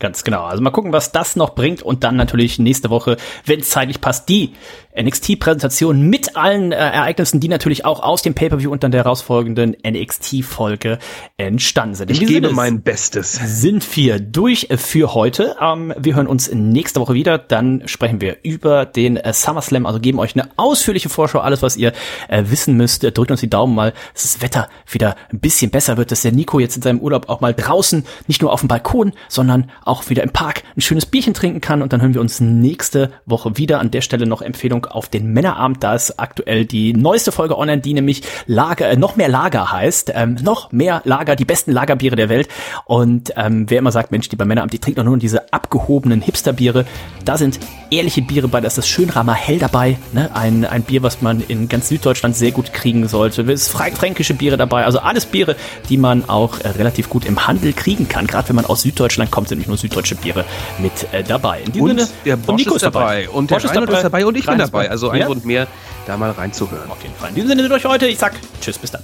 [0.00, 0.44] Ganz genau.
[0.44, 4.00] Also mal gucken, was das noch bringt und dann natürlich nächste Woche, wenn es zeitlich
[4.00, 4.54] passt, die
[4.98, 9.76] NXT-Präsentation mit allen äh, Ereignissen, die natürlich auch aus dem Pay-Per-View und dann der herausfolgenden
[9.86, 10.98] NXT-Folge
[11.36, 12.10] entstanden sind.
[12.10, 13.34] In ich gebe mein Bestes.
[13.34, 15.56] Sind wir durch für heute.
[15.60, 17.38] Ähm, wir hören uns nächste Woche wieder.
[17.38, 21.76] Dann sprechen wir über den äh, SummerSlam, also geben euch eine ausführliche Vorschau, alles, was
[21.76, 21.92] ihr
[22.28, 23.04] äh, wissen müsst.
[23.04, 26.32] Drückt uns die Daumen mal, dass das Wetter wieder ein bisschen besser wird, dass der
[26.32, 30.08] Nico jetzt in seinem Urlaub auch mal draußen, nicht nur auf dem Balkon, sondern auch
[30.08, 31.82] wieder im Park ein schönes Bierchen trinken kann.
[31.82, 33.80] Und dann hören wir uns nächste Woche wieder.
[33.80, 35.82] An der Stelle noch Empfehlung auf den Männerabend.
[35.82, 40.12] Da ist aktuell die neueste Folge online, die nämlich Lager, äh, noch mehr Lager heißt.
[40.14, 42.48] Ähm, noch mehr Lager, die besten Lagerbiere der Welt.
[42.84, 46.22] Und ähm, wer immer sagt, Mensch, die bei Männerabend, die trinkt doch nur diese abgehobenen
[46.22, 46.86] Hipsterbiere.
[47.24, 47.58] Da sind
[47.90, 49.98] ehrliche Biere bei, da ist das Schönramer Hell dabei.
[50.12, 50.30] Ne?
[50.34, 53.42] Ein, ein Bier, was man in ganz Süddeutschland sehr gut kriegen sollte.
[53.42, 54.84] Es ist fränkische Biere dabei.
[54.84, 55.56] Also alles Biere,
[55.88, 58.28] die man auch äh, relativ gut im Handel kriegen kann.
[58.28, 60.44] Gerade wenn man aus Süddeutschland kommt, sind nicht nur süddeutsche Biere
[60.78, 61.60] mit äh, dabei.
[61.60, 63.28] In diesem und Sinne, der Bosch ist dabei.
[63.28, 63.92] Und der Bosch ist dabei.
[63.92, 64.90] ist dabei und ich bin dabei dabei.
[64.90, 65.26] Also ein ja?
[65.26, 65.66] Grund mehr,
[66.06, 66.90] da mal reinzuhören.
[66.90, 67.30] Auf jeden Fall.
[67.30, 68.06] In diesem Sinne durch heute.
[68.06, 69.02] Ich sag Tschüss, bis dann.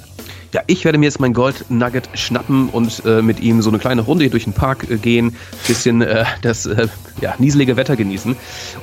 [0.53, 3.79] Ja, ich werde mir jetzt mein Gold Nugget schnappen und äh, mit ihm so eine
[3.79, 5.37] kleine Runde hier durch den Park äh, gehen,
[5.67, 6.89] bisschen äh, das äh,
[7.21, 8.37] ja, nieselige Wetter genießen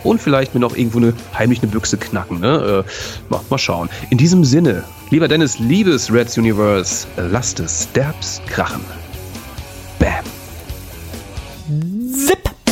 [0.03, 2.41] und vielleicht mir noch irgendwo eine heimlich eine Büchse knacken.
[2.41, 2.83] Ne?
[2.85, 3.89] Äh, mal, mal schauen.
[4.09, 8.83] In diesem Sinne, lieber Dennis, liebes Reds Universe, lasst es Derbs krachen.
[12.13, 12.62] Zip.